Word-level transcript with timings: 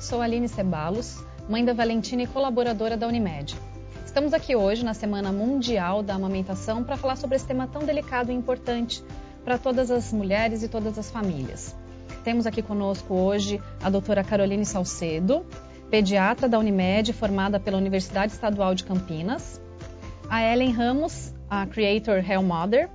sou 0.00 0.22
Aline 0.22 0.48
Cebalos, 0.48 1.22
mãe 1.46 1.62
da 1.62 1.74
Valentina 1.74 2.22
e 2.22 2.26
colaboradora 2.26 2.96
da 2.96 3.06
Unimed. 3.06 3.54
Estamos 4.04 4.32
aqui 4.32 4.56
hoje 4.56 4.82
na 4.82 4.94
Semana 4.94 5.30
Mundial 5.30 6.02
da 6.02 6.14
Amamentação 6.14 6.82
para 6.82 6.96
falar 6.96 7.16
sobre 7.16 7.36
esse 7.36 7.46
tema 7.46 7.66
tão 7.66 7.84
delicado 7.84 8.32
e 8.32 8.34
importante 8.34 9.04
para 9.44 9.58
todas 9.58 9.90
as 9.90 10.10
mulheres 10.10 10.62
e 10.62 10.68
todas 10.68 10.98
as 10.98 11.10
famílias. 11.10 11.76
Temos 12.24 12.46
aqui 12.46 12.62
conosco 12.62 13.12
hoje 13.12 13.60
a 13.82 13.90
doutora 13.90 14.24
Caroline 14.24 14.64
Salcedo, 14.64 15.44
pediatra 15.90 16.48
da 16.48 16.58
Unimed, 16.58 17.12
formada 17.12 17.60
pela 17.60 17.76
Universidade 17.76 18.32
Estadual 18.32 18.74
de 18.74 18.84
Campinas, 18.84 19.60
a 20.30 20.42
Ellen 20.42 20.72
Ramos, 20.72 21.34
a 21.48 21.66
Creator 21.66 22.24
Hell 22.28 22.42
Mother, 22.42 22.88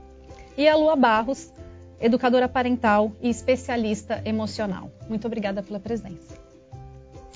e 0.57 0.67
a 0.67 0.75
Lua 0.75 0.95
Barros, 0.95 1.53
educadora 1.99 2.49
parental 2.49 3.11
e 3.21 3.29
especialista 3.29 4.23
emocional. 4.25 4.89
Muito 5.07 5.27
obrigada 5.27 5.61
pela 5.61 5.79
presença. 5.79 6.44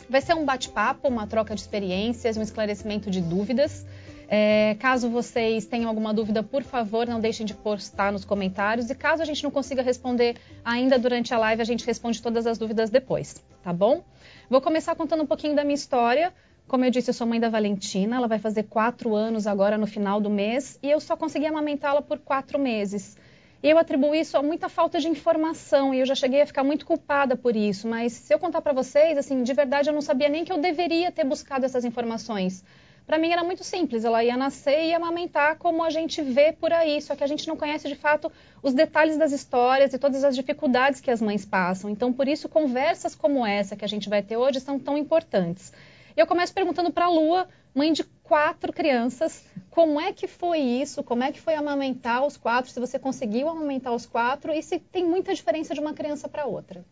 Vai 0.10 0.22
ser 0.22 0.36
um 0.36 0.46
bate-papo, 0.46 1.08
uma 1.08 1.26
troca 1.26 1.56
de 1.56 1.62
experiências, 1.62 2.38
um 2.38 2.42
esclarecimento 2.42 3.10
de 3.10 3.22
dúvidas. 3.22 3.86
É, 4.32 4.76
caso 4.80 5.10
vocês 5.10 5.66
tenham 5.66 5.90
alguma 5.90 6.14
dúvida, 6.14 6.44
por 6.44 6.62
favor, 6.62 7.08
não 7.08 7.20
deixem 7.20 7.46
de 7.46 7.56
postar 7.56 8.12
nos 8.12 8.24
comentários. 8.24 8.90
E 8.90 8.96
caso 8.96 9.24
a 9.24 9.26
gente 9.26 9.44
não 9.44 9.50
consiga 9.50 9.82
responder 9.82 10.38
ainda 10.64 11.00
durante 11.00 11.34
a 11.34 11.40
live, 11.40 11.62
a 11.62 11.66
gente 11.66 11.84
responde 11.84 12.22
todas 12.22 12.46
as 12.46 12.60
dúvidas 12.60 12.92
depois, 12.92 13.44
tá 13.64 13.74
bom? 13.74 14.04
Vou 14.48 14.62
começar 14.62 14.96
contando 14.96 15.24
um 15.24 15.26
pouquinho 15.26 15.56
da 15.56 15.64
minha 15.64 15.74
história. 15.74 16.32
Como 16.68 16.86
eu 16.86 16.92
disse, 16.92 17.10
eu 17.10 17.14
sou 17.16 17.26
mãe 17.26 17.40
da 17.40 17.50
Valentina, 17.50 18.18
ela 18.18 18.28
vai 18.28 18.38
fazer 18.38 18.64
quatro 18.64 19.16
anos 19.16 19.48
agora 19.48 19.76
no 19.76 19.88
final 19.88 20.22
do 20.22 20.30
mês 20.30 20.78
e 20.84 20.92
eu 20.92 21.00
só 21.00 21.18
consegui 21.18 21.48
amamentá-la 21.48 22.00
por 22.00 22.20
quatro 22.20 22.60
meses. 22.60 23.18
Eu 23.62 23.78
atribuo 23.78 24.16
isso 24.16 24.38
a 24.38 24.42
muita 24.42 24.70
falta 24.70 25.00
de 25.02 25.10
informação 25.10 25.94
e 25.94 26.00
eu 26.00 26.06
já 26.06 26.16
cheguei 26.16 26.42
a 26.42 26.46
ficar 26.46 26.64
muito 26.64 26.86
culpada 26.86 27.36
por 27.36 27.58
isso. 27.58 27.90
Mas 27.90 28.14
se 28.14 28.34
eu 28.34 28.40
contar 28.40 28.62
para 28.62 28.72
vocês, 28.72 29.18
assim, 29.18 29.44
de 29.44 29.54
verdade 29.54 29.90
eu 29.90 29.94
não 29.94 30.02
sabia 30.02 30.30
nem 30.30 30.46
que 30.46 30.52
eu 30.52 30.58
deveria 30.58 31.12
ter 31.12 31.26
buscado 31.26 31.66
essas 31.66 31.84
informações. 31.84 32.64
Para 33.06 33.18
mim 33.18 33.32
era 33.32 33.44
muito 33.44 33.64
simples, 33.64 34.06
ela 34.06 34.24
ia 34.24 34.38
nascer 34.38 34.84
e 34.84 34.90
ia 34.90 34.98
amamentar 34.98 35.58
como 35.58 35.84
a 35.84 35.90
gente 35.90 36.22
vê 36.22 36.54
por 36.54 36.72
aí, 36.72 37.02
só 37.02 37.16
que 37.16 37.24
a 37.24 37.28
gente 37.28 37.48
não 37.48 37.58
conhece 37.58 37.88
de 37.88 37.96
fato 37.96 38.32
os 38.62 38.74
detalhes 38.74 39.18
das 39.18 39.32
histórias 39.32 39.94
e 39.94 39.98
todas 39.98 40.24
as 40.24 40.36
dificuldades 40.36 41.02
que 41.02 41.10
as 41.10 41.20
mães 41.20 41.44
passam. 41.44 41.90
Então, 41.90 42.14
por 42.14 42.28
isso, 42.28 42.48
conversas 42.48 43.16
como 43.16 43.46
essa 43.46 43.76
que 43.76 43.84
a 43.84 43.88
gente 43.88 44.08
vai 44.08 44.22
ter 44.22 44.38
hoje 44.38 44.60
são 44.60 44.80
tão 44.80 44.96
importantes. 44.96 45.74
Eu 46.16 46.28
começo 46.28 46.54
perguntando 46.54 46.92
para 46.92 47.06
a 47.06 47.10
Lua, 47.10 47.50
mãe 47.74 47.92
de 47.92 48.04
quatro 48.30 48.72
crianças, 48.72 49.44
como 49.72 50.00
é 50.00 50.14
que 50.14 50.28
foi 50.28 50.60
isso? 50.60 51.04
Como 51.04 51.24
é 51.24 51.32
que 51.32 51.42
foi 51.42 51.56
amamentar 51.56 52.24
os 52.24 52.38
quatro? 52.38 52.70
Se 52.70 52.80
você 52.80 53.00
conseguiu 53.00 53.50
amamentar 53.50 53.92
os 53.92 54.06
quatro 54.06 54.54
e 54.54 54.62
se 54.62 54.78
tem 54.78 55.04
muita 55.04 55.34
diferença 55.34 55.74
de 55.74 55.80
uma 55.80 55.96
criança 55.96 56.30
para 56.30 56.46
outra? 56.46 56.86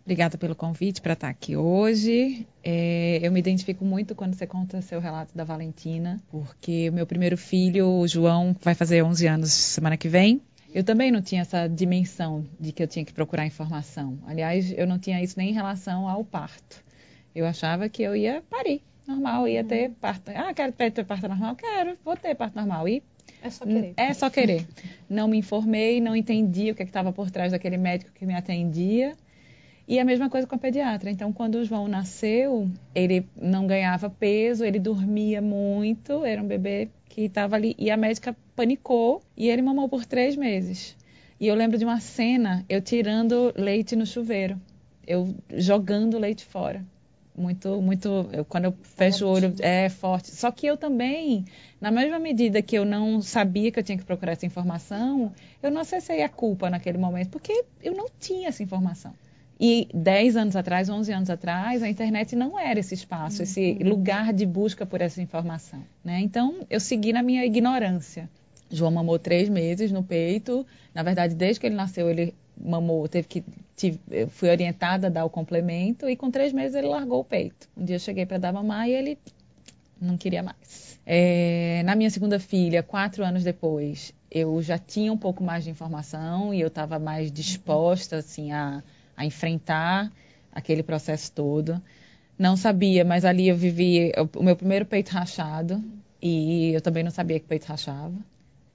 Obrigada 0.00 0.38
pelo 0.38 0.56
convite 0.56 1.02
para 1.02 1.12
estar 1.12 1.28
aqui 1.28 1.58
hoje. 1.58 2.46
É, 2.62 3.20
eu 3.22 3.30
me 3.30 3.38
identifico 3.38 3.84
muito 3.84 4.14
quando 4.14 4.34
você 4.34 4.46
conta 4.46 4.80
seu 4.80 4.98
relato 4.98 5.36
da 5.36 5.44
Valentina, 5.44 6.22
porque 6.30 6.88
o 6.88 6.92
meu 6.94 7.06
primeiro 7.06 7.36
filho, 7.36 7.86
o 7.86 8.08
João, 8.08 8.56
vai 8.62 8.74
fazer 8.74 9.02
11 9.02 9.26
anos 9.26 9.52
semana 9.52 9.98
que 9.98 10.08
vem. 10.08 10.40
Eu 10.74 10.82
também 10.84 11.10
não 11.10 11.20
tinha 11.20 11.42
essa 11.42 11.68
dimensão 11.68 12.46
de 12.58 12.72
que 12.72 12.82
eu 12.82 12.88
tinha 12.88 13.04
que 13.04 13.12
procurar 13.12 13.44
informação. 13.44 14.18
Aliás, 14.26 14.72
eu 14.72 14.86
não 14.86 14.98
tinha 14.98 15.22
isso 15.22 15.38
nem 15.38 15.50
em 15.50 15.54
relação 15.54 16.08
ao 16.08 16.24
parto. 16.24 16.82
Eu 17.34 17.44
achava 17.44 17.90
que 17.90 18.02
eu 18.02 18.16
ia 18.16 18.42
parir 18.48 18.82
normal, 19.06 19.48
ia 19.48 19.64
ter 19.64 19.88
uhum. 19.88 19.94
parto. 19.94 20.30
Ah, 20.34 20.52
quero 20.54 20.72
ter 20.72 21.04
parto 21.04 21.28
normal? 21.28 21.56
Quero, 21.56 21.96
vou 22.04 22.16
ter 22.16 22.34
parto 22.34 22.56
normal. 22.56 22.88
E 22.88 23.02
é 23.42 23.50
só 23.50 23.64
querer. 23.66 23.94
É 23.96 24.14
só 24.14 24.30
querer. 24.30 24.66
Não 25.08 25.28
me 25.28 25.38
informei, 25.38 26.00
não 26.00 26.16
entendi 26.16 26.70
o 26.70 26.74
que 26.74 26.82
é 26.82 26.86
estava 26.86 27.12
por 27.12 27.30
trás 27.30 27.52
daquele 27.52 27.76
médico 27.76 28.10
que 28.14 28.24
me 28.24 28.34
atendia. 28.34 29.14
E 29.86 29.98
a 29.98 30.04
mesma 30.04 30.30
coisa 30.30 30.46
com 30.46 30.54
a 30.54 30.58
pediatra. 30.58 31.10
Então, 31.10 31.30
quando 31.30 31.56
o 31.56 31.64
João 31.64 31.86
nasceu, 31.86 32.70
ele 32.94 33.28
não 33.36 33.66
ganhava 33.66 34.08
peso, 34.08 34.64
ele 34.64 34.78
dormia 34.78 35.42
muito, 35.42 36.24
era 36.24 36.42
um 36.42 36.46
bebê 36.46 36.88
que 37.06 37.22
estava 37.22 37.56
ali. 37.56 37.74
E 37.78 37.90
a 37.90 37.96
médica 37.96 38.34
panicou 38.56 39.22
e 39.36 39.50
ele 39.50 39.60
mamou 39.60 39.88
por 39.88 40.06
três 40.06 40.36
meses. 40.36 40.96
E 41.38 41.46
eu 41.46 41.54
lembro 41.54 41.76
de 41.76 41.84
uma 41.84 42.00
cena, 42.00 42.64
eu 42.66 42.80
tirando 42.80 43.52
leite 43.56 43.94
no 43.94 44.06
chuveiro, 44.06 44.58
eu 45.06 45.34
jogando 45.52 46.18
leite 46.18 46.46
fora 46.46 46.82
muito, 47.36 47.82
muito. 47.82 48.28
Eu, 48.32 48.44
quando 48.44 48.66
eu 48.66 48.74
fecho 48.82 49.26
o 49.26 49.28
olho, 49.28 49.54
é 49.60 49.88
forte. 49.88 50.30
Só 50.30 50.50
que 50.50 50.66
eu 50.66 50.76
também, 50.76 51.44
na 51.80 51.90
mesma 51.90 52.18
medida 52.18 52.62
que 52.62 52.76
eu 52.76 52.84
não 52.84 53.20
sabia 53.20 53.72
que 53.72 53.78
eu 53.78 53.82
tinha 53.82 53.98
que 53.98 54.04
procurar 54.04 54.32
essa 54.32 54.46
informação, 54.46 55.32
eu 55.62 55.70
não 55.70 55.80
acessei 55.80 56.22
a 56.22 56.28
culpa 56.28 56.70
naquele 56.70 56.98
momento, 56.98 57.30
porque 57.30 57.64
eu 57.82 57.94
não 57.94 58.06
tinha 58.20 58.48
essa 58.48 58.62
informação. 58.62 59.12
E 59.58 59.88
10 59.94 60.36
anos 60.36 60.56
atrás, 60.56 60.88
11 60.88 61.12
anos 61.12 61.30
atrás, 61.30 61.82
a 61.82 61.88
internet 61.88 62.34
não 62.34 62.58
era 62.58 62.78
esse 62.78 62.94
espaço, 62.94 63.38
uhum. 63.38 63.42
esse 63.44 63.74
lugar 63.74 64.32
de 64.32 64.44
busca 64.46 64.84
por 64.84 65.00
essa 65.00 65.22
informação. 65.22 65.82
Né? 66.04 66.20
Então, 66.20 66.66
eu 66.68 66.80
segui 66.80 67.12
na 67.12 67.22
minha 67.22 67.44
ignorância. 67.44 68.28
João 68.70 68.90
mamou 68.90 69.18
três 69.18 69.48
meses 69.48 69.92
no 69.92 70.02
peito. 70.02 70.66
Na 70.92 71.02
verdade, 71.02 71.34
desde 71.34 71.60
que 71.60 71.66
ele 71.66 71.76
nasceu, 71.76 72.10
ele 72.10 72.34
mamou, 72.56 73.08
teve 73.08 73.28
que 73.28 73.44
tive, 73.76 73.98
fui 74.28 74.48
orientada 74.48 75.08
a 75.08 75.10
dar 75.10 75.24
o 75.24 75.30
complemento 75.30 76.08
e 76.08 76.16
com 76.16 76.30
três 76.30 76.52
meses 76.52 76.74
ele 76.74 76.88
largou 76.88 77.20
o 77.20 77.24
peito. 77.24 77.68
Um 77.76 77.84
dia 77.84 77.96
eu 77.96 78.00
cheguei 78.00 78.24
para 78.26 78.38
dar 78.38 78.52
mamar 78.52 78.88
e 78.88 78.92
ele 78.92 79.18
não 80.00 80.16
queria 80.16 80.42
mais. 80.42 80.98
É, 81.06 81.82
na 81.84 81.94
minha 81.94 82.10
segunda 82.10 82.38
filha, 82.38 82.82
quatro 82.82 83.24
anos 83.24 83.44
depois, 83.44 84.14
eu 84.30 84.60
já 84.62 84.78
tinha 84.78 85.12
um 85.12 85.18
pouco 85.18 85.42
mais 85.42 85.64
de 85.64 85.70
informação 85.70 86.54
e 86.54 86.60
eu 86.60 86.68
estava 86.68 86.98
mais 86.98 87.30
disposta 87.30 88.16
assim 88.16 88.52
a, 88.52 88.82
a 89.16 89.24
enfrentar 89.24 90.10
aquele 90.52 90.82
processo 90.82 91.30
todo. 91.32 91.80
Não 92.38 92.56
sabia, 92.56 93.04
mas 93.04 93.24
ali 93.24 93.48
eu 93.48 93.56
vivi 93.56 94.12
o 94.36 94.42
meu 94.42 94.56
primeiro 94.56 94.86
peito 94.86 95.10
rachado 95.10 95.82
e 96.20 96.72
eu 96.72 96.80
também 96.80 97.04
não 97.04 97.10
sabia 97.10 97.38
que 97.38 97.46
peito 97.46 97.66
rachava 97.66 98.14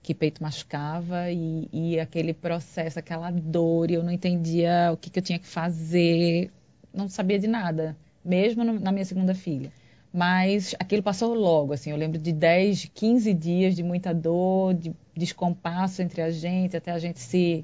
que 0.09 0.15
peito 0.15 0.41
machucava 0.41 1.29
e, 1.29 1.69
e, 1.71 1.99
aquele 1.99 2.33
processo, 2.33 2.97
aquela 2.97 3.29
dor, 3.29 3.91
e 3.91 3.93
eu 3.93 4.01
não 4.01 4.11
entendia 4.11 4.89
o 4.91 4.97
que, 4.97 5.07
que 5.07 5.19
eu 5.19 5.21
tinha 5.21 5.37
que 5.37 5.45
fazer, 5.45 6.49
não 6.91 7.07
sabia 7.07 7.37
de 7.37 7.45
nada, 7.45 7.95
mesmo 8.25 8.63
no, 8.63 8.79
na 8.79 8.91
minha 8.91 9.05
segunda 9.05 9.35
filha. 9.35 9.71
Mas 10.11 10.73
aquilo 10.79 11.03
passou 11.03 11.35
logo, 11.35 11.73
assim, 11.73 11.91
eu 11.91 11.95
lembro 11.95 12.17
de 12.17 12.33
10, 12.33 12.89
15 12.91 13.31
dias 13.35 13.75
de 13.75 13.83
muita 13.83 14.11
dor, 14.11 14.73
de 14.73 14.91
descompasso 15.15 16.01
entre 16.01 16.23
a 16.23 16.31
gente, 16.31 16.75
até 16.75 16.89
a 16.89 16.97
gente 16.97 17.19
se 17.19 17.63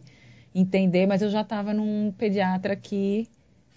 entender, 0.53 1.07
mas 1.07 1.23
eu 1.23 1.31
já 1.31 1.41
estava 1.41 1.73
num 1.73 2.13
pediatra 2.15 2.75
que 2.75 3.27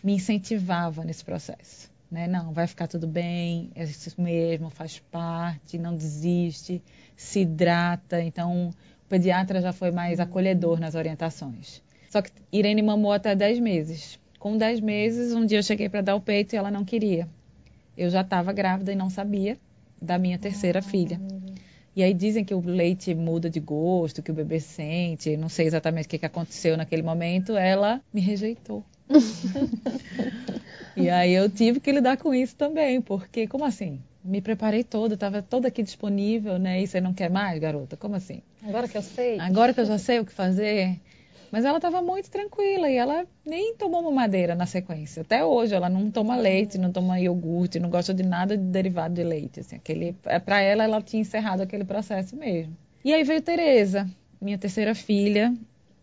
me 0.05 0.13
incentivava 0.13 1.05
nesse 1.05 1.25
processo. 1.25 1.91
Né? 2.11 2.27
Não, 2.27 2.53
vai 2.53 2.67
ficar 2.67 2.87
tudo 2.87 3.07
bem, 3.07 3.71
é 3.75 3.85
isso 3.85 4.21
mesmo, 4.21 4.71
faz 4.71 4.99
parte, 4.99 5.77
não 5.79 5.97
desiste 5.97 6.83
se 7.17 7.41
hidrata. 7.41 8.23
Então, 8.23 8.69
o 8.69 9.09
pediatra 9.09 9.61
já 9.61 9.73
foi 9.73 9.91
mais 9.91 10.19
acolhedor 10.21 10.81
nas 10.81 10.95
orientações. 10.95 11.83
Só 12.09 12.23
que 12.23 12.31
Irene 12.51 12.83
mamou 12.83 13.13
até 13.13 13.35
10 13.35 13.61
meses. 13.61 14.19
Com 14.39 14.57
10 14.57 14.81
meses, 14.81 15.33
um 15.35 15.45
dia 15.45 15.59
eu 15.59 15.63
cheguei 15.63 15.89
para 15.89 16.01
dar 16.01 16.15
o 16.15 16.21
peito 16.21 16.55
e 16.55 16.57
ela 16.57 16.71
não 16.71 16.85
queria. 16.85 17.29
Eu 17.97 18.09
já 18.09 18.23
estava 18.23 18.53
grávida 18.53 18.93
e 18.93 18.97
não 18.97 19.11
sabia 19.11 19.59
da 20.01 20.17
minha 20.17 20.39
terceira 20.39 20.81
filha. 20.81 21.21
E 21.95 22.03
aí 22.03 22.15
dizem 22.15 22.45
que 22.45 22.55
o 22.55 22.61
leite 22.61 23.13
muda 23.15 23.51
de 23.51 23.59
gosto, 23.59 24.23
que 24.23 24.31
o 24.31 24.35
bebê 24.35 24.61
sente, 24.61 25.37
não 25.37 25.49
sei 25.49 25.67
exatamente 25.67 26.07
o 26.07 26.09
que, 26.09 26.19
que 26.19 26.27
aconteceu 26.27 26.77
naquele 26.77 27.03
momento, 27.03 27.57
ela 27.57 28.01
me 28.15 28.21
rejeitou. 28.21 28.85
E 30.97 31.09
aí 31.09 31.33
eu 31.33 31.49
tive 31.49 31.81
que 31.81 31.93
lidar 31.93 32.17
com 32.17 32.35
isso 32.35 32.55
também, 32.57 33.01
porque 33.01 33.47
como 33.47 33.65
assim? 33.65 34.01
me 34.29 34.43
preparei 34.43 34.85
toda, 34.85 35.15
estava 35.15 35.41
toda 35.41 35.69
aqui 35.69 35.83
disponível, 35.83 36.59
né? 36.59 36.83
E 36.83 36.87
você 36.87 37.01
não 37.01 37.15
quer 37.15 37.31
mais, 37.31 37.59
garota? 37.59 37.97
Como 37.97 38.15
assim? 38.15 38.43
Agora 38.63 38.87
que 38.87 38.99
eu 38.99 39.03
sei. 39.03 39.41
Agora 39.41 39.73
que 39.73 39.81
eu 39.81 39.87
já 39.87 39.97
sei 39.97 40.21
o 40.21 40.27
que 40.27 40.33
fazer. 40.33 41.01
Mas 41.51 41.65
ela 41.65 41.79
estava 41.79 42.03
muito 42.03 42.29
tranquila 42.29 42.91
e 42.91 42.97
ela 42.97 43.27
nem 43.45 43.75
tomou 43.75 44.03
uma 44.03 44.11
madeira 44.11 44.55
na 44.55 44.67
sequência. 44.67 45.23
Até 45.23 45.43
hoje 45.43 45.75
ela 45.75 45.89
não 45.89 46.11
toma 46.11 46.37
leite, 46.37 46.77
não 46.77 46.93
toma 46.93 47.19
iogurte, 47.19 47.81
não 47.81 47.89
gosta 47.89 48.13
de 48.13 48.23
nada 48.23 48.55
de 48.55 48.65
derivado 48.65 49.15
de 49.15 49.25
leite. 49.25 49.61
Assim, 49.61 49.77
aquele, 49.77 50.15
é, 50.27 50.39
para 50.39 50.61
ela, 50.61 50.85
ela 50.85 51.01
tinha 51.01 51.23
encerrado 51.23 51.63
aquele 51.63 51.85
processo 51.85 52.37
mesmo. 52.37 52.77
E 53.03 53.15
aí 53.15 53.25
veio 53.25 53.41
Tereza, 53.41 54.07
minha 54.39 54.59
terceira 54.59 54.95
filha, 54.95 55.55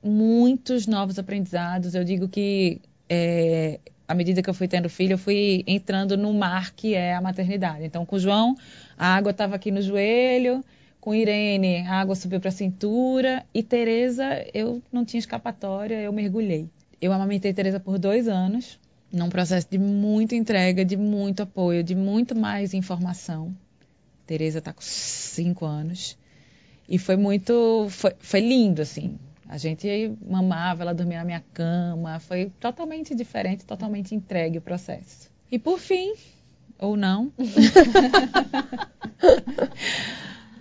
muitos 0.01 0.87
novos 0.87 1.19
aprendizados. 1.19 1.93
Eu 1.93 2.03
digo 2.03 2.27
que 2.27 2.81
é, 3.09 3.79
à 4.07 4.13
medida 4.13 4.41
que 4.41 4.49
eu 4.49 4.53
fui 4.53 4.67
tendo 4.67 4.89
filho, 4.89 5.13
eu 5.13 5.17
fui 5.17 5.63
entrando 5.67 6.17
no 6.17 6.33
mar 6.33 6.71
que 6.73 6.93
é 6.93 7.13
a 7.13 7.21
maternidade. 7.21 7.83
Então, 7.83 8.05
com 8.05 8.15
o 8.15 8.19
João, 8.19 8.55
a 8.97 9.15
água 9.15 9.31
estava 9.31 9.55
aqui 9.55 9.71
no 9.71 9.81
joelho, 9.81 10.63
com 10.99 11.13
Irene, 11.13 11.85
a 11.87 11.99
água 11.99 12.15
subiu 12.15 12.39
para 12.39 12.49
a 12.49 12.51
cintura, 12.51 13.45
e 13.53 13.61
Tereza, 13.61 14.45
eu 14.53 14.81
não 14.91 15.05
tinha 15.05 15.19
escapatória, 15.19 16.01
eu 16.01 16.11
mergulhei. 16.11 16.67
Eu 17.01 17.13
amamentei 17.13 17.53
Tereza 17.53 17.79
por 17.79 17.99
dois 17.99 18.27
anos, 18.27 18.79
num 19.11 19.29
processo 19.29 19.67
de 19.69 19.77
muita 19.77 20.35
entrega, 20.35 20.83
de 20.83 20.97
muito 20.97 21.43
apoio, 21.43 21.83
de 21.83 21.95
muito 21.95 22.35
mais 22.35 22.73
informação. 22.73 23.55
Tereza 24.25 24.59
está 24.59 24.73
com 24.73 24.81
cinco 24.81 25.65
anos. 25.65 26.17
E 26.89 26.97
foi 26.97 27.15
muito. 27.15 27.87
Foi, 27.89 28.13
foi 28.19 28.39
lindo, 28.39 28.81
assim. 28.81 29.17
A 29.47 29.57
gente 29.57 30.13
mamava, 30.27 30.83
ela 30.83 30.93
dormia 30.93 31.19
na 31.19 31.25
minha 31.25 31.43
cama, 31.53 32.19
foi 32.19 32.51
totalmente 32.59 33.13
diferente, 33.13 33.65
totalmente 33.65 34.15
entregue 34.15 34.57
o 34.57 34.61
processo. 34.61 35.29
E 35.51 35.59
por 35.59 35.79
fim, 35.79 36.13
ou 36.79 36.97
não, 36.97 37.31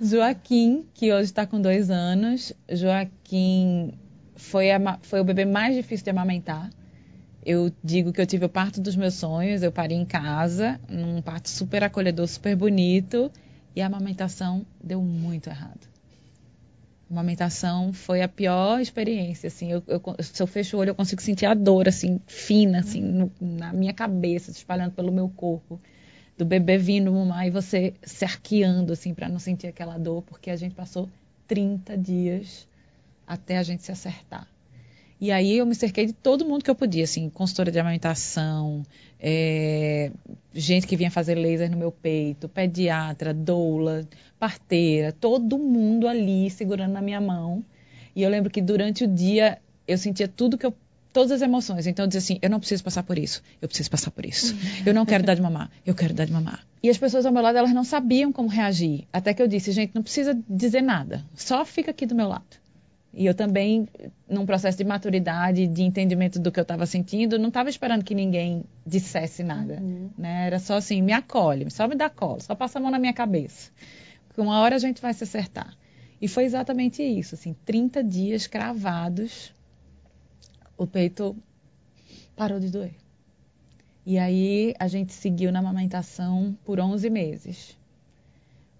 Joaquim, 0.00 0.86
que 0.92 1.12
hoje 1.12 1.24
está 1.24 1.46
com 1.46 1.60
dois 1.60 1.90
anos. 1.90 2.52
Joaquim 2.70 3.94
foi, 4.36 4.70
a, 4.70 4.98
foi 5.02 5.20
o 5.20 5.24
bebê 5.24 5.44
mais 5.44 5.74
difícil 5.74 6.04
de 6.04 6.10
amamentar. 6.10 6.68
Eu 7.44 7.72
digo 7.82 8.12
que 8.12 8.20
eu 8.20 8.26
tive 8.26 8.44
o 8.44 8.48
parto 8.48 8.80
dos 8.80 8.96
meus 8.96 9.14
sonhos, 9.14 9.62
eu 9.62 9.70
parei 9.70 9.96
em 9.96 10.04
casa, 10.04 10.80
num 10.88 11.20
parto 11.20 11.48
super 11.48 11.82
acolhedor, 11.84 12.26
super 12.26 12.56
bonito, 12.56 13.30
e 13.76 13.82
a 13.82 13.86
amamentação 13.86 14.64
deu 14.82 15.02
muito 15.02 15.48
errado. 15.48 15.93
Amamentação 17.10 17.92
foi 17.92 18.22
a 18.22 18.28
pior 18.28 18.80
experiência, 18.80 19.48
assim, 19.48 19.70
eu, 19.70 19.82
eu, 19.86 20.00
se 20.20 20.42
eu 20.42 20.46
fecho 20.46 20.76
o 20.76 20.80
olho 20.80 20.90
eu 20.90 20.94
consigo 20.94 21.20
sentir 21.20 21.46
a 21.46 21.54
dor, 21.54 21.86
assim, 21.86 22.20
fina, 22.26 22.80
assim, 22.80 23.02
no, 23.02 23.30
na 23.40 23.72
minha 23.72 23.92
cabeça, 23.92 24.50
se 24.50 24.58
espalhando 24.58 24.92
pelo 24.92 25.12
meu 25.12 25.28
corpo, 25.28 25.78
do 26.36 26.44
bebê 26.44 26.78
vindo 26.78 27.12
mamar 27.12 27.46
e 27.46 27.50
você 27.50 27.94
se 28.02 28.24
arqueando, 28.24 28.92
assim, 28.92 29.12
para 29.14 29.28
não 29.28 29.38
sentir 29.38 29.66
aquela 29.66 29.98
dor, 29.98 30.22
porque 30.22 30.50
a 30.50 30.56
gente 30.56 30.74
passou 30.74 31.08
30 31.46 31.96
dias 31.96 32.66
até 33.26 33.58
a 33.58 33.62
gente 33.62 33.82
se 33.82 33.92
acertar. 33.92 34.48
E 35.24 35.32
aí 35.32 35.56
eu 35.56 35.64
me 35.64 35.74
cerquei 35.74 36.04
de 36.04 36.12
todo 36.12 36.44
mundo 36.44 36.62
que 36.62 36.70
eu 36.70 36.74
podia, 36.74 37.04
assim, 37.04 37.30
consultora 37.30 37.72
de 37.72 37.78
amamentação, 37.78 38.82
é, 39.18 40.12
gente 40.52 40.86
que 40.86 40.98
vinha 40.98 41.10
fazer 41.10 41.34
laser 41.34 41.70
no 41.70 41.78
meu 41.78 41.90
peito, 41.90 42.46
pediatra, 42.46 43.32
doula, 43.32 44.06
parteira, 44.38 45.12
todo 45.12 45.58
mundo 45.58 46.06
ali 46.06 46.50
segurando 46.50 46.92
na 46.92 47.00
minha 47.00 47.22
mão. 47.22 47.64
E 48.14 48.22
eu 48.22 48.28
lembro 48.28 48.50
que 48.50 48.60
durante 48.60 49.04
o 49.04 49.08
dia 49.08 49.56
eu 49.88 49.96
sentia 49.96 50.28
tudo 50.28 50.58
que 50.58 50.66
eu 50.66 50.74
todas 51.10 51.32
as 51.32 51.40
emoções. 51.40 51.86
Então 51.86 52.04
eu 52.04 52.06
dizia 52.06 52.18
assim, 52.18 52.38
eu 52.42 52.50
não 52.50 52.58
preciso 52.58 52.84
passar 52.84 53.02
por 53.02 53.16
isso, 53.16 53.42
eu 53.62 53.66
preciso 53.66 53.90
passar 53.90 54.10
por 54.10 54.26
isso. 54.26 54.54
Eu 54.84 54.92
não 54.92 55.06
quero 55.06 55.24
dar 55.24 55.34
de 55.34 55.40
mamar, 55.40 55.70
eu 55.86 55.94
quero 55.94 56.12
dar 56.12 56.26
de 56.26 56.32
mamar. 56.34 56.66
E 56.82 56.90
as 56.90 56.98
pessoas 56.98 57.24
ao 57.24 57.32
meu 57.32 57.40
lado, 57.40 57.56
elas 57.56 57.72
não 57.72 57.82
sabiam 57.82 58.30
como 58.30 58.50
reagir. 58.50 59.06
Até 59.10 59.32
que 59.32 59.40
eu 59.40 59.48
disse, 59.48 59.72
gente, 59.72 59.94
não 59.94 60.02
precisa 60.02 60.38
dizer 60.46 60.82
nada, 60.82 61.24
só 61.34 61.64
fica 61.64 61.92
aqui 61.92 62.04
do 62.04 62.14
meu 62.14 62.28
lado. 62.28 62.62
E 63.16 63.26
eu 63.26 63.34
também, 63.34 63.88
num 64.28 64.44
processo 64.44 64.76
de 64.76 64.84
maturidade, 64.84 65.68
de 65.68 65.82
entendimento 65.82 66.40
do 66.40 66.50
que 66.50 66.58
eu 66.58 66.62
estava 66.62 66.84
sentindo, 66.84 67.38
não 67.38 67.48
estava 67.48 67.70
esperando 67.70 68.04
que 68.04 68.14
ninguém 68.14 68.64
dissesse 68.84 69.44
nada. 69.44 69.78
Uhum. 69.80 70.10
Né? 70.18 70.48
Era 70.48 70.58
só 70.58 70.74
assim, 70.74 71.00
me 71.00 71.12
acolhe, 71.12 71.70
só 71.70 71.86
me 71.86 71.94
dá 71.94 72.10
colo, 72.10 72.40
só 72.40 72.54
passa 72.54 72.78
a 72.78 72.82
mão 72.82 72.90
na 72.90 72.98
minha 72.98 73.12
cabeça. 73.12 73.70
Porque 74.26 74.40
uma 74.40 74.58
hora 74.58 74.74
a 74.74 74.78
gente 74.78 75.00
vai 75.00 75.14
se 75.14 75.22
acertar. 75.22 75.76
E 76.20 76.26
foi 76.26 76.44
exatamente 76.44 77.02
isso, 77.02 77.36
assim, 77.36 77.54
30 77.64 78.02
dias 78.02 78.46
cravados, 78.46 79.54
o 80.76 80.86
peito 80.86 81.36
parou 82.34 82.58
de 82.58 82.70
doer. 82.70 82.94
E 84.04 84.18
aí 84.18 84.74
a 84.78 84.88
gente 84.88 85.12
seguiu 85.12 85.52
na 85.52 85.60
amamentação 85.60 86.56
por 86.64 86.80
11 86.80 87.08
meses. 87.10 87.78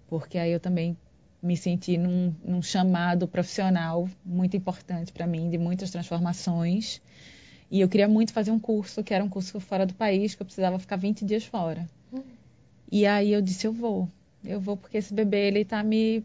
Porque 0.07 0.37
aí 0.37 0.51
eu 0.51 0.59
também 0.59 0.97
me 1.45 1.55
senti 1.55 1.95
num, 1.95 2.33
num 2.43 2.59
chamado 2.59 3.27
profissional 3.27 4.09
muito 4.25 4.57
importante 4.57 5.13
para 5.13 5.27
mim, 5.27 5.47
de 5.47 5.59
muitas 5.59 5.91
transformações. 5.91 6.99
E 7.69 7.79
eu 7.81 7.87
queria 7.87 8.07
muito 8.07 8.33
fazer 8.33 8.49
um 8.49 8.59
curso, 8.59 9.03
que 9.03 9.13
era 9.13 9.23
um 9.23 9.29
curso 9.29 9.59
fora 9.59 9.85
do 9.85 9.93
país, 9.93 10.33
que 10.33 10.41
eu 10.41 10.45
precisava 10.45 10.79
ficar 10.79 10.95
20 10.95 11.23
dias 11.23 11.45
fora. 11.45 11.87
Hum. 12.11 12.23
E 12.91 13.05
aí 13.05 13.31
eu 13.31 13.43
disse, 13.43 13.67
eu 13.67 13.73
vou. 13.73 14.09
Eu 14.43 14.59
vou 14.59 14.75
porque 14.75 14.97
esse 14.97 15.13
bebê, 15.13 15.47
ele 15.47 15.63
tá 15.63 15.83
me... 15.83 16.23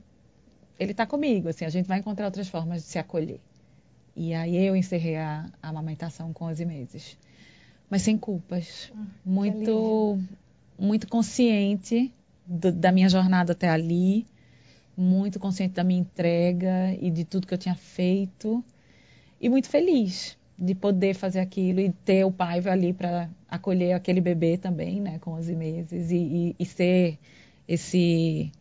Ele 0.78 0.94
tá 0.94 1.05
comigo, 1.05 1.50
assim, 1.50 1.66
a 1.66 1.69
gente 1.69 1.87
vai 1.87 1.99
encontrar 1.99 2.25
outras 2.25 2.49
formas 2.49 2.82
de 2.82 2.88
se 2.88 2.99
acolher. 2.99 3.40
E 4.16 4.32
aí 4.32 4.56
eu 4.56 4.75
encerrei 4.75 5.16
a, 5.16 5.50
a 5.62 5.69
amamentação 5.69 6.32
com 6.32 6.46
11 6.46 6.64
meses. 6.64 7.19
Mas 7.90 8.00
sem 8.00 8.16
culpas. 8.16 8.90
Ah, 8.96 9.05
muito, 9.25 10.19
muito 10.78 11.06
consciente 11.08 12.11
do, 12.46 12.73
da 12.73 12.90
minha 12.90 13.08
jornada 13.11 13.52
até 13.52 13.69
ali 13.69 14.26
muito 15.00 15.41
consciente 15.41 15.75
da 15.75 15.82
minha 15.82 16.00
entrega 16.00 16.94
e 17.00 17.11
de 17.11 17.25
tudo 17.25 17.47
que 17.47 17.55
eu 17.55 17.58
tinha 17.58 17.75
feito 17.75 18.62
e 19.41 19.49
muito 19.49 19.69
feliz 19.69 20.37
de 20.58 20.75
poder 20.75 21.14
fazer 21.14 21.41
aquilo 21.41 21.81
e 21.81 21.91
ter 21.91 22.23
o 22.25 22.31
pai 22.31 22.61
ali 22.69 22.93
para 22.93 23.31
acolher 23.49 23.94
aquele 23.94 24.20
bebê 24.20 24.58
também, 24.58 25.00
né, 25.00 25.19
com 25.19 25.32
11 25.32 25.56
meses 25.56 26.11
e, 26.11 26.17
e, 26.17 26.56
e, 26.58 26.67
ser 26.67 27.19
esse 27.67 28.52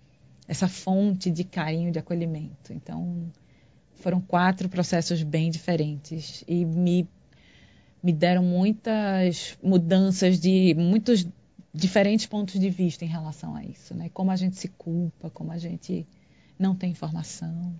essa 0.48 0.68
fonte 0.68 1.30
de 1.30 1.44
carinho, 1.44 1.92
de 1.92 2.00
acolhimento. 2.00 2.74
Então, 2.74 3.30
foram 3.96 4.20
quatro 4.20 4.68
processos 4.70 5.22
bem 5.22 5.52
diferentes 5.52 6.44
e 6.48 6.64
me 6.66 7.08
me 8.02 8.14
deram 8.14 8.44
muitas 8.44 9.58
mudanças 9.62 10.40
de 10.40 10.74
muitos 10.74 11.28
diferentes 11.74 12.26
pontos 12.26 12.58
de 12.58 12.70
vista 12.70 13.04
em 13.04 13.10
relação 13.10 13.56
a 13.56 13.64
isso, 13.66 13.94
né? 13.94 14.10
Como 14.14 14.32
a 14.32 14.38
gente 14.38 14.56
se 14.56 14.70
culpa, 14.70 15.30
como 15.30 15.52
a 15.52 15.58
gente 15.58 16.08
não 16.60 16.76
tem 16.76 16.92
informação. 16.92 17.74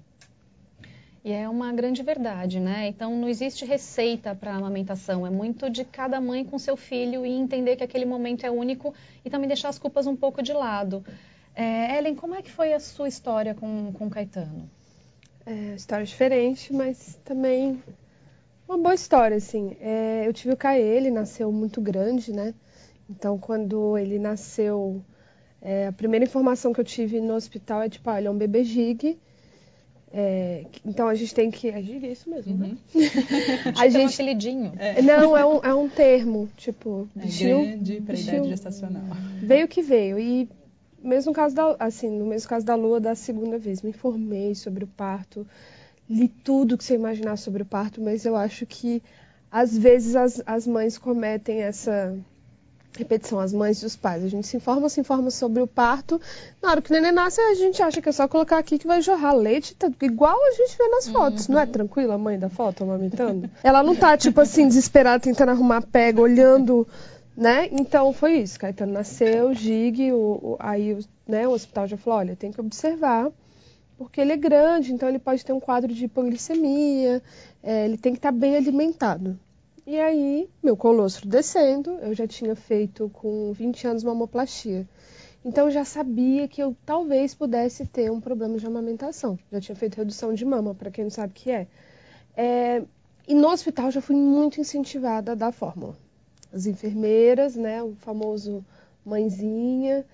E 1.24 1.34
é 1.34 1.50
uma 1.50 1.74
grande 1.74 2.02
verdade, 2.02 2.60
né? 2.60 2.88
Então 2.88 3.16
não 3.16 3.28
existe 3.28 3.66
receita 3.66 4.34
para 4.34 4.54
a 4.54 4.56
amamentação, 4.56 5.28
é 5.28 5.30
muito 5.30 5.70
de 5.70 5.84
cada 5.84 6.20
mãe 6.22 6.46
com 6.46 6.58
seu 6.58 6.78
filho 6.78 7.26
e 7.26 7.30
entender 7.30 7.76
que 7.76 7.84
aquele 7.84 8.06
momento 8.06 8.46
é 8.46 8.50
único 8.50 8.94
e 9.24 9.30
também 9.30 9.48
deixar 9.48 9.70
as 9.70 9.78
culpas 9.78 10.08
um 10.08 10.16
pouco 10.16 10.42
de 10.42 10.54
lado. 10.54 11.04
É, 11.54 11.98
Ellen, 11.98 12.16
como 12.16 12.36
é 12.36 12.42
que 12.42 12.50
foi 12.50 12.72
a 12.72 12.80
sua 12.80 13.10
história 13.10 13.54
com, 13.54 13.92
com 13.92 14.10
Caetano? 14.10 14.70
É, 15.46 15.76
história 15.76 16.06
diferente, 16.06 16.72
mas 16.72 17.20
também 17.26 17.84
uma 18.68 18.78
boa 18.78 18.94
história, 18.94 19.36
assim. 19.36 19.76
É, 19.82 20.24
eu 20.26 20.32
tive 20.32 20.54
o 20.54 20.58
Caê, 20.58 20.82
ele 20.82 21.12
nasceu 21.12 21.52
muito 21.52 21.82
grande, 21.82 22.32
né? 22.32 22.54
Então, 23.10 23.38
quando 23.38 23.98
ele 23.98 24.20
nasceu, 24.20 25.04
é, 25.62 25.88
a 25.88 25.92
primeira 25.92 26.26
informação 26.26 26.74
que 26.74 26.80
eu 26.80 26.86
tive 26.86 27.20
no 27.20 27.36
hospital 27.36 27.82
é 27.82 27.90
tipo, 27.90 28.10
ah, 28.10 28.18
ele 28.18 28.28
é 28.28 28.32
um 28.32 28.38
bebê 28.38 28.64
gig. 28.64 29.18
É, 30.12 30.66
então 30.84 31.08
a 31.08 31.14
gente 31.14 31.36
tem 31.36 31.52
que. 31.52 31.70
É 31.70 31.82
gig, 31.82 32.06
é 32.06 32.12
isso 32.12 32.30
mesmo, 32.30 32.58
né? 32.58 32.78
uhum. 32.94 33.02
né? 33.02 33.10
a 33.78 33.88
gente. 33.90 34.22
Um 34.22 34.24
apelidinho. 34.24 34.74
É. 34.78 35.02
Não, 35.02 35.38
é 35.38 35.46
um, 35.46 35.60
é 35.64 35.74
um 35.74 35.88
termo, 35.88 36.50
tipo. 36.58 37.08
É 37.16 37.28
grande 37.28 38.02
para 38.02 38.16
idade 38.16 38.50
gestacional. 38.50 39.04
Veio 39.42 39.68
que 39.68 39.82
veio. 39.82 40.18
E 40.18 40.50
mesmo 41.04 41.32
caso 41.34 41.54
da, 41.54 41.76
assim, 41.80 42.10
no 42.10 42.26
mesmo 42.26 42.50
caso 42.50 42.66
da 42.66 42.76
Lua, 42.76 43.00
da 43.00 43.14
segunda 43.14 43.58
vez, 43.58 43.82
me 43.82 43.90
informei 43.92 44.56
sobre 44.56 44.84
o 44.84 44.88
parto, 44.88 45.46
li 46.10 46.28
tudo 46.28 46.78
que 46.78 46.84
você 46.84 46.96
imaginar 46.96 47.38
sobre 47.38 47.64
o 47.64 47.66
parto, 47.66 48.02
mas 48.02 48.26
eu 48.26 48.36
acho 48.36 48.66
que 48.66 49.04
às 49.52 49.78
vezes 49.78 50.16
as, 50.16 50.42
as 50.46 50.68
mães 50.68 50.98
cometem 50.98 51.62
essa 51.62 52.18
repetição, 52.98 53.40
as 53.40 53.54
mães 53.54 53.82
e 53.82 53.86
os 53.86 53.96
pais. 53.96 54.24
A 54.24 54.28
gente 54.28 54.48
se 54.48 54.58
informa, 54.58 54.90
se 54.90 55.00
informa 55.00 55.32
sobre 55.32 55.62
o 55.62 55.68
parto. 55.68 56.20
Na 56.62 56.72
hora 56.72 56.82
que 56.82 56.90
o 56.90 56.94
neném 56.94 57.12
nasce, 57.12 57.40
a 57.40 57.54
gente 57.54 57.82
acha 57.82 58.02
que 58.02 58.10
é 58.10 58.12
só 58.12 58.28
colocar 58.28 58.58
aqui 58.58 58.78
que 58.78 58.88
vai 58.88 59.02
jorrar 59.02 59.36
leite, 59.36 59.76
tá, 59.76 59.90
igual 60.02 60.36
a 60.36 60.52
gente 60.52 60.78
vê 60.78 60.88
nas 60.90 61.08
fotos. 61.08 61.48
Uhum. 61.48 61.56
Não 61.56 61.62
é 61.62 61.66
tranquilo 61.66 62.12
a 62.12 62.18
mãe 62.18 62.38
da 62.38 62.50
foto 62.50 62.84
amamentando? 62.84 63.50
Ela 63.64 63.84
não 63.84 63.96
tá, 63.96 64.18
tipo 64.18 64.42
assim, 64.42 64.68
desesperada, 64.68 65.20
tentando 65.20 65.50
arrumar 65.50 65.82
pega, 65.82 66.22
olhando, 66.22 66.88
né? 67.36 67.70
Então 67.72 68.12
foi 68.12 68.40
isso. 68.40 68.60
Caetano 68.60 68.94
nasceu, 68.94 69.54
Gig, 69.54 70.12
o, 70.12 70.18
o, 70.18 70.58
aí 70.60 70.98
né, 71.28 71.48
o 71.48 71.52
hospital 71.52 71.88
já 71.88 71.98
falou, 71.98 72.20
olha, 72.20 72.36
tem 72.36 72.52
que 72.52 72.60
observar, 72.60 73.32
porque 73.98 74.20
ele 74.20 74.34
é 74.34 74.38
grande, 74.38 74.94
então 74.94 75.08
ele 75.08 75.20
pode 75.20 75.46
ter 75.46 75.54
um 75.54 75.60
quadro 75.60 75.94
de 75.94 76.06
hipoglicemia, 76.06 77.22
é, 77.62 77.86
ele 77.86 77.98
tem 77.98 78.14
que 78.14 78.20
estar 78.20 78.32
tá 78.32 78.38
bem 78.38 78.56
alimentado. 78.56 79.40
E 79.90 80.00
aí, 80.00 80.48
meu 80.62 80.78
colostro 80.78 81.28
descendo, 81.28 81.98
eu 82.04 82.14
já 82.14 82.28
tinha 82.28 82.56
feito 82.56 83.10
com 83.12 83.52
20 83.54 83.88
anos 83.88 84.04
mamoplastia. 84.04 84.88
Então 85.44 85.66
eu 85.66 85.72
já 85.72 85.84
sabia 85.84 86.48
que 86.48 86.62
eu 86.62 86.78
talvez 86.86 87.34
pudesse 87.34 87.88
ter 87.88 88.12
um 88.12 88.22
problema 88.22 88.56
de 88.60 88.68
amamentação. 88.68 89.40
Já 89.52 89.60
tinha 89.60 89.76
feito 89.76 89.98
redução 89.98 90.32
de 90.32 90.46
mama, 90.46 90.76
para 90.76 90.92
quem 90.92 91.06
não 91.06 91.10
sabe 91.10 91.32
o 91.32 91.34
que 91.34 91.50
é. 91.50 91.68
é. 92.38 92.84
E 93.28 93.34
no 93.34 93.48
hospital 93.48 93.90
já 93.90 94.00
fui 94.00 94.16
muito 94.16 94.62
incentivada 94.62 95.32
a 95.32 95.36
dar 95.36 95.52
fórmula. 95.52 95.98
As 96.54 96.68
enfermeiras, 96.68 97.56
né, 97.56 97.82
o 97.82 97.96
famoso 97.96 98.64
mãezinha, 99.04 100.06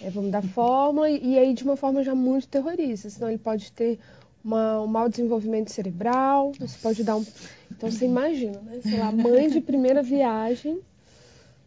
é, 0.00 0.10
vamos 0.10 0.30
dar 0.30 0.44
fórmula, 0.44 1.10
e 1.10 1.36
aí 1.36 1.54
de 1.54 1.64
uma 1.64 1.74
forma 1.74 2.04
já 2.04 2.14
muito 2.14 2.46
terrorista, 2.46 3.10
senão 3.10 3.30
ele 3.30 3.38
pode 3.38 3.72
ter 3.72 3.98
uma, 4.44 4.82
um 4.82 4.86
mau 4.86 5.08
desenvolvimento 5.08 5.72
cerebral, 5.72 6.52
isso 6.60 6.78
pode 6.82 7.02
dar 7.02 7.16
um. 7.16 7.24
Então 7.70 7.90
você 7.90 8.04
imagina, 8.04 8.60
né? 8.60 8.80
Sei 8.82 8.98
lá, 8.98 9.10
mãe 9.10 9.48
de 9.48 9.60
primeira 9.60 10.02
viagem, 10.02 10.80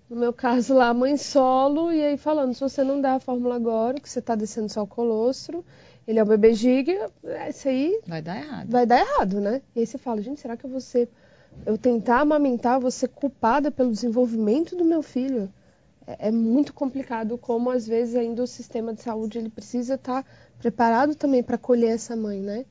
no 0.09 0.15
meu 0.15 0.31
caso 0.31 0.73
lá, 0.75 0.93
mãe 0.93 1.17
solo, 1.17 1.91
e 1.91 2.01
aí 2.03 2.17
falando, 2.17 2.53
se 2.53 2.61
você 2.61 2.83
não 2.83 3.01
dá 3.01 3.15
a 3.15 3.19
fórmula 3.19 3.55
agora, 3.55 3.99
que 3.99 4.07
você 4.07 4.19
está 4.19 4.35
descendo 4.35 4.69
só 4.69 4.83
o 4.83 4.87
colostro, 4.87 5.65
ele 6.07 6.19
é 6.19 6.23
o 6.23 6.25
bebê 6.25 6.53
giga, 6.53 7.11
isso 7.49 7.67
aí. 7.67 7.99
Vai 8.07 8.21
dar 8.21 8.37
errado. 8.37 8.69
Vai 8.69 8.85
dar 8.85 8.99
errado, 8.99 9.41
né? 9.41 9.61
E 9.75 9.79
aí 9.79 9.85
você 9.85 9.97
fala, 9.97 10.21
gente, 10.21 10.39
será 10.39 10.55
que 10.55 10.65
eu 10.65 10.69
vou 10.69 10.79
ser. 10.79 11.09
Eu 11.65 11.77
tentar 11.77 12.19
amamentar, 12.19 12.79
vou 12.79 12.91
ser 12.91 13.07
culpada 13.07 13.71
pelo 13.71 13.91
desenvolvimento 13.91 14.75
do 14.75 14.85
meu 14.85 15.01
filho? 15.01 15.51
É, 16.07 16.29
é 16.29 16.31
muito 16.31 16.73
complicado 16.73 17.37
como 17.37 17.69
às 17.69 17.85
vezes 17.85 18.15
ainda 18.15 18.41
o 18.41 18.47
sistema 18.47 18.93
de 18.93 19.01
saúde 19.01 19.37
ele 19.37 19.49
precisa 19.49 19.95
estar 19.95 20.23
tá 20.23 20.29
preparado 20.57 21.13
também 21.13 21.43
para 21.43 21.55
acolher 21.55 21.91
essa 21.91 22.15
mãe, 22.15 22.41
né? 22.41 22.65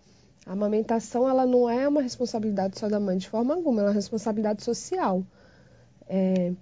A 0.46 0.52
amamentação 0.52 1.28
ela 1.28 1.44
não 1.44 1.68
é 1.68 1.86
uma 1.86 2.00
responsabilidade 2.00 2.78
só 2.78 2.88
da 2.88 2.98
mãe 2.98 3.18
de 3.18 3.28
forma 3.28 3.54
alguma, 3.54 3.80
ela 3.80 3.90
é 3.90 3.92
uma 3.92 3.94
responsabilidade 3.94 4.64
social. 4.64 5.22
É... 6.08 6.52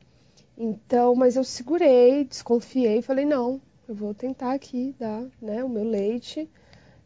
Então, 0.56 1.14
mas 1.14 1.36
eu 1.36 1.44
segurei, 1.44 2.24
desconfiei, 2.24 3.02
falei, 3.02 3.24
não, 3.24 3.60
eu 3.88 3.94
vou 3.94 4.14
tentar 4.14 4.52
aqui 4.52 4.94
dar 4.98 5.24
né, 5.42 5.62
o 5.64 5.68
meu 5.68 5.84
leite. 5.84 6.48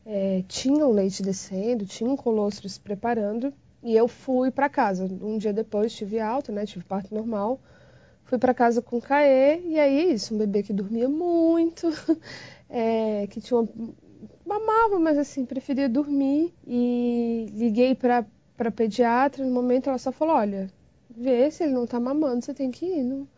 É, 0.05 0.43
tinha 0.49 0.87
um 0.87 0.93
leite 0.93 1.23
descendo, 1.23 1.85
tinha 1.85 2.09
um 2.09 2.17
colostro 2.17 2.69
se 2.69 2.81
preparando, 2.81 3.53
e 3.83 3.97
eu 3.97 4.07
fui 4.07 4.51
para 4.51 4.69
casa. 4.69 5.05
Um 5.05 5.39
dia 5.39 5.53
depois 5.53 5.93
tive 5.93 6.21
alta, 6.21 6.53
né, 6.53 6.65
tive 6.67 6.85
parto 6.85 7.15
normal. 7.15 7.59
Fui 8.29 8.39
para 8.39 8.53
casa 8.53 8.83
com 8.83 8.99
o 8.99 9.03
Caê, 9.03 9.61
e 9.65 9.81
aí 9.81 10.13
isso, 10.13 10.35
um 10.35 10.39
bebê 10.39 10.63
que 10.63 10.73
dormia 10.73 11.09
muito, 11.09 11.89
é, 12.69 13.27
que 13.27 13.41
tinha 13.41 13.59
uma, 13.59 13.69
mamava, 14.47 14.99
mas 14.99 15.17
assim, 15.19 15.47
preferia 15.47 15.89
dormir. 15.89 16.55
E 16.67 17.47
liguei 17.55 17.95
para 17.95 18.27
para 18.57 18.73
pediatra, 18.73 19.45
no 19.45 19.53
momento 19.53 19.89
ela 19.89 19.99
só 19.99 20.11
falou, 20.11 20.35
olha, 20.35 20.69
vê 21.09 21.49
se 21.49 21.63
ele 21.63 21.73
não 21.73 21.87
tá 21.87 22.01
mamando, 22.01 22.45
você 22.45 22.53
tem 22.53 22.73
que 22.73 22.85
ir 22.85 23.05
no, 23.05 23.29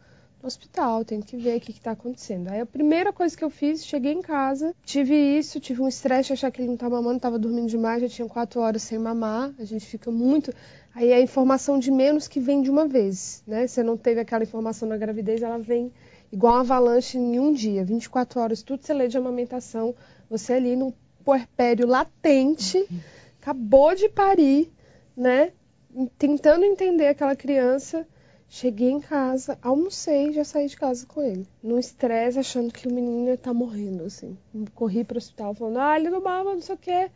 no 0.42 0.47
hospital, 0.47 1.04
tem 1.04 1.20
que 1.20 1.37
ver 1.37 1.59
o 1.59 1.61
que 1.61 1.70
está 1.70 1.90
acontecendo. 1.90 2.49
Aí 2.49 2.61
a 2.61 2.66
primeira 2.66 3.12
coisa 3.12 3.37
que 3.37 3.44
eu 3.44 3.50
fiz, 3.50 3.85
cheguei 3.85 4.12
em 4.12 4.23
casa, 4.23 4.75
tive 4.85 5.14
isso, 5.14 5.61
tive 5.61 5.82
um 5.82 5.88
estresse, 5.88 6.32
achar 6.32 6.50
que 6.50 6.62
ele 6.62 6.68
não 6.68 6.76
tá 6.76 6.88
mamando, 6.88 7.16
estava 7.16 7.38
dormindo 7.38 7.68
demais, 7.68 8.02
já 8.02 8.09
tinha 8.09 8.28
quatro 8.28 8.61
horas 8.61 8.82
sem 8.82 8.99
mamar, 8.99 9.52
a 9.59 9.64
gente 9.64 9.87
fica 9.87 10.11
muito. 10.11 10.52
Aí 10.94 11.11
é 11.11 11.16
a 11.16 11.20
informação 11.20 11.78
de 11.78 11.90
menos 11.90 12.26
que 12.26 12.40
vem 12.40 12.62
de 12.62 12.70
uma 12.70 12.87
vez, 12.87 13.42
né? 13.47 13.66
Você 13.66 13.82
não 13.82 13.97
teve 13.97 14.20
aquela 14.20 14.42
informação 14.42 14.88
na 14.88 14.97
gravidez, 14.97 15.42
ela 15.42 15.59
vem 15.59 15.92
igual 16.32 16.54
uma 16.54 16.61
avalanche 16.61 17.18
em 17.18 17.38
um 17.38 17.52
dia, 17.52 17.85
24 17.85 18.40
horas, 18.40 18.62
tudo 18.62 18.82
você 18.82 18.94
lê 18.94 19.09
de 19.09 19.18
amamentação, 19.18 19.94
você 20.28 20.54
ali 20.54 20.75
no 20.75 20.94
puerpério 21.25 21.87
latente, 21.87 22.88
acabou 23.40 23.94
de 23.94 24.09
parir, 24.09 24.73
né? 25.16 25.52
Tentando 26.18 26.64
entender 26.64 27.09
aquela 27.09 27.37
criança 27.37 28.06
Cheguei 28.52 28.90
em 28.90 29.00
casa, 29.00 29.57
almocei 29.62 30.30
e 30.30 30.33
já 30.33 30.42
saí 30.42 30.66
de 30.66 30.76
casa 30.76 31.07
com 31.07 31.23
ele. 31.23 31.47
No 31.62 31.78
estresse, 31.78 32.37
achando 32.37 32.73
que 32.73 32.88
o 32.88 32.92
menino 32.92 33.38
tá 33.38 33.54
morrendo, 33.54 34.02
assim. 34.02 34.37
Corri 34.75 35.04
pro 35.04 35.19
hospital 35.19 35.54
falando, 35.54 35.78
ah, 35.78 35.97
ele 35.97 36.11
não 36.11 36.21
mama, 36.21 36.54
não 36.54 36.61
sei 36.61 36.75
o 36.75 36.78
quê. 36.78 37.11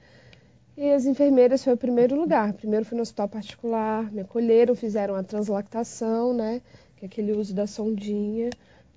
E 0.76 0.92
as 0.92 1.06
enfermeiras 1.06 1.64
foi 1.64 1.72
o 1.72 1.76
primeiro 1.76 2.14
lugar. 2.14 2.52
Primeiro 2.52 2.84
fui 2.84 2.94
no 2.94 3.02
hospital 3.02 3.28
particular, 3.28 4.12
me 4.12 4.20
acolheram, 4.20 4.76
fizeram 4.76 5.16
a 5.16 5.24
translactação, 5.24 6.32
né? 6.32 6.62
Que 6.96 7.04
é 7.04 7.08
aquele 7.08 7.32
uso 7.32 7.52
da 7.52 7.66
sondinha. 7.66 8.50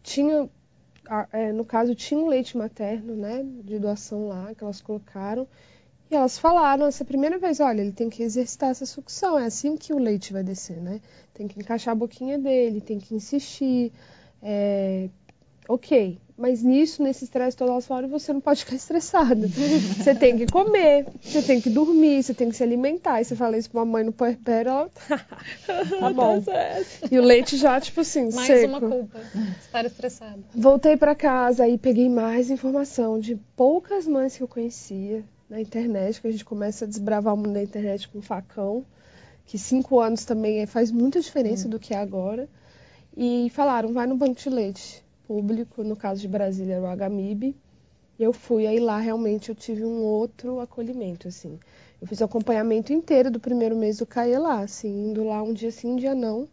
Tinha, 0.03 0.47
é, 1.33 1.51
no 1.51 1.65
caso, 1.65 1.95
tinha 1.95 2.19
um 2.19 2.27
leite 2.27 2.55
materno, 2.55 3.15
né? 3.15 3.43
De 3.63 3.79
doação 3.79 4.27
lá, 4.27 4.53
que 4.53 4.63
elas 4.63 4.79
colocaram. 4.79 5.47
E 6.09 6.15
elas 6.15 6.37
falaram 6.37 6.85
essa 6.85 7.03
primeira 7.03 7.37
vez, 7.37 7.59
olha, 7.59 7.81
ele 7.81 7.91
tem 7.91 8.09
que 8.09 8.23
exercitar 8.23 8.69
essa 8.69 8.85
sucção, 8.85 9.37
é 9.37 9.45
assim 9.45 9.75
que 9.75 9.93
o 9.93 9.99
leite 9.99 10.31
vai 10.31 10.41
descer, 10.41 10.77
né? 10.77 11.01
Tem 11.33 11.47
que 11.47 11.59
encaixar 11.59 11.91
a 11.91 11.95
boquinha 11.95 12.39
dele, 12.39 12.79
tem 12.79 12.97
que 12.97 13.13
insistir. 13.13 13.91
É... 14.41 15.09
Ok, 15.67 16.17
mas 16.37 16.63
nisso, 16.63 17.03
nesse 17.03 17.25
estresse 17.25 17.57
todo, 17.57 17.71
elas 17.71 17.85
falaram, 17.85 18.07
você 18.07 18.31
não 18.31 18.39
pode 18.39 18.63
ficar 18.63 18.77
estressada. 18.77 19.49
você 19.97 20.15
tem 20.15 20.37
que 20.37 20.45
comer, 20.45 21.05
você 21.21 21.41
tem 21.41 21.59
que 21.59 21.69
dormir, 21.69 22.23
você 22.23 22.33
tem 22.33 22.49
que 22.49 22.55
se 22.55 22.63
alimentar. 22.63 23.19
E 23.19 23.25
você 23.25 23.35
fala 23.35 23.57
isso 23.57 23.69
pra 23.69 23.81
uma 23.81 23.85
mãe 23.85 24.03
no 24.05 24.13
puerpério, 24.13 24.69
ela... 24.69 24.91
tá 25.99 26.13
bom. 26.13 26.39
Tá 26.41 26.53
e 27.11 27.19
o 27.19 27.21
leite 27.21 27.57
já, 27.57 27.81
tipo 27.81 27.99
assim, 27.99 28.31
mais 28.31 28.47
seco. 28.47 28.67
uma 28.67 28.79
culpa, 28.79 29.19
estar 29.59 29.83
estressada. 29.85 30.39
Voltei 30.55 30.95
para 30.95 31.13
casa, 31.13 31.65
aí 31.65 31.77
peguei 31.77 32.07
mais 32.07 32.49
informação 32.49 33.19
de 33.19 33.35
poucas 33.57 34.07
mães 34.07 34.37
que 34.37 34.43
eu 34.43 34.47
conhecia 34.47 35.25
na 35.49 35.61
internet, 35.61 36.21
que 36.21 36.27
a 36.27 36.31
gente 36.31 36.45
começa 36.45 36.85
a 36.85 36.87
desbravar 36.87 37.33
o 37.33 37.37
mundo 37.37 37.53
da 37.53 37.63
internet 37.63 38.07
com 38.09 38.21
facão, 38.21 38.85
que 39.45 39.57
cinco 39.57 39.99
anos 39.99 40.25
também 40.25 40.59
é, 40.59 40.65
faz 40.65 40.91
muita 40.91 41.21
diferença 41.21 41.67
hum. 41.67 41.71
do 41.71 41.79
que 41.79 41.93
é 41.93 41.97
agora. 41.97 42.49
E 43.15 43.49
falaram, 43.51 43.93
vai 43.93 44.05
no 44.05 44.15
banco 44.15 44.35
de 44.35 44.49
leite 44.49 45.03
público, 45.27 45.83
no 45.83 45.95
caso 45.95 46.21
de 46.21 46.27
Brasília 46.27 46.75
era 46.75 46.85
o 46.85 47.09
HMIB. 47.09 47.55
E 48.19 48.23
eu 48.23 48.33
fui, 48.33 48.65
aí 48.67 48.79
lá 48.79 48.99
realmente 48.99 49.49
eu 49.49 49.55
tive 49.55 49.85
um 49.85 50.03
outro 50.03 50.59
acolhimento, 50.59 51.27
assim. 51.27 51.59
Eu 52.01 52.07
fiz 52.07 52.19
o 52.19 52.25
acompanhamento 52.25 52.91
inteiro 52.91 53.31
do 53.31 53.39
primeiro 53.39 53.75
mês 53.75 53.97
do 53.97 54.05
CAE 54.05 54.37
lá, 54.37 54.61
assim, 54.61 55.09
indo 55.09 55.23
lá 55.23 55.41
um 55.41 55.53
dia 55.53 55.71
sim, 55.71 55.93
um 55.93 55.95
dia 55.95 56.13
não. 56.13 56.47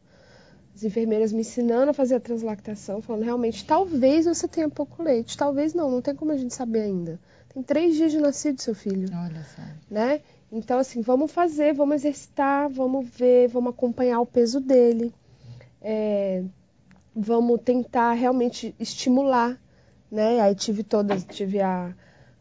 As 0.74 0.82
enfermeiras 0.82 1.32
me 1.32 1.40
ensinando 1.40 1.90
a 1.90 1.94
fazer 1.94 2.16
a 2.16 2.20
translactação, 2.20 3.00
falando, 3.00 3.22
realmente, 3.22 3.64
talvez 3.64 4.26
você 4.26 4.48
tenha 4.48 4.68
pouco 4.68 5.02
leite, 5.02 5.36
talvez 5.36 5.72
não, 5.72 5.90
não 5.90 6.02
tem 6.02 6.14
como 6.14 6.32
a 6.32 6.36
gente 6.36 6.54
saber 6.54 6.80
ainda. 6.80 7.20
Tem 7.54 7.62
três 7.62 7.94
dias 7.94 8.10
de 8.10 8.18
nascido, 8.18 8.60
seu 8.60 8.74
filho. 8.74 9.08
Olha 9.16 9.42
só. 9.54 9.62
Né? 9.88 10.20
Então, 10.50 10.78
assim, 10.78 11.00
vamos 11.00 11.30
fazer, 11.30 11.72
vamos 11.72 11.96
exercitar, 11.96 12.68
vamos 12.68 13.08
ver, 13.08 13.48
vamos 13.48 13.70
acompanhar 13.70 14.20
o 14.20 14.26
peso 14.26 14.60
dele. 14.60 15.14
É, 15.80 16.42
vamos 17.14 17.60
tentar 17.62 18.12
realmente 18.14 18.74
estimular, 18.78 19.58
né? 20.10 20.40
Aí 20.40 20.54
tive 20.54 20.82
todas, 20.82 21.24
tive 21.24 21.60
a, 21.60 21.94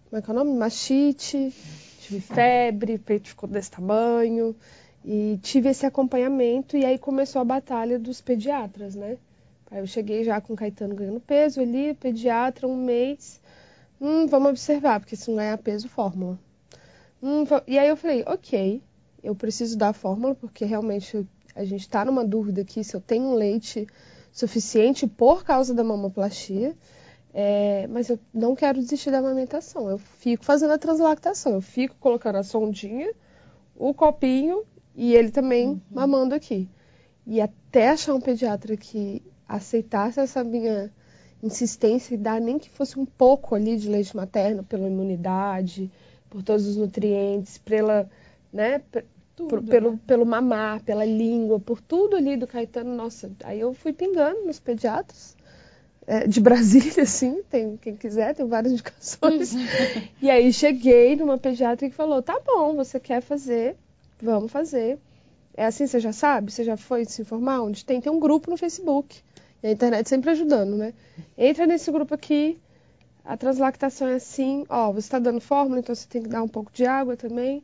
como 0.09 0.19
é 0.19 0.21
que 0.21 0.29
é 0.29 0.33
o 0.33 0.35
nome? 0.35 0.57
Machite, 0.57 1.53
tive 2.01 2.19
febre, 2.19 2.97
peito 2.97 3.29
ficou 3.29 3.47
desse 3.47 3.69
tamanho. 3.69 4.55
E 5.05 5.37
tive 5.41 5.69
esse 5.69 5.85
acompanhamento 5.85 6.77
e 6.77 6.85
aí 6.85 6.97
começou 6.97 7.41
a 7.41 7.45
batalha 7.45 7.99
dos 7.99 8.21
pediatras, 8.21 8.95
né? 8.95 9.17
Aí 9.69 9.79
eu 9.79 9.87
cheguei 9.87 10.23
já 10.23 10.39
com 10.39 10.53
o 10.53 10.55
Caetano 10.55 10.95
ganhando 10.95 11.19
peso 11.19 11.59
ali, 11.59 11.93
pediatra, 11.93 12.67
um 12.67 12.77
mês. 12.77 13.41
Hum, 13.99 14.27
vamos 14.27 14.49
observar, 14.49 14.99
porque 14.99 15.15
se 15.15 15.29
não 15.29 15.37
ganhar 15.37 15.57
peso, 15.57 15.87
fórmula. 15.87 16.39
Hum, 17.21 17.43
e 17.67 17.79
aí 17.79 17.87
eu 17.87 17.95
falei, 17.95 18.23
ok, 18.27 18.81
eu 19.23 19.33
preciso 19.35 19.77
dar 19.77 19.89
a 19.89 19.93
fórmula, 19.93 20.35
porque 20.35 20.65
realmente 20.65 21.25
a 21.55 21.63
gente 21.63 21.81
está 21.81 22.03
numa 22.03 22.25
dúvida 22.25 22.61
aqui 22.61 22.83
se 22.83 22.95
eu 22.95 23.01
tenho 23.01 23.33
leite 23.33 23.87
suficiente 24.31 25.07
por 25.07 25.43
causa 25.43 25.73
da 25.73 25.83
mamoplastia. 25.83 26.75
É, 27.35 27.87
mas 27.87 28.09
eu 28.09 28.19
não 28.31 28.55
quero 28.55 28.79
desistir 28.79 29.09
da 29.09 29.19
amamentação. 29.19 29.89
Eu 29.89 29.97
fico 29.97 30.43
fazendo 30.43 30.73
a 30.73 30.77
translactação. 30.77 31.53
Eu 31.53 31.61
fico 31.61 31.95
colocando 31.99 32.35
a 32.37 32.43
sondinha, 32.43 33.11
o 33.75 33.93
copinho 33.93 34.63
e 34.95 35.15
ele 35.15 35.31
também 35.31 35.69
uhum. 35.69 35.81
mamando 35.89 36.35
aqui. 36.35 36.69
E 37.25 37.41
até 37.41 37.89
achar 37.89 38.13
um 38.13 38.21
pediatra 38.21 38.75
que 38.75 39.23
aceitasse 39.47 40.19
essa 40.19 40.43
minha 40.43 40.91
insistência 41.43 42.15
e 42.15 42.17
dar 42.17 42.39
nem 42.39 42.57
que 42.57 42.69
fosse 42.69 42.97
um 42.97 43.05
pouco 43.05 43.53
ali 43.53 43.75
de 43.77 43.89
leite 43.89 44.15
materno 44.15 44.63
pela 44.63 44.87
imunidade, 44.87 45.91
por 46.29 46.41
todos 46.41 46.65
os 46.65 46.77
nutrientes, 46.77 47.57
pela, 47.57 48.09
né, 48.51 48.81
tudo, 49.35 49.49
por, 49.49 49.63
pelo, 49.63 49.91
né? 49.91 49.99
pelo 50.07 50.25
mamar, 50.25 50.81
pela 50.83 51.05
língua, 51.05 51.59
por 51.59 51.81
tudo 51.81 52.15
ali 52.15 52.37
do 52.37 52.47
Caetano. 52.47 52.95
Nossa, 52.95 53.31
aí 53.43 53.59
eu 53.59 53.73
fui 53.73 53.91
pingando 53.91 54.45
nos 54.45 54.59
pediatras. 54.59 55.35
É, 56.05 56.27
de 56.27 56.39
Brasília, 56.41 57.05
sim, 57.05 57.43
tem 57.49 57.77
quem 57.77 57.95
quiser, 57.95 58.35
tem 58.35 58.45
várias 58.45 58.73
indicações. 58.73 59.53
e 60.21 60.29
aí 60.29 60.51
cheguei 60.51 61.15
numa 61.15 61.37
pediatra 61.37 61.89
que 61.89 61.95
falou: 61.95 62.21
tá 62.21 62.39
bom, 62.45 62.75
você 62.75 62.99
quer 62.99 63.21
fazer, 63.21 63.75
vamos 64.21 64.51
fazer. 64.51 64.97
É 65.55 65.65
assim, 65.65 65.85
você 65.85 65.99
já 65.99 66.11
sabe? 66.11 66.51
Você 66.51 66.63
já 66.63 66.75
foi 66.75 67.05
se 67.05 67.21
informar? 67.21 67.61
Onde 67.61 67.85
tem? 67.85 68.01
Tem 68.01 68.11
um 68.11 68.19
grupo 68.19 68.49
no 68.49 68.57
Facebook. 68.57 69.21
E 69.63 69.67
a 69.67 69.71
internet 69.71 70.09
sempre 70.09 70.29
ajudando, 70.29 70.75
né? 70.75 70.93
Entra 71.37 71.65
nesse 71.65 71.89
grupo 71.89 72.13
aqui, 72.13 72.59
a 73.23 73.37
translactação 73.37 74.09
é 74.09 74.15
assim, 74.15 74.65
ó, 74.67 74.91
você 74.91 75.07
está 75.07 75.17
dando 75.17 75.39
fórmula, 75.39 75.79
então 75.79 75.95
você 75.95 76.05
tem 76.07 76.21
que 76.21 76.27
dar 76.29 76.43
um 76.43 76.47
pouco 76.47 76.69
de 76.73 76.85
água 76.85 77.15
também. 77.15 77.63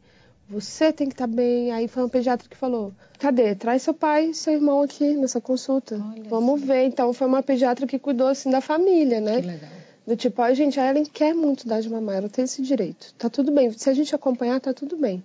Você 0.50 0.92
tem 0.92 1.08
que 1.08 1.14
estar 1.14 1.28
tá 1.28 1.34
bem. 1.34 1.72
Aí 1.72 1.88
foi 1.88 2.04
um 2.04 2.10
pediatra 2.10 2.50
que 2.50 2.58
falou: 2.58 2.92
cadê? 3.20 3.54
Traz 3.54 3.84
seu 3.84 3.94
pai 3.94 4.30
e 4.30 4.34
seu 4.34 4.54
irmão 4.54 4.82
aqui 4.82 5.14
nessa 5.14 5.40
consulta. 5.40 5.96
Olha 5.96 6.24
Vamos 6.24 6.62
ver. 6.62 6.86
Então 6.86 7.14
foi 7.14 7.28
uma 7.28 7.44
pediatra 7.44 7.86
que 7.86 8.00
cuidou 8.00 8.28
assim 8.28 8.50
da 8.50 8.60
família, 8.60 9.22
né? 9.22 9.42
Que 9.42 9.48
legal. 9.48 9.70
Do 10.08 10.16
tipo, 10.16 10.42
a 10.42 10.52
gente, 10.56 10.80
a 10.80 10.90
Ellen 10.90 11.06
quer 11.06 11.36
muito 11.36 11.68
dar 11.68 11.82
de 11.82 11.90
mamar, 11.90 12.16
ela 12.16 12.30
tem 12.30 12.46
esse 12.46 12.64
direito. 12.64 13.14
Tá 13.16 13.30
tudo 13.30 13.52
bem. 13.52 13.72
Se 13.74 13.92
a 13.92 13.94
gente 13.94 14.16
acompanhar, 14.16 14.60
tá 14.60 14.74
tudo 14.74 14.98
bem. 14.98 15.24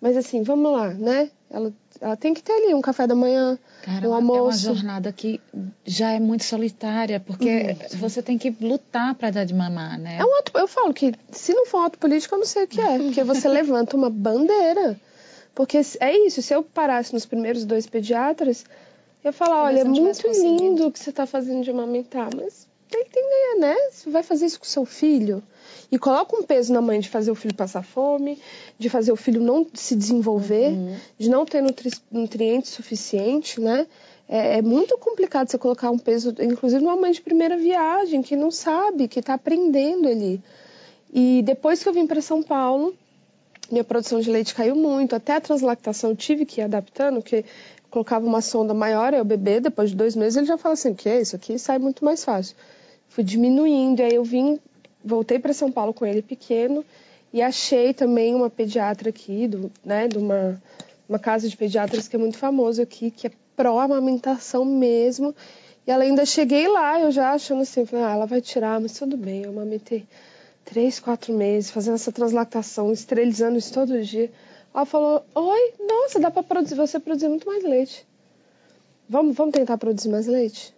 Mas 0.00 0.16
assim, 0.16 0.42
vamos 0.42 0.72
lá, 0.72 0.94
né? 0.94 1.30
Ela, 1.50 1.70
ela 2.00 2.16
tem 2.16 2.32
que 2.32 2.42
ter 2.42 2.52
ali 2.52 2.72
um 2.72 2.80
café 2.80 3.06
da 3.06 3.14
manhã, 3.14 3.58
Cara, 3.84 4.08
um 4.08 4.14
almoço. 4.14 4.66
É 4.66 4.70
uma 4.70 4.76
jornada 4.76 5.12
que 5.12 5.38
já 5.84 6.12
é 6.12 6.18
muito 6.18 6.42
solitária, 6.42 7.20
porque 7.20 7.76
você 7.98 8.22
tem 8.22 8.38
que 8.38 8.48
lutar 8.58 9.14
para 9.14 9.30
dar 9.30 9.44
de 9.44 9.52
mamar, 9.52 9.98
né? 9.98 10.16
É 10.18 10.24
um 10.24 10.38
ato, 10.38 10.52
eu 10.54 10.66
falo 10.66 10.94
que 10.94 11.12
se 11.30 11.52
não 11.52 11.66
for 11.66 11.82
um 11.82 11.84
ato 11.84 11.98
político, 11.98 12.34
eu 12.34 12.38
não 12.38 12.46
sei 12.46 12.64
o 12.64 12.66
que 12.66 12.80
é. 12.80 12.96
Porque 12.96 13.22
você 13.22 13.46
levanta 13.46 13.94
uma 13.94 14.08
bandeira. 14.08 14.98
Porque 15.54 15.78
é 16.00 16.26
isso, 16.26 16.40
se 16.40 16.54
eu 16.54 16.62
parasse 16.62 17.12
nos 17.12 17.26
primeiros 17.26 17.66
dois 17.66 17.86
pediatras, 17.86 18.64
eu 19.22 19.28
ia 19.28 19.32
falar, 19.32 19.64
olha, 19.64 19.80
é 19.80 19.84
muito 19.84 20.26
lindo 20.28 20.86
o 20.86 20.90
que 20.90 20.98
você 20.98 21.10
está 21.10 21.26
fazendo 21.26 21.62
de 21.62 21.70
amamentar, 21.70 22.30
mas 22.34 22.66
tem 22.88 23.04
que 23.04 23.18
entender, 23.18 23.60
né? 23.60 23.76
Você 23.90 24.08
vai 24.08 24.22
fazer 24.22 24.46
isso 24.46 24.58
com 24.58 24.64
seu 24.64 24.86
filho 24.86 25.42
e 25.90 25.98
coloca 25.98 26.36
um 26.36 26.42
peso 26.42 26.72
na 26.72 26.80
mãe 26.80 27.00
de 27.00 27.08
fazer 27.08 27.30
o 27.30 27.34
filho 27.34 27.54
passar 27.54 27.82
fome, 27.82 28.38
de 28.78 28.88
fazer 28.88 29.12
o 29.12 29.16
filho 29.16 29.40
não 29.40 29.66
se 29.74 29.94
desenvolver, 29.94 30.70
uhum. 30.70 30.96
de 31.18 31.28
não 31.28 31.44
ter 31.44 31.62
nutri 31.62 31.90
nutrientes 32.10 32.70
suficiente, 32.70 33.60
né? 33.60 33.86
É, 34.28 34.58
é, 34.58 34.62
muito 34.62 34.96
complicado 34.98 35.48
você 35.48 35.58
colocar 35.58 35.90
um 35.90 35.98
peso, 35.98 36.34
inclusive 36.40 36.82
numa 36.82 36.96
mãe 36.96 37.12
de 37.12 37.20
primeira 37.20 37.56
viagem, 37.56 38.22
que 38.22 38.34
não 38.34 38.50
sabe, 38.50 39.06
que 39.06 39.20
está 39.20 39.34
aprendendo 39.34 40.08
ali. 40.08 40.40
E 41.12 41.42
depois 41.44 41.82
que 41.82 41.88
eu 41.88 41.92
vim 41.92 42.06
para 42.06 42.20
São 42.22 42.42
Paulo, 42.42 42.94
minha 43.70 43.84
produção 43.84 44.20
de 44.20 44.30
leite 44.30 44.54
caiu 44.54 44.74
muito. 44.74 45.14
Até 45.14 45.36
a 45.36 45.40
translactação 45.40 46.10
eu 46.10 46.16
tive 46.16 46.44
que 46.44 46.60
ir 46.60 46.64
adaptando, 46.64 47.20
porque 47.20 47.44
colocava 47.90 48.26
uma 48.26 48.40
sonda 48.40 48.74
maior, 48.74 49.14
aí 49.14 49.20
o 49.20 49.24
bebê, 49.24 49.60
depois 49.60 49.90
de 49.90 49.96
dois 49.96 50.16
meses, 50.16 50.36
ele 50.36 50.46
já 50.46 50.58
fala 50.58 50.72
assim, 50.72 50.90
o 50.90 50.94
que 50.94 51.08
é 51.08 51.20
isso 51.20 51.36
aqui? 51.36 51.58
Sai 51.58 51.78
muito 51.78 52.04
mais 52.04 52.24
fácil. 52.24 52.56
Fui 53.08 53.22
diminuindo, 53.22 54.02
aí 54.02 54.16
eu 54.16 54.24
vim, 54.24 54.58
voltei 55.04 55.38
para 55.38 55.52
São 55.52 55.70
Paulo 55.70 55.92
com 55.92 56.06
ele 56.06 56.22
pequeno 56.22 56.84
e 57.32 57.42
achei 57.42 57.92
também 57.92 58.34
uma 58.34 58.48
pediatra 58.48 59.10
aqui, 59.10 59.46
do, 59.46 59.70
né, 59.84 60.08
de 60.08 60.18
uma, 60.18 60.60
uma 61.08 61.18
casa 61.18 61.48
de 61.48 61.56
pediatras 61.56 62.08
que 62.08 62.16
é 62.16 62.18
muito 62.18 62.38
famoso 62.38 62.80
aqui, 62.80 63.10
que 63.10 63.26
é 63.26 63.30
pró-amamentação 63.56 64.64
mesmo. 64.64 65.34
E 65.86 65.90
ela 65.90 66.04
ainda 66.04 66.24
cheguei 66.24 66.66
lá, 66.68 67.00
eu 67.00 67.10
já 67.10 67.32
achando 67.32 67.62
assim, 67.62 67.84
ah, 67.92 68.12
ela 68.12 68.26
vai 68.26 68.40
tirar, 68.40 68.80
mas 68.80 68.98
tudo 68.98 69.16
bem, 69.16 69.42
eu 69.42 69.50
amamentei 69.50 70.06
três, 70.64 70.98
quatro 70.98 71.32
meses, 71.34 71.70
fazendo 71.70 71.94
essa 71.94 72.10
translactação, 72.10 72.92
esterilizando 72.92 73.58
isso 73.58 73.72
todo 73.72 74.02
dia. 74.02 74.30
Ela 74.74 74.86
falou: 74.86 75.24
Oi, 75.34 75.72
nossa, 75.86 76.18
dá 76.18 76.30
para 76.30 76.42
produzir, 76.42 76.74
você 76.74 76.98
produzir 76.98 77.28
muito 77.28 77.46
mais 77.46 77.62
leite. 77.62 78.06
Vamos, 79.08 79.36
vamos 79.36 79.52
tentar 79.52 79.76
produzir 79.76 80.08
mais 80.08 80.26
leite? 80.26 80.74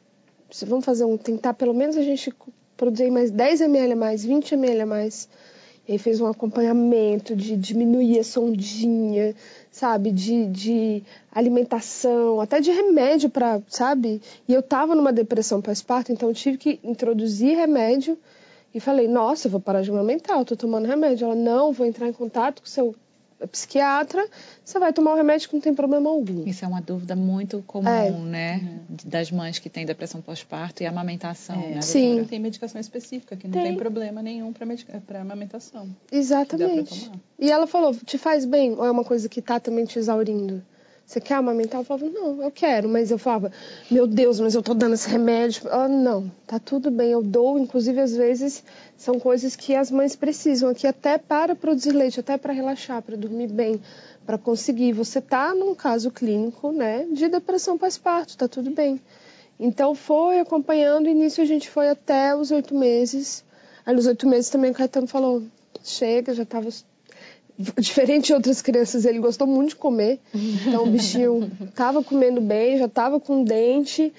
Vamos 0.67 0.85
fazer 0.85 1.05
um, 1.05 1.17
tentar 1.17 1.55
pelo 1.55 1.73
menos 1.73 1.97
a 1.97 2.03
gente 2.03 2.33
produzir 2.77 3.11
mais 3.11 3.31
10 3.31 3.63
ml 3.63 3.93
a 3.93 3.97
mais, 3.97 4.25
20 4.25 4.53
ml 4.53 4.81
a 4.83 4.87
mais. 4.87 5.29
E 5.89 5.93
aí 5.93 5.99
fez 5.99 6.21
um 6.21 6.27
acompanhamento 6.27 7.37
de 7.37 7.57
diminuir 7.57 8.19
a 8.19 8.25
sondinha, 8.25 9.35
sabe, 9.71 10.11
de, 10.11 10.47
de 10.47 11.03
alimentação, 11.31 12.41
até 12.41 12.61
de 12.61 12.73
remédio 12.73 13.31
para, 13.31 13.63
sabe? 13.69 14.21
E 14.49 14.53
eu 14.53 14.63
tava 14.63 14.97
numa 14.97 15.13
depressão 15.13 15.63
pós-parto, 15.63 16.11
então 16.11 16.29
eu 16.29 16.35
tive 16.35 16.59
que 16.59 16.81
introduzir 16.83 17.57
remédio 17.57 18.19
e 18.75 18.81
falei, 18.81 19.07
nossa, 19.07 19.47
eu 19.47 19.53
vou 19.53 19.61
parar 19.61 19.83
de 19.83 19.91
amamentar, 19.91 20.39
eu 20.39 20.45
tô 20.45 20.57
tomando 20.57 20.87
remédio. 20.87 21.25
Ela, 21.25 21.37
não, 21.37 21.73
vou 21.73 21.87
entrar 21.87 22.09
em 22.09 22.13
contato 22.13 22.63
com 22.63 22.69
seu 22.69 22.95
psiquiatra, 23.51 24.27
você 24.65 24.79
vai 24.79 24.93
tomar 24.93 25.13
o 25.13 25.17
remédio 25.17 25.49
que 25.49 25.55
não 25.55 25.61
tem 25.61 25.75
problema 25.75 26.09
algum. 26.09 26.47
Isso 26.47 26.65
é 26.65 26.69
uma 26.69 26.81
dúvida 26.81 27.15
muito 27.15 27.63
comum, 27.67 27.89
é. 27.89 28.11
né? 28.11 28.61
Uhum. 28.63 28.97
Das 29.05 29.31
mães 29.31 29.59
que 29.59 29.69
têm 29.69 29.85
depressão 29.85 30.23
pós-parto 30.23 30.83
e 30.83 30.87
amamentação, 30.87 31.61
é. 31.61 31.75
né? 31.75 31.83
Sim. 31.83 32.25
Tem 32.25 32.39
medicação 32.39 32.81
específica, 32.81 33.37
que 33.37 33.47
não 33.47 33.53
tem, 33.53 33.65
tem 33.65 33.77
problema 33.77 34.23
nenhum 34.23 34.53
para 34.53 35.21
amamentação. 35.21 35.89
Exatamente. 36.11 37.11
E 37.39 37.51
ela 37.51 37.67
falou, 37.67 37.95
te 37.95 38.17
faz 38.17 38.45
bem 38.45 38.73
ou 38.73 38.85
é 38.85 38.91
uma 38.91 39.05
coisa 39.05 39.29
que 39.29 39.43
tá 39.43 39.61
também 39.61 39.85
te 39.85 39.99
exaurindo? 39.99 40.63
Você 41.07 41.21
quer 41.21 41.35
amamentar? 41.35 41.81
Eu 41.81 41.85
falava, 41.85 42.11
não, 42.11 42.43
eu 42.43 42.51
quero. 42.51 42.89
Mas 42.89 43.13
eu 43.13 43.19
falava, 43.19 43.53
meu 43.89 44.09
Deus, 44.09 44.41
mas 44.41 44.57
eu 44.57 44.63
tô 44.63 44.75
dando 44.75 44.95
esse 44.95 45.09
remédio. 45.09 45.69
Ela, 45.69 45.87
não, 45.87 46.29
tá 46.45 46.59
tudo 46.59 46.91
bem, 46.91 47.13
eu 47.13 47.23
dou. 47.23 47.57
Inclusive, 47.57 48.01
às 48.01 48.17
vezes, 48.17 48.65
são 48.97 49.21
coisas 49.21 49.55
que 49.55 49.77
as 49.77 49.89
mães 49.89 50.17
precisam 50.17 50.69
aqui 50.69 50.85
até 50.85 51.17
para 51.17 51.55
produzir 51.55 51.93
leite, 51.93 52.19
até 52.19 52.37
para 52.37 52.53
relaxar, 52.53 53.01
para 53.03 53.17
dormir 53.17 53.47
bem, 53.47 53.81
para 54.27 54.37
conseguir. 54.37 54.93
Você 54.95 55.21
tá 55.21 55.55
num 55.55 55.77
caso 55.77 56.11
clínico, 56.11 56.73
né, 56.73 57.07
de 57.13 57.29
depressão 57.29 57.79
pós-parto, 57.79 58.37
tá 58.37 58.49
tudo 58.49 58.73
bem. 58.73 59.01
Então, 59.61 59.95
foi 59.95 60.41
acompanhando. 60.41 61.09
Início, 61.09 61.41
a 61.41 61.47
gente 61.47 61.71
foi 61.71 61.89
até 61.89 62.35
os 62.35 62.51
oito 62.51 62.75
meses. 62.75 63.45
Aí, 63.87 63.95
nos 63.95 64.07
oito 64.07 64.27
meses, 64.27 64.51
também 64.51 64.73
o 64.73 64.75
Caetano 64.75 65.07
falou, 65.07 65.45
chega, 65.85 66.35
já 66.35 66.45
tava 66.45 66.69
diferente 67.59 68.27
de 68.27 68.35
outras 68.35 68.61
crianças, 68.61 69.05
ele 69.05 69.19
gostou 69.19 69.47
muito 69.47 69.71
de 69.71 69.77
comer. 69.77 70.21
Então 70.35 70.85
o 70.85 70.91
bichinho 70.91 71.51
tava 71.75 72.03
comendo 72.03 72.41
bem, 72.41 72.79
já 72.79 72.89
tava 72.89 73.19
com 73.19 73.43
dente. 73.43 74.13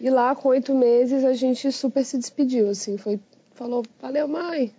E 0.00 0.10
lá 0.10 0.34
com 0.34 0.48
oito 0.48 0.74
meses 0.74 1.24
a 1.24 1.32
gente 1.32 1.70
super 1.70 2.04
se 2.04 2.18
despediu, 2.18 2.68
assim, 2.68 2.98
foi, 2.98 3.20
falou, 3.54 3.84
valeu 4.00 4.26
mãe, 4.26 4.72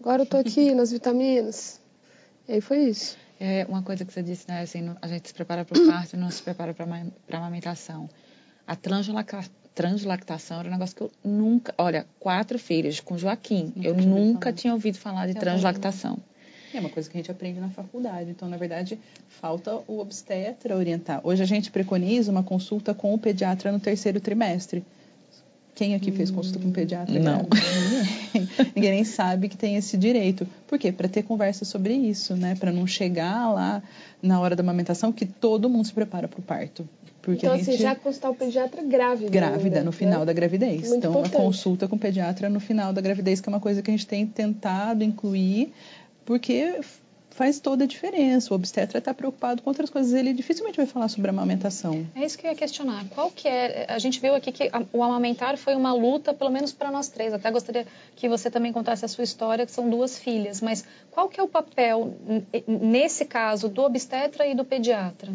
agora 0.00 0.22
eu 0.22 0.26
tô 0.26 0.38
aqui 0.38 0.72
nas 0.74 0.90
vitaminas. 0.90 1.78
E 2.48 2.54
aí 2.54 2.60
foi 2.62 2.84
isso. 2.84 3.14
É 3.38 3.66
uma 3.68 3.82
coisa 3.82 4.06
que 4.06 4.12
você 4.12 4.22
disse, 4.22 4.48
né, 4.48 4.62
assim, 4.62 4.90
a 5.02 5.06
gente 5.06 5.28
se 5.28 5.34
prepara 5.34 5.66
para 5.66 5.78
o 5.78 5.86
parto 5.86 6.16
e 6.16 6.18
não 6.18 6.30
se 6.30 6.42
prepara 6.42 6.72
para 6.72 6.86
a 6.86 7.36
amamentação. 7.36 8.08
A 8.66 8.74
translactação 8.74 10.60
era 10.60 10.68
um 10.68 10.72
negócio 10.72 10.96
que 10.96 11.02
eu 11.02 11.12
nunca, 11.22 11.74
olha, 11.76 12.06
quatro 12.18 12.58
filhos 12.58 13.00
com 13.00 13.18
Joaquim, 13.18 13.70
nunca 13.76 13.88
eu 13.88 13.94
nunca 13.94 14.52
tinha 14.52 14.72
ouvido 14.72 14.96
falar 14.96 15.26
de 15.26 15.34
translactação. 15.34 16.18
É 16.72 16.80
uma 16.80 16.90
coisa 16.90 17.08
que 17.08 17.16
a 17.16 17.20
gente 17.20 17.30
aprende 17.30 17.60
na 17.60 17.70
faculdade. 17.70 18.30
Então, 18.30 18.48
na 18.48 18.56
verdade, 18.56 18.98
falta 19.28 19.80
o 19.86 19.98
obstetra 19.98 20.76
orientar. 20.76 21.20
Hoje 21.24 21.42
a 21.42 21.46
gente 21.46 21.70
preconiza 21.70 22.30
uma 22.30 22.42
consulta 22.42 22.92
com 22.94 23.14
o 23.14 23.18
pediatra 23.18 23.72
no 23.72 23.80
terceiro 23.80 24.20
trimestre. 24.20 24.84
Quem 25.74 25.94
aqui 25.94 26.10
fez 26.10 26.28
consulta 26.28 26.58
com 26.58 26.70
o 26.70 26.72
pediatra? 26.72 27.18
Não. 27.20 27.46
Ninguém. 28.34 28.48
Ninguém 28.74 28.90
nem 28.90 29.04
sabe 29.04 29.48
que 29.48 29.56
tem 29.56 29.76
esse 29.76 29.96
direito. 29.96 30.44
Por 30.66 30.76
quê? 30.76 30.90
Para 30.90 31.08
ter 31.08 31.22
conversa 31.22 31.64
sobre 31.64 31.94
isso, 31.94 32.34
né? 32.34 32.56
Para 32.56 32.72
não 32.72 32.84
chegar 32.84 33.52
lá 33.52 33.80
na 34.20 34.40
hora 34.40 34.56
da 34.56 34.62
amamentação 34.62 35.12
que 35.12 35.24
todo 35.24 35.70
mundo 35.70 35.86
se 35.86 35.92
prepara 35.92 36.26
para 36.26 36.40
o 36.40 36.42
parto. 36.42 36.88
Porque 37.22 37.46
então, 37.46 37.56
assim, 37.56 37.76
já 37.76 37.94
consultar 37.94 38.30
o 38.30 38.34
pediatra 38.34 38.82
grávida. 38.82 39.30
Grávida, 39.30 39.76
ainda, 39.76 39.84
no 39.84 39.92
final 39.92 40.20
né? 40.20 40.26
da 40.26 40.32
gravidez. 40.32 40.88
Muito 40.88 40.96
então, 40.96 41.10
importante. 41.10 41.36
a 41.36 41.38
consulta 41.38 41.86
com 41.86 41.94
o 41.94 41.98
pediatra 41.98 42.48
no 42.48 42.58
final 42.58 42.92
da 42.92 43.00
gravidez, 43.00 43.40
que 43.40 43.48
é 43.48 43.52
uma 43.52 43.60
coisa 43.60 43.82
que 43.82 43.90
a 43.90 43.92
gente 43.92 44.06
tem 44.06 44.26
tentado 44.26 45.04
incluir 45.04 45.72
porque 46.28 46.78
faz 47.30 47.58
toda 47.58 47.84
a 47.84 47.86
diferença. 47.86 48.52
O 48.52 48.54
obstetra 48.54 48.98
está 48.98 49.14
preocupado 49.14 49.62
com 49.62 49.70
outras 49.70 49.88
coisas. 49.88 50.12
Ele 50.12 50.34
dificilmente 50.34 50.76
vai 50.76 50.84
falar 50.84 51.08
sobre 51.08 51.30
a 51.30 51.32
amamentação. 51.32 52.06
É 52.14 52.22
isso 52.22 52.36
que 52.36 52.46
eu 52.46 52.50
ia 52.50 52.56
questionar. 52.56 53.02
Qual 53.14 53.30
que 53.30 53.48
é... 53.48 53.86
A 53.88 53.98
gente 53.98 54.20
viu 54.20 54.34
aqui 54.34 54.52
que 54.52 54.70
o 54.92 55.02
amamentar 55.02 55.56
foi 55.56 55.74
uma 55.74 55.94
luta, 55.94 56.34
pelo 56.34 56.50
menos 56.50 56.70
para 56.70 56.90
nós 56.90 57.08
três. 57.08 57.32
Até 57.32 57.50
gostaria 57.50 57.86
que 58.14 58.28
você 58.28 58.50
também 58.50 58.74
contasse 58.74 59.06
a 59.06 59.08
sua 59.08 59.24
história, 59.24 59.64
que 59.64 59.72
são 59.72 59.88
duas 59.88 60.18
filhas. 60.18 60.60
Mas 60.60 60.84
qual 61.10 61.30
que 61.30 61.40
é 61.40 61.42
o 61.42 61.48
papel, 61.48 62.12
nesse 62.66 63.24
caso, 63.24 63.70
do 63.70 63.80
obstetra 63.80 64.46
e 64.46 64.54
do 64.54 64.66
pediatra? 64.66 65.32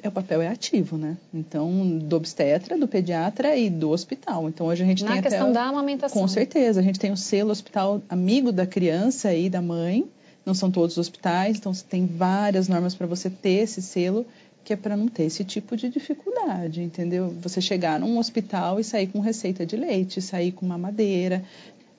É, 0.00 0.08
o 0.08 0.12
papel 0.12 0.42
é 0.42 0.48
ativo, 0.48 0.96
né? 0.96 1.16
Então, 1.34 1.98
do 1.98 2.14
obstetra, 2.14 2.78
do 2.78 2.86
pediatra 2.86 3.56
e 3.56 3.68
do 3.68 3.90
hospital. 3.90 4.48
Então, 4.48 4.66
hoje 4.66 4.84
a 4.84 4.86
gente 4.86 5.02
Na 5.02 5.14
tem 5.14 5.22
questão 5.22 5.50
até, 5.50 5.54
da 5.54 5.64
amamentação. 5.64 6.22
Com 6.22 6.28
certeza. 6.28 6.78
A 6.78 6.84
gente 6.84 7.00
tem 7.00 7.10
o 7.10 7.16
selo 7.16 7.50
hospital 7.50 8.00
amigo 8.08 8.52
da 8.52 8.64
criança 8.64 9.34
e 9.34 9.50
da 9.50 9.60
mãe 9.60 10.08
não 10.46 10.54
são 10.54 10.70
todos 10.70 10.92
os 10.92 10.98
hospitais, 10.98 11.58
então 11.58 11.72
tem 11.72 12.06
várias 12.06 12.68
normas 12.68 12.94
para 12.94 13.06
você 13.06 13.28
ter 13.28 13.64
esse 13.64 13.82
selo, 13.82 14.24
que 14.64 14.72
é 14.72 14.76
para 14.76 14.96
não 14.96 15.08
ter 15.08 15.24
esse 15.24 15.44
tipo 15.44 15.76
de 15.76 15.88
dificuldade, 15.88 16.82
entendeu? 16.82 17.34
Você 17.42 17.60
chegar 17.60 18.00
num 18.00 18.18
hospital 18.18 18.80
e 18.80 18.84
sair 18.84 19.08
com 19.08 19.20
receita 19.20 19.66
de 19.66 19.76
leite, 19.76 20.22
sair 20.22 20.52
com 20.52 20.64
uma 20.64 20.78
madeira, 20.78 21.44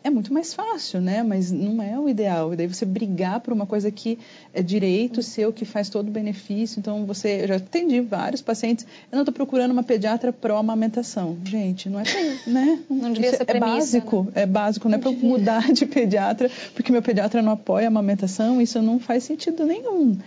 é 0.08 0.10
muito 0.10 0.34
mais 0.34 0.54
fácil, 0.54 1.00
né? 1.00 1.22
Mas 1.22 1.52
não 1.52 1.82
é 1.82 2.00
o 2.00 2.10
ideal. 2.10 2.54
E 2.54 2.58
daí 2.58 2.68
você 2.68 2.86
brigar 2.86 3.40
por 3.42 3.54
uma 3.54 3.66
coisa 3.66 3.92
que 3.92 4.18
é 4.54 4.62
direito 4.62 5.22
seu, 5.22 5.54
que 5.54 5.66
faz 5.66 5.90
todo 5.90 6.08
o 6.08 6.12
benefício. 6.12 6.80
Então, 6.80 7.06
você... 7.06 7.44
Eu 7.44 7.48
já 7.50 7.56
atendi 7.58 8.02
vários 8.02 8.42
pacientes. 8.42 8.86
Eu 9.12 9.16
não 9.16 9.22
estou 9.22 9.34
procurando 9.34 9.72
uma 9.72 9.84
pediatra 9.84 10.32
pró-amamentação. 10.34 11.38
Gente, 11.44 11.90
não 11.90 12.00
é... 12.00 12.04
Né? 12.48 12.80
Não 12.90 13.12
devia 13.12 13.32
ser 13.32 13.44
É 13.44 13.46
premissa, 13.46 13.70
básico. 13.70 14.24
Né? 14.24 14.32
É 14.36 14.46
básico. 14.46 14.90
Não, 14.90 14.98
não 14.98 15.10
é 15.10 15.14
para 15.14 15.28
mudar 15.28 15.72
de 15.72 15.86
pediatra, 15.86 16.50
porque 16.74 16.92
meu 16.92 17.02
pediatra 17.02 17.42
não 17.42 17.52
apoia 17.52 17.86
a 17.86 17.90
amamentação. 17.90 18.62
Isso 18.62 18.82
não 18.82 19.00
faz 19.00 19.24
sentido 19.24 19.66
nenhum. 19.66 20.18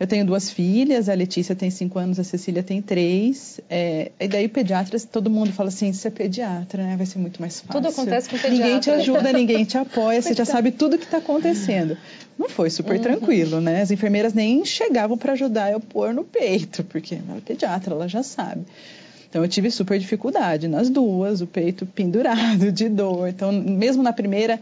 Eu 0.00 0.06
tenho 0.06 0.24
duas 0.24 0.50
filhas, 0.50 1.10
a 1.10 1.14
Letícia 1.14 1.54
tem 1.54 1.68
cinco 1.68 1.98
anos, 1.98 2.18
a 2.18 2.24
Cecília 2.24 2.62
tem 2.62 2.80
três. 2.80 3.60
É, 3.68 4.10
e 4.18 4.26
daí 4.26 4.48
pediatras, 4.48 5.04
todo 5.04 5.28
mundo 5.28 5.52
fala 5.52 5.68
assim, 5.68 5.92
você 5.92 6.08
é 6.08 6.10
pediatra, 6.10 6.82
né? 6.82 6.96
Vai 6.96 7.04
ser 7.04 7.18
muito 7.18 7.38
mais 7.38 7.60
fácil. 7.60 7.74
Tudo 7.82 7.88
acontece 7.88 8.30
com 8.30 8.38
pediatra. 8.38 8.64
Ninguém 8.64 8.80
te 8.80 8.90
ajuda, 8.90 9.30
ninguém 9.30 9.64
te 9.66 9.76
apoia, 9.76 10.22
você 10.22 10.32
já 10.32 10.46
sabe 10.46 10.70
tudo 10.70 10.96
o 10.96 10.98
que 10.98 11.04
está 11.04 11.18
acontecendo. 11.18 11.98
Não 12.38 12.48
foi 12.48 12.70
super 12.70 12.96
uhum. 12.96 13.02
tranquilo, 13.02 13.60
né? 13.60 13.82
As 13.82 13.90
enfermeiras 13.90 14.32
nem 14.32 14.64
chegavam 14.64 15.18
para 15.18 15.34
ajudar 15.34 15.70
eu 15.70 15.80
pôr 15.80 16.14
no 16.14 16.24
peito, 16.24 16.82
porque 16.84 17.16
ela 17.16 17.36
é 17.36 17.40
pediatra, 17.42 17.92
ela 17.92 18.08
já 18.08 18.22
sabe. 18.22 18.64
Então 19.28 19.42
eu 19.44 19.48
tive 19.48 19.70
super 19.70 19.98
dificuldade 19.98 20.66
nas 20.66 20.88
duas, 20.88 21.42
o 21.42 21.46
peito 21.46 21.84
pendurado 21.84 22.72
de 22.72 22.88
dor. 22.88 23.28
Então, 23.28 23.52
mesmo 23.52 24.02
na 24.02 24.14
primeira, 24.14 24.58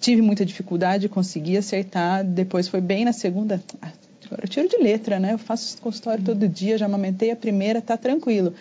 tive 0.00 0.20
muita 0.20 0.44
dificuldade, 0.44 1.08
consegui 1.08 1.56
acertar. 1.56 2.24
Depois 2.24 2.66
foi 2.66 2.80
bem 2.80 3.04
na 3.04 3.12
segunda, 3.12 3.62
ah, 3.80 3.92
Agora 4.26 4.44
eu 4.44 4.48
tiro 4.48 4.68
de 4.68 4.76
letra, 4.76 5.18
né? 5.18 5.32
Eu 5.32 5.38
faço 5.38 5.80
consultório 5.80 6.24
todo 6.24 6.48
dia, 6.48 6.78
já 6.78 6.86
amamentei 6.86 7.30
a 7.30 7.36
primeira, 7.36 7.80
tá 7.80 7.96
tranquilo. 7.96 8.54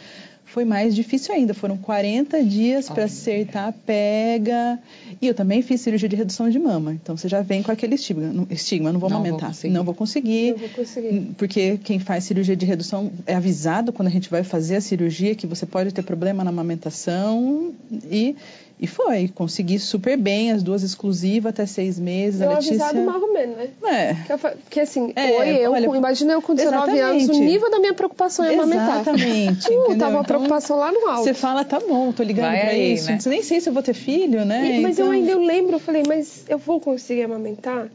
Foi 0.45 0.65
mais 0.65 0.93
difícil 0.93 1.33
ainda, 1.33 1.51
foram 1.51 1.75
40 1.77 2.43
dias 2.43 2.87
para 2.87 3.05
acertar 3.05 3.69
a 3.69 3.71
pega. 3.71 4.77
E 5.19 5.25
eu 5.25 5.33
também 5.33 5.63
fiz 5.63 5.81
cirurgia 5.81 6.07
de 6.07 6.15
redução 6.15 6.47
de 6.47 6.59
mama. 6.59 6.93
Então 6.93 7.17
você 7.17 7.27
já 7.27 7.41
vem 7.41 7.63
com 7.63 7.71
aquele 7.71 7.95
estigma, 7.95 8.45
estigma 8.51 8.91
não 8.93 8.99
vou 8.99 9.09
não 9.09 9.17
amamentar, 9.17 9.51
vou 9.51 9.71
não 9.71 9.83
vou 9.83 9.95
conseguir. 9.95 10.51
Não 10.51 10.57
vou 10.59 10.69
conseguir. 10.69 11.33
Porque 11.37 11.79
quem 11.83 11.97
faz 11.97 12.25
cirurgia 12.25 12.55
de 12.55 12.67
redução 12.67 13.11
é 13.25 13.33
avisado 13.33 13.91
quando 13.91 14.09
a 14.09 14.11
gente 14.11 14.29
vai 14.29 14.43
fazer 14.43 14.75
a 14.75 14.81
cirurgia 14.81 15.33
que 15.33 15.47
você 15.47 15.65
pode 15.65 15.91
ter 15.91 16.03
problema 16.03 16.43
na 16.43 16.51
amamentação 16.51 17.73
e 18.11 18.35
e 18.83 18.87
foi, 18.87 19.29
consegui 19.33 19.79
super 19.79 20.17
bem, 20.17 20.51
as 20.51 20.61
duas 20.61 20.83
exclusivas 20.83 21.51
até 21.51 21.65
seis 21.65 21.97
meses. 21.97 22.41
Eu 22.41 22.51
a 22.51 22.55
Letícia... 22.55 22.85
avisado 22.85 23.05
mais 23.05 23.23
ou 23.23 23.31
menos, 23.31 23.55
né? 23.55 23.69
É. 23.81 24.13
Que 24.13 24.37
porque 24.37 24.79
assim, 24.81 25.13
é, 25.15 25.27
foi 25.29 25.49
eu, 25.55 25.71
olha, 25.71 25.85
imagina 25.85 26.33
eu 26.33 26.41
com 26.41 26.53
19 26.53 26.91
exatamente. 26.91 27.23
anos, 27.23 27.37
o 27.37 27.41
nível 27.41 27.71
da 27.71 27.79
minha 27.79 27.93
preocupação 27.93 28.45
em 28.45 28.55
amamentar. 28.55 28.95
Exatamente. 28.95 29.63
Uh, 29.73 29.85
tava 29.85 29.93
então, 29.93 30.09
uma 30.11 30.23
preocupação 30.23 30.77
lá 30.77 30.91
no 30.91 31.07
alto. 31.07 31.23
Você 31.23 31.33
fala, 31.33 31.63
tá 31.63 31.79
bom, 31.79 32.11
tô 32.11 32.23
ligando 32.23 32.45
Vai 32.45 32.59
pra 32.59 32.69
aí, 32.71 32.93
isso. 32.93 33.09
Né? 33.09 33.17
Nem 33.25 33.41
sei 33.41 33.61
se 33.61 33.69
eu 33.69 33.73
vou 33.73 33.81
ter 33.81 33.93
filho, 33.93 34.43
né? 34.43 34.77
E, 34.77 34.81
mas 34.81 34.97
então... 34.97 35.07
eu 35.07 35.11
ainda 35.13 35.31
eu 35.31 35.39
lembro, 35.39 35.75
eu 35.75 35.79
falei, 35.79 36.03
mas 36.05 36.43
eu 36.49 36.57
vou 36.57 36.79
conseguir 36.79 37.23
amamentar? 37.23 37.87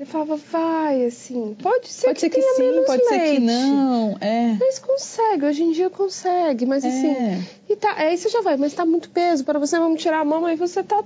Ele 0.00 0.08
falava, 0.08 0.36
vai, 0.50 1.04
assim, 1.04 1.56
pode 1.62 1.86
ser 1.88 2.06
Pode 2.06 2.14
que 2.14 2.20
ser 2.22 2.30
que 2.30 2.40
tenha 2.40 2.54
sim, 2.54 2.62
menos 2.62 2.86
pode 2.86 3.04
ser 3.04 3.18
que 3.20 3.24
leite. 3.24 3.40
não. 3.40 4.16
É. 4.20 4.56
Mas 4.58 4.78
consegue, 4.80 5.44
hoje 5.46 5.62
em 5.62 5.72
dia 5.72 5.88
consegue, 5.90 6.66
mas 6.66 6.84
É. 6.84 6.88
assim, 6.88 7.44
e 7.68 7.76
tá, 7.76 7.94
aí 7.96 8.16
você 8.16 8.28
já 8.28 8.40
vai, 8.40 8.56
mas 8.56 8.72
tá 8.74 8.84
muito 8.84 9.10
peso 9.10 9.44
para 9.44 9.58
você, 9.60 9.78
vamos 9.78 10.02
tirar 10.02 10.20
a 10.20 10.24
mama, 10.24 10.48
aí 10.48 10.56
você 10.56 10.82
tá, 10.82 11.04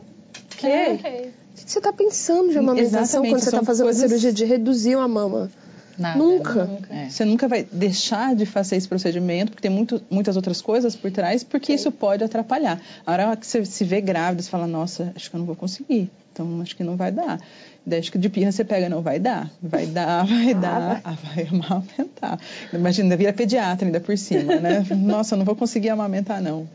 quê? 0.57 0.67
É, 0.67 1.29
O 1.53 1.65
que 1.67 1.71
você 1.71 1.81
tá 1.81 1.93
pensando 1.93 2.51
de 2.53 2.59
amamentação 2.59 3.03
Exatamente, 3.03 3.33
quando 3.35 3.43
você 3.43 3.51
tá 3.51 3.63
fazendo 3.63 3.87
coisas- 3.87 4.03
a 4.05 4.09
cirurgia 4.09 4.33
de 4.33 4.45
reduzir 4.45 4.95
a 4.97 5.09
mama? 5.09 5.51
Nada. 5.99 6.19
Nunca. 6.19 6.69
É. 6.91 7.09
Você 7.09 7.25
nunca 7.25 7.49
vai 7.49 7.67
deixar 7.73 8.35
de 8.37 8.45
fazer 8.47 8.77
esse 8.77 8.87
procedimento, 8.87 9.51
porque 9.53 9.63
tem 9.67 9.71
muito, 9.71 10.01
muitas 10.11 10.37
outras 10.37 10.61
coisas 10.61 10.95
por 10.95 11.11
trás, 11.11 11.43
porque 11.43 11.73
isso 11.73 11.91
pode 11.91 12.23
atrapalhar. 12.23 12.81
A 13.07 13.13
hora 13.13 13.37
que 13.37 13.47
você 13.47 13.65
se 13.65 13.83
vê 13.83 14.01
grávida, 14.03 14.43
você 14.43 14.51
fala, 14.51 14.67
nossa, 14.67 15.11
acho 15.17 15.31
que 15.31 15.37
eu 15.37 15.39
não 15.39 15.47
vou 15.47 15.57
conseguir. 15.57 16.11
Então, 16.33 16.61
acho 16.61 16.77
que 16.77 16.85
não 16.85 16.97
vai 16.97 17.11
dar. 17.11 17.41
Daí, 17.87 18.01
acho 18.01 18.11
que 18.11 18.19
de 18.19 18.29
pirra 18.29 18.51
você 18.51 18.65
pega, 18.65 18.89
não 18.89 19.01
vai 19.01 19.21
dar. 19.21 19.49
Vai 19.63 19.87
dar, 19.87 20.27
vai 20.27 20.53
dar, 20.55 21.01
ah, 21.05 21.17
vai 21.23 21.47
amamentar. 21.47 22.37
Imagina, 22.73 23.17
vira 23.17 23.33
pediatra 23.33 23.87
ainda 23.87 24.01
por 24.01 24.19
cima, 24.19 24.57
né? 24.57 24.85
Nossa, 24.91 25.35
eu 25.35 25.39
não 25.39 25.45
vou 25.45 25.55
conseguir 25.55 25.91
amamentar, 25.91 26.43
não. 26.43 26.69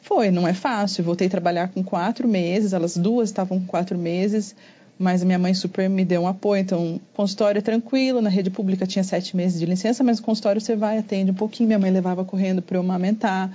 Foi, 0.00 0.30
não 0.30 0.48
é 0.48 0.54
fácil. 0.54 1.04
Voltei 1.04 1.26
a 1.26 1.30
trabalhar 1.30 1.68
com 1.68 1.84
quatro 1.84 2.26
meses, 2.26 2.72
elas 2.72 2.96
duas 2.96 3.28
estavam 3.28 3.60
com 3.60 3.66
quatro 3.66 3.98
meses, 3.98 4.56
mas 4.98 5.22
minha 5.22 5.38
mãe 5.38 5.52
super 5.52 5.88
me 5.90 6.02
deu 6.02 6.22
um 6.22 6.26
apoio. 6.26 6.62
Então, 6.62 6.98
consultório 7.12 7.58
é 7.58 7.62
tranquilo, 7.62 8.22
na 8.22 8.30
rede 8.30 8.48
pública 8.48 8.86
tinha 8.86 9.04
sete 9.04 9.36
meses 9.36 9.60
de 9.60 9.66
licença, 9.66 10.02
mas 10.02 10.18
no 10.18 10.24
consultório 10.24 10.62
você 10.62 10.74
vai, 10.74 10.96
atende 10.96 11.30
um 11.30 11.34
pouquinho. 11.34 11.66
Minha 11.66 11.78
mãe 11.78 11.90
levava 11.90 12.24
correndo 12.24 12.62
para 12.62 12.78
eu 12.78 12.80
amamentar. 12.80 13.54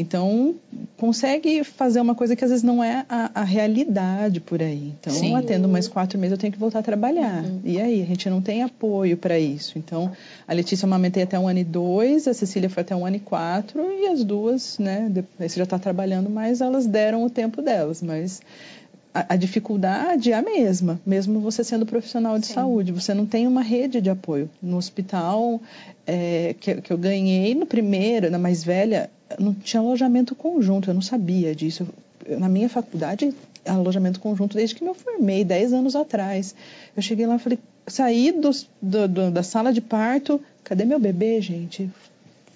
Então, 0.00 0.54
consegue 0.96 1.64
fazer 1.64 2.00
uma 2.00 2.14
coisa 2.14 2.36
que 2.36 2.44
às 2.44 2.50
vezes 2.50 2.62
não 2.62 2.84
é 2.84 3.04
a, 3.08 3.32
a 3.34 3.42
realidade 3.42 4.38
por 4.38 4.62
aí. 4.62 4.94
Então, 5.00 5.12
Sim. 5.12 5.34
atendo 5.34 5.66
mais 5.66 5.88
quatro 5.88 6.16
meses, 6.16 6.30
eu 6.30 6.38
tenho 6.38 6.52
que 6.52 6.58
voltar 6.58 6.78
a 6.78 6.82
trabalhar. 6.82 7.44
E 7.64 7.80
aí, 7.80 8.00
a 8.00 8.06
gente 8.06 8.30
não 8.30 8.40
tem 8.40 8.62
apoio 8.62 9.16
para 9.16 9.36
isso. 9.40 9.76
Então, 9.76 10.12
a 10.46 10.54
Letícia 10.54 10.84
eu 10.84 10.88
amamentei 10.88 11.24
até 11.24 11.36
um 11.36 11.48
ano 11.48 11.58
e 11.58 11.64
dois, 11.64 12.28
a 12.28 12.32
Cecília 12.32 12.70
foi 12.70 12.82
até 12.82 12.94
um 12.94 13.04
ano 13.04 13.16
e 13.16 13.18
quatro, 13.18 13.82
e 13.90 14.06
as 14.06 14.22
duas, 14.22 14.78
né, 14.78 15.08
depois 15.10 15.50
você 15.50 15.58
já 15.58 15.64
está 15.64 15.80
trabalhando 15.80 16.30
mais, 16.30 16.60
elas 16.60 16.86
deram 16.86 17.24
o 17.24 17.30
tempo 17.30 17.60
delas. 17.60 18.00
Mas 18.00 18.40
a, 19.20 19.34
a 19.34 19.36
dificuldade 19.36 20.32
é 20.32 20.34
a 20.36 20.42
mesma, 20.42 21.00
mesmo 21.06 21.40
você 21.40 21.62
sendo 21.64 21.84
profissional 21.86 22.38
de 22.38 22.46
saúde. 22.46 22.92
Você 22.92 23.12
não 23.14 23.26
tem 23.26 23.46
uma 23.46 23.62
rede 23.62 24.00
de 24.00 24.10
apoio. 24.10 24.48
No 24.62 24.76
hospital 24.76 25.60
é, 26.06 26.54
que, 26.58 26.80
que 26.80 26.92
eu 26.92 26.98
ganhei, 26.98 27.54
no 27.54 27.66
primeiro, 27.66 28.30
na 28.30 28.38
mais 28.38 28.62
velha, 28.64 29.10
não 29.38 29.52
tinha 29.54 29.80
alojamento 29.80 30.34
conjunto, 30.34 30.90
eu 30.90 30.94
não 30.94 31.02
sabia 31.02 31.54
disso. 31.54 31.86
Eu- 32.26 32.38
na 32.40 32.48
minha 32.48 32.68
faculdade, 32.68 33.32
alojamento 33.66 34.20
conjunto 34.20 34.56
desde 34.56 34.74
que 34.74 34.84
me 34.84 34.92
formei, 34.94 35.44
10 35.44 35.72
anos 35.72 35.94
atrás. 35.96 36.54
Eu 36.96 37.02
cheguei 37.02 37.26
lá 37.26 37.36
e 37.36 37.38
falei, 37.38 37.58
saí 37.86 38.32
dos- 38.32 38.68
do- 38.80 39.08
do- 39.08 39.30
da 39.30 39.42
sala 39.42 39.72
de 39.72 39.80
parto, 39.80 40.40
cadê 40.64 40.84
meu 40.84 40.98
bebê, 40.98 41.40
gente? 41.40 41.90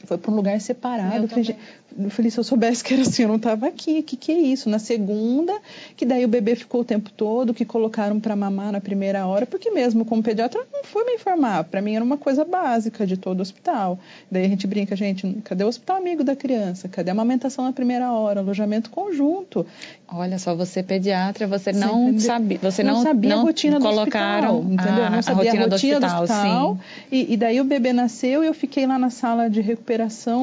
Foi 0.04 0.18
para 0.18 0.30
um 0.30 0.34
lugar 0.34 0.60
separado. 0.60 1.24
Eu 1.24 1.28
falei, 1.28 1.56
eu 1.98 2.10
falei, 2.10 2.30
se 2.30 2.38
eu 2.38 2.44
soubesse 2.44 2.82
que 2.82 2.94
era 2.94 3.02
assim, 3.02 3.22
eu 3.22 3.28
não 3.28 3.36
estava 3.36 3.66
aqui. 3.66 4.00
O 4.00 4.02
que, 4.02 4.16
que 4.16 4.32
é 4.32 4.38
isso? 4.38 4.68
Na 4.68 4.78
segunda, 4.78 5.54
que 5.96 6.04
daí 6.04 6.24
o 6.24 6.28
bebê 6.28 6.54
ficou 6.54 6.80
o 6.80 6.84
tempo 6.84 7.10
todo, 7.10 7.54
que 7.54 7.64
colocaram 7.64 8.18
para 8.18 8.34
mamar 8.34 8.72
na 8.72 8.80
primeira 8.80 9.26
hora, 9.26 9.46
porque 9.46 9.70
mesmo 9.70 10.04
como 10.04 10.22
pediatra 10.22 10.60
eu 10.60 10.66
não 10.72 10.84
fui 10.84 11.04
me 11.04 11.14
informar. 11.14 11.64
Para 11.64 11.80
mim 11.80 11.94
era 11.94 12.04
uma 12.04 12.16
coisa 12.16 12.44
básica 12.44 13.06
de 13.06 13.16
todo 13.16 13.40
hospital. 13.40 13.98
Daí 14.30 14.44
a 14.44 14.48
gente 14.48 14.66
brinca, 14.66 14.96
gente, 14.96 15.26
cadê 15.44 15.64
o 15.64 15.68
hospital 15.68 15.96
amigo 15.96 16.24
da 16.24 16.34
criança? 16.34 16.88
Cadê 16.88 17.10
a 17.10 17.12
amamentação 17.12 17.64
na 17.64 17.72
primeira 17.72 18.12
hora? 18.12 18.40
Alojamento 18.40 18.90
conjunto. 18.90 19.66
Olha 20.08 20.38
só, 20.38 20.54
você 20.54 20.80
é 20.80 20.82
pediatra, 20.82 21.46
você 21.46 21.72
não 21.72 22.18
sabia, 22.18 22.58
você 22.60 22.82
não, 22.82 22.96
não, 22.96 23.02
sabia 23.02 23.30
não 23.30 23.38
a 23.38 23.42
rotina 23.42 23.80
colocaram 23.80 24.60
do 24.60 24.66
hospital, 24.66 24.86
entendeu? 24.86 25.04
a, 25.06 25.10
não 25.10 25.22
sabia 25.22 25.50
a 25.50 25.54
rotina, 25.54 26.00
do 26.00 26.06
hospital, 26.06 26.76
sim. 26.76 26.80
E, 27.10 27.32
e 27.32 27.36
daí 27.36 27.60
o 27.60 27.64
bebê 27.64 27.94
nasceu 27.94 28.44
e 28.44 28.46
eu 28.46 28.52
fiquei 28.52 28.86
lá 28.86 28.98
na 28.98 29.08
sala 29.08 29.48
de 29.48 29.62
recuperação 29.62 29.91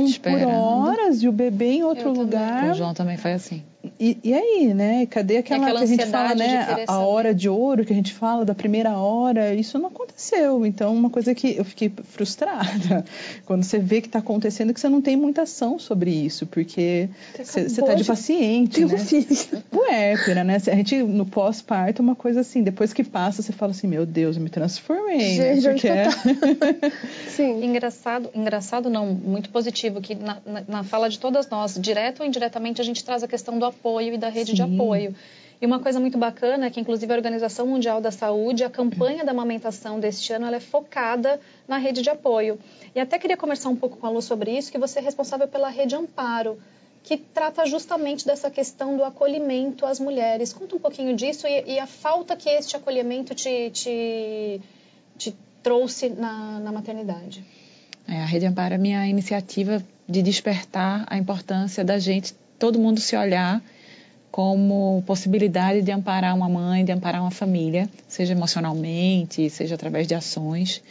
Esperando. 0.06 0.46
por 0.46 0.54
horas 0.54 1.24
e 1.24 1.28
o 1.28 1.32
bebê 1.32 1.74
em 1.74 1.84
outro 1.84 2.10
Eu 2.10 2.14
também. 2.14 2.24
lugar. 2.26 2.72
O 2.72 2.74
João 2.74 2.94
também 2.94 3.18
foi 3.18 3.34
assim. 3.34 3.64
E, 4.00 4.18
e 4.24 4.34
aí, 4.34 4.74
né? 4.74 5.06
Cadê 5.08 5.38
aquela, 5.38 5.66
aquela 5.66 5.80
que 5.80 5.84
a 5.84 5.88
gente 5.88 6.06
fala, 6.06 6.34
né? 6.34 6.86
A, 6.88 6.94
a 6.94 7.00
hora 7.00 7.36
de 7.36 7.50
ouro 7.50 7.84
que 7.84 7.92
a 7.92 7.96
gente 7.96 8.14
fala 8.14 8.46
da 8.46 8.56
primeira 8.56 8.98
hora, 8.98 9.54
isso 9.54 9.78
não 9.78 9.88
aconteceu. 9.88 10.66
Então, 10.66 10.96
uma 10.96 11.10
coisa 11.10 11.36
que 11.36 11.58
eu 11.58 11.66
fiquei 11.66 11.92
frustrada 12.06 13.04
quando 13.46 13.64
você 13.64 13.78
vê 13.78 14.00
que 14.00 14.08
está 14.08 14.20
acontecendo 14.20 14.74
que 14.74 14.80
você 14.80 14.88
não 14.88 15.02
tem 15.02 15.18
muita 15.18 15.42
ação 15.42 15.78
sobre 15.78 16.12
isso, 16.12 16.48
porque 16.48 17.10
você 17.38 17.62
está 17.62 17.94
de 17.94 18.06
paciente, 18.06 18.86
né? 18.86 18.96
Puérpera, 19.70 20.46
né? 20.46 20.56
A 20.56 20.76
gente, 20.76 21.04
no 21.04 21.26
pós-parto, 21.26 22.02
uma 22.02 22.16
coisa 22.16 22.40
assim, 22.40 22.64
depois 22.64 22.94
que 22.94 23.04
passa, 23.04 23.42
você 23.42 23.52
fala 23.52 23.74
assim, 23.74 23.88
meu 23.88 24.06
Deus, 24.06 24.38
eu 24.38 24.42
me 24.42 24.50
transformei, 24.50 25.36
Gente, 25.36 25.62
né? 25.62 25.72
onde 25.72 25.82
que 25.82 25.88
eu 25.88 25.94
é... 25.94 26.08
Sim. 27.28 27.66
Engraçado, 27.66 28.30
engraçado 28.34 28.90
não, 28.90 29.08
muito 29.08 29.50
positivo, 29.50 30.00
que 30.00 30.16
na, 30.16 30.38
na, 30.46 30.64
na 30.66 30.84
fala 30.86 31.10
de 31.10 31.20
todas 31.20 31.50
nós, 31.50 31.78
direto 31.78 32.22
ou 32.22 32.26
indiretamente, 32.26 32.80
a 32.80 32.86
gente 32.86 33.04
traz 33.04 33.24
a 33.24 33.28
questão 33.28 33.60
do 33.60 33.66
apoio 33.66 33.89
e 34.00 34.18
da 34.18 34.30
rede 34.30 34.54
de 34.54 34.64
Sim. 34.64 34.76
apoio. 34.76 35.16
E 35.62 35.66
uma 35.66 35.80
coisa 35.80 36.00
muito 36.00 36.18
bacana 36.18 36.68
é 36.68 36.70
que, 36.70 36.80
inclusive, 36.80 37.12
a 37.12 37.16
Organização 37.16 37.68
Mundial 37.68 38.00
da 38.00 38.12
Saúde, 38.12 38.64
a 38.64 38.70
campanha 38.70 39.26
da 39.26 39.32
amamentação 39.32 40.00
deste 40.00 40.32
ano, 40.32 40.46
ela 40.46 40.56
é 40.56 40.60
focada 40.60 41.40
na 41.68 41.78
rede 41.78 42.02
de 42.02 42.10
apoio. 42.10 42.58
E 42.96 43.00
até 43.00 43.20
queria 43.20 43.36
conversar 43.36 43.68
um 43.68 43.76
pouco 43.76 43.98
com 43.98 44.08
a 44.08 44.10
Lu 44.10 44.22
sobre 44.22 44.58
isso, 44.58 44.72
que 44.72 44.78
você 44.78 45.00
é 45.00 45.02
responsável 45.02 45.48
pela 45.50 45.70
Rede 45.70 45.96
Amparo, 45.96 46.58
que 47.04 47.18
trata 47.18 47.66
justamente 47.66 48.26
dessa 48.26 48.50
questão 48.50 48.96
do 48.96 49.04
acolhimento 49.04 49.86
às 49.86 50.00
mulheres. 50.00 50.54
Conta 50.54 50.78
um 50.78 50.80
pouquinho 50.80 51.14
disso 51.14 51.46
e, 51.46 51.74
e 51.74 51.80
a 51.80 51.88
falta 51.88 52.38
que 52.38 52.50
este 52.50 52.78
acolhimento 52.78 53.36
te, 53.36 53.70
te, 53.72 54.62
te 55.18 55.36
trouxe 55.62 56.08
na, 56.08 56.60
na 56.62 56.72
maternidade. 56.72 57.44
É, 58.08 58.22
a 58.22 58.26
Rede 58.26 58.46
Amparo 58.46 58.74
é 58.74 58.78
a 58.78 58.80
minha 58.80 59.06
iniciativa 59.08 59.84
de 60.08 60.22
despertar 60.22 61.06
a 61.08 61.18
importância 61.18 61.84
da 61.84 62.00
gente, 62.00 62.34
todo 62.58 62.80
mundo 62.80 63.00
se 63.02 63.16
olhar 63.16 63.62
como 64.40 65.04
possibilidade 65.06 65.82
de 65.82 65.92
amparar 65.92 66.34
uma 66.34 66.48
mãe, 66.48 66.86
de 66.86 66.94
amparar 66.94 67.20
uma 67.20 67.30
família, 67.30 67.90
seja 68.08 68.32
emocionalmente, 68.32 69.50
seja 69.50 69.76
através 69.76 70.08
de 70.08 70.16
ações. 70.16 70.82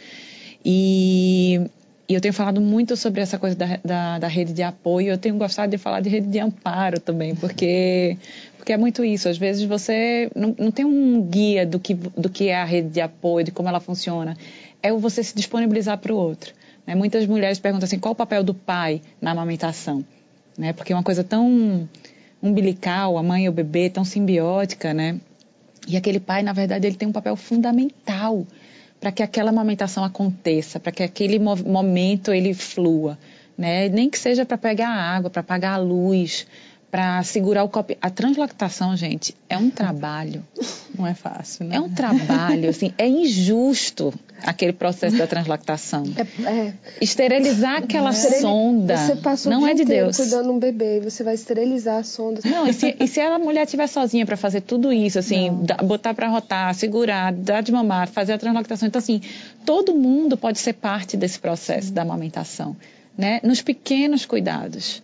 E, 0.63 1.59
e 2.07 2.13
eu 2.13 2.21
tenho 2.21 2.31
falado 2.31 2.61
muito 2.61 2.95
sobre 2.95 3.21
essa 3.21 3.39
coisa 3.39 3.55
da, 3.55 3.79
da, 3.83 4.19
da 4.19 4.27
rede 4.27 4.53
de 4.53 4.61
apoio. 4.61 5.07
Eu 5.07 5.17
tenho 5.17 5.35
gostado 5.35 5.71
de 5.71 5.79
falar 5.79 5.99
de 5.99 6.09
rede 6.09 6.27
de 6.27 6.37
amparo 6.37 6.99
também, 6.99 7.33
porque 7.33 8.19
porque 8.55 8.71
é 8.71 8.77
muito 8.77 9.03
isso. 9.03 9.27
Às 9.27 9.39
vezes 9.39 9.63
você 9.63 10.29
não, 10.35 10.55
não 10.55 10.69
tem 10.69 10.85
um 10.85 11.19
guia 11.19 11.65
do 11.65 11.79
que, 11.79 11.95
do 11.95 12.29
que 12.29 12.49
é 12.49 12.55
a 12.55 12.65
rede 12.65 12.89
de 12.89 13.01
apoio, 13.01 13.43
de 13.43 13.51
como 13.51 13.67
ela 13.67 13.79
funciona. 13.79 14.37
É 14.83 14.93
você 14.93 15.23
se 15.23 15.35
disponibilizar 15.35 15.97
para 15.97 16.13
o 16.13 16.15
outro. 16.15 16.53
Né? 16.85 16.93
Muitas 16.93 17.25
mulheres 17.25 17.57
perguntam 17.57 17.87
assim, 17.87 17.97
qual 17.97 18.11
o 18.11 18.15
papel 18.15 18.43
do 18.43 18.53
pai 18.53 19.01
na 19.19 19.31
amamentação? 19.31 20.05
Né? 20.55 20.71
Porque 20.71 20.93
é 20.93 20.95
uma 20.95 21.01
coisa 21.01 21.23
tão 21.23 21.89
umbilical, 22.41 23.17
a 23.17 23.23
mãe 23.23 23.45
e 23.45 23.49
o 23.49 23.51
bebê, 23.51 23.89
tão 23.89 24.05
simbiótica, 24.05 24.93
né? 24.93 25.19
E 25.87 25.97
aquele 25.97 26.19
pai, 26.19 26.43
na 26.43 26.53
verdade, 26.53 26.87
ele 26.87 26.95
tem 26.95 27.07
um 27.07 27.11
papel 27.11 27.35
fundamental 27.35 28.45
para 28.99 29.11
que 29.11 29.23
aquela 29.23 29.49
amamentação 29.49 30.03
aconteça, 30.03 30.79
para 30.79 30.91
que 30.91 31.03
aquele 31.03 31.39
mo 31.39 31.55
momento 31.55 32.31
ele 32.31 32.53
flua, 32.53 33.17
né? 33.57 33.89
Nem 33.89 34.09
que 34.09 34.19
seja 34.19 34.45
para 34.45 34.57
pegar 34.57 34.89
água, 34.89 35.29
para 35.29 35.41
apagar 35.41 35.73
a 35.73 35.77
luz, 35.77 36.45
para 36.91 37.21
segurar 37.23 37.63
o 37.63 37.69
copo. 37.69 37.95
A 38.01 38.09
translactação, 38.09 38.95
gente, 38.97 39.35
é 39.47 39.57
um 39.57 39.69
trabalho. 39.69 40.43
Não 40.97 41.05
é 41.05 41.13
fácil, 41.13 41.65
né? 41.65 41.75
É 41.75 41.79
um 41.79 41.89
trabalho, 41.89 42.69
assim, 42.69 42.93
é 42.97 43.07
injusto 43.07 44.13
aquele 44.43 44.73
processo 44.73 45.17
da 45.17 45.27
translactação. 45.27 46.03
É, 46.17 46.49
é. 46.49 46.73
Esterilizar 46.99 47.77
aquela 47.77 48.11
sonda 48.13 48.97
Você 48.97 49.15
passa 49.17 49.49
o 49.49 49.51
não 49.51 49.61
dia 49.61 49.71
é 49.71 49.73
de 49.75 49.85
Deus. 49.85 50.17
cuidando 50.17 50.51
um 50.51 50.59
bebê 50.59 50.97
e 50.97 50.99
você 51.01 51.23
vai 51.23 51.35
esterilizar 51.35 51.97
a 51.99 52.03
sonda. 52.03 52.41
Não, 52.43 52.67
e 52.67 52.73
se, 52.73 52.95
e 52.99 53.07
se 53.07 53.19
a 53.19 53.37
mulher 53.39 53.63
estiver 53.65 53.87
sozinha 53.87 54.25
para 54.25 54.35
fazer 54.37 54.61
tudo 54.61 54.91
isso, 54.91 55.19
assim, 55.19 55.57
da- 55.63 55.77
botar 55.77 56.13
para 56.13 56.27
rotar, 56.27 56.73
segurar, 56.73 57.31
dar 57.33 57.61
de 57.61 57.71
mamar, 57.71 58.07
fazer 58.07 58.33
a 58.33 58.37
translactação, 58.37 58.87
então 58.87 58.99
assim, 58.99 59.21
todo 59.65 59.93
mundo 59.95 60.35
pode 60.37 60.59
ser 60.59 60.73
parte 60.73 61.15
desse 61.15 61.39
processo 61.39 61.91
da 61.93 62.01
amamentação, 62.01 62.75
né? 63.17 63.39
Nos 63.43 63.61
pequenos 63.61 64.25
cuidados. 64.25 65.01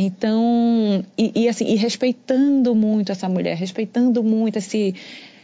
Então, 0.00 1.04
e, 1.18 1.32
e 1.42 1.48
assim, 1.48 1.66
e 1.66 1.74
respeitando 1.74 2.72
muito 2.72 3.10
essa 3.10 3.28
mulher, 3.28 3.56
respeitando 3.56 4.22
muito 4.22 4.56
esse, 4.58 4.94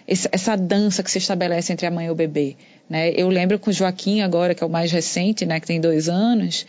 esse- 0.07 0.29
essa 0.31 0.55
dança 0.57 1.03
que 1.03 1.11
se 1.11 1.19
estabelece 1.19 1.73
entre 1.73 1.87
a 1.87 1.90
mãe 1.90 2.07
e 2.07 2.11
o 2.11 2.14
bebê, 2.14 2.55
né? 2.88 3.11
Eu 3.17 3.29
lembro 3.29 3.59
com 3.59 3.71
o 3.71 3.73
Joaquim 3.73 4.21
agora, 4.21 4.55
que 4.55 4.62
é 4.62 4.67
o 4.67 4.71
mais 4.71 4.93
recente, 4.93 5.45
né, 5.45 5.59
que 5.59 5.67
tem 5.67 5.81
dois 5.81 6.09
anos, 6.09 6.64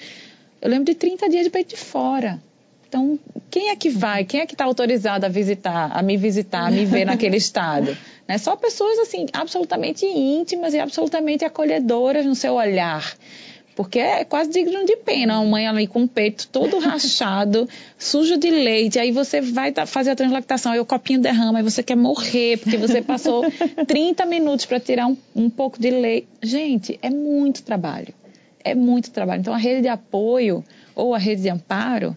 eu 0.62 0.68
lembro 0.68 0.86
de 0.86 0.96
30 0.96 1.30
dias 1.30 1.44
de 1.44 1.52
peito 1.52 1.76
de 1.76 1.78
fora. 1.78 2.42
Então, 2.88 3.20
quem 3.52 3.70
é 3.70 3.76
que 3.76 3.90
vai? 3.90 4.26
Quem 4.26 4.40
é 4.40 4.46
que 4.48 4.54
está 4.56 4.64
autorizado 4.66 5.26
a 5.26 5.30
visitar, 5.30 5.92
a 5.96 6.02
me 6.02 6.18
visitar, 6.18 6.66
a 6.66 6.72
me 6.72 6.86
ver 6.86 7.06
naquele 7.06 7.38
estado? 7.46 7.96
Né? 8.28 8.40
Só 8.40 8.56
pessoas 8.56 8.98
assim 8.98 9.28
absolutamente 9.32 10.06
íntimas 10.08 10.74
e 10.74 10.80
absolutamente 10.80 11.46
acolhedoras 11.46 12.26
no 12.26 12.34
seu 12.34 12.54
olhar 12.56 13.14
Porque 13.76 14.00
é 14.00 14.24
quase 14.24 14.50
digno 14.52 14.86
de 14.86 14.96
pena, 14.96 15.40
uma 15.40 15.50
mãe 15.52 15.68
ali 15.68 15.86
com 15.86 16.04
o 16.04 16.08
peito 16.08 16.48
todo 16.48 16.80
rachado, 16.80 17.68
sujo 18.00 18.38
de 18.38 18.50
leite, 18.50 18.98
aí 18.98 19.12
você 19.12 19.42
vai 19.42 19.74
fazer 19.86 20.12
a 20.12 20.16
translactação, 20.16 20.72
aí 20.72 20.80
o 20.80 20.86
copinho 20.86 21.20
derrama, 21.20 21.60
aí 21.60 21.64
você 21.64 21.84
quer 21.84 21.98
morrer, 21.98 22.58
porque 22.58 22.78
você 22.78 23.02
passou 23.02 23.44
30 23.86 24.26
minutos 24.26 24.66
para 24.66 24.80
tirar 24.80 25.08
um, 25.08 25.18
um 25.36 25.50
pouco 25.50 25.80
de 25.80 25.90
leite. 25.90 26.28
Gente, 26.42 26.98
é 27.02 27.10
muito 27.10 27.64
trabalho. 27.64 28.14
É 28.64 28.74
muito 28.74 29.12
trabalho. 29.12 29.42
Então, 29.42 29.54
a 29.54 29.58
rede 29.58 29.82
de 29.82 29.88
apoio 29.90 30.64
ou 30.96 31.14
a 31.14 31.18
rede 31.18 31.44
de 31.44 31.50
amparo, 31.50 32.16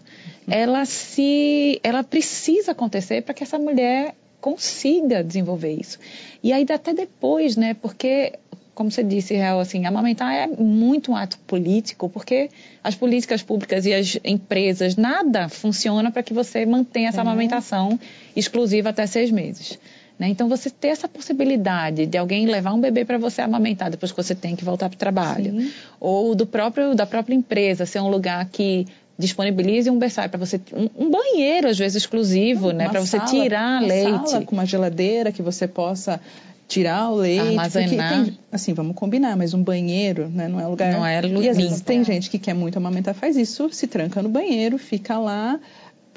ela 0.49 0.85
se, 0.85 1.79
ela 1.83 2.03
precisa 2.03 2.71
acontecer 2.71 3.21
para 3.21 3.33
que 3.33 3.43
essa 3.43 3.59
mulher 3.59 4.15
consiga 4.39 5.23
desenvolver 5.23 5.73
isso. 5.73 5.99
E 6.41 6.53
aí 6.53 6.65
até 6.69 6.93
depois, 6.93 7.55
né? 7.55 7.73
Porque 7.73 8.33
como 8.79 8.89
você 8.89 9.03
disse, 9.03 9.33
Real, 9.33 9.59
assim, 9.59 9.85
amamentar 9.85 10.33
é 10.33 10.47
muito 10.47 11.11
um 11.11 11.15
ato 11.17 11.37
político, 11.39 12.07
porque 12.07 12.49
as 12.81 12.95
políticas 12.95 13.43
públicas 13.43 13.85
e 13.85 13.93
as 13.93 14.17
empresas, 14.23 14.95
nada 14.95 15.49
funciona 15.49 16.09
para 16.09 16.23
que 16.23 16.33
você 16.33 16.65
mantenha 16.65 17.09
essa 17.09 17.17
é. 17.17 17.21
amamentação 17.21 17.99
exclusiva 18.33 18.87
até 18.91 19.05
seis 19.05 19.31
meses. 19.31 19.77
Né? 20.17 20.29
Então, 20.29 20.47
você 20.47 20.69
ter 20.69 20.87
essa 20.87 21.09
possibilidade 21.09 22.05
de 22.05 22.17
alguém 22.17 22.45
levar 22.45 22.71
um 22.71 22.79
bebê 22.79 23.03
para 23.03 23.17
você 23.17 23.41
amamentar 23.41 23.91
depois 23.91 24.13
que 24.13 24.23
você 24.23 24.33
tem 24.33 24.55
que 24.55 24.63
voltar 24.63 24.87
para 24.87 24.95
o 24.95 24.97
trabalho, 24.99 25.51
Sim. 25.51 25.73
ou 25.99 26.33
do 26.33 26.45
próprio, 26.45 26.95
da 26.95 27.05
própria 27.05 27.35
empresa 27.35 27.85
ser 27.85 27.99
um 27.99 28.07
lugar 28.07 28.45
que 28.45 28.87
disponibilize 29.17 29.89
um 29.89 29.99
berçário 29.99 30.29
para 30.31 30.39
você 30.39 30.61
um, 30.71 31.07
um, 31.07 31.11
banheiro 31.11 31.67
às 31.67 31.77
vezes 31.77 31.97
exclusivo, 31.97 32.71
né, 32.71 32.87
para 32.87 33.01
você 33.01 33.19
tirar 33.19 33.81
uma 33.81 33.87
leite, 33.89 34.29
sala 34.29 34.45
com 34.45 34.55
uma 34.55 34.65
geladeira 34.65 35.33
que 35.33 35.41
você 35.41 35.67
possa 35.67 36.21
tirar 36.69 37.09
o 37.09 37.15
leite, 37.15 37.47
armazenar. 37.47 38.25
Tem, 38.25 38.39
assim, 38.51 38.73
vamos 38.73 38.95
combinar, 38.95 39.35
mas 39.35 39.55
um 39.55 39.61
banheiro, 39.61 40.29
né, 40.29 40.47
não 40.47 40.61
é 40.61 40.67
lugar. 40.67 40.93
Não 40.93 41.05
é 41.05 41.19
E 41.25 41.49
às 41.49 41.57
vezes 41.57 41.81
tem 41.81 42.03
gente 42.03 42.29
que 42.29 42.37
quer 42.37 42.53
muito 42.53 42.77
amamentar, 42.77 43.15
faz 43.15 43.35
isso, 43.35 43.69
se 43.71 43.87
tranca 43.87 44.21
no 44.21 44.29
banheiro, 44.29 44.77
fica 44.77 45.17
lá 45.17 45.59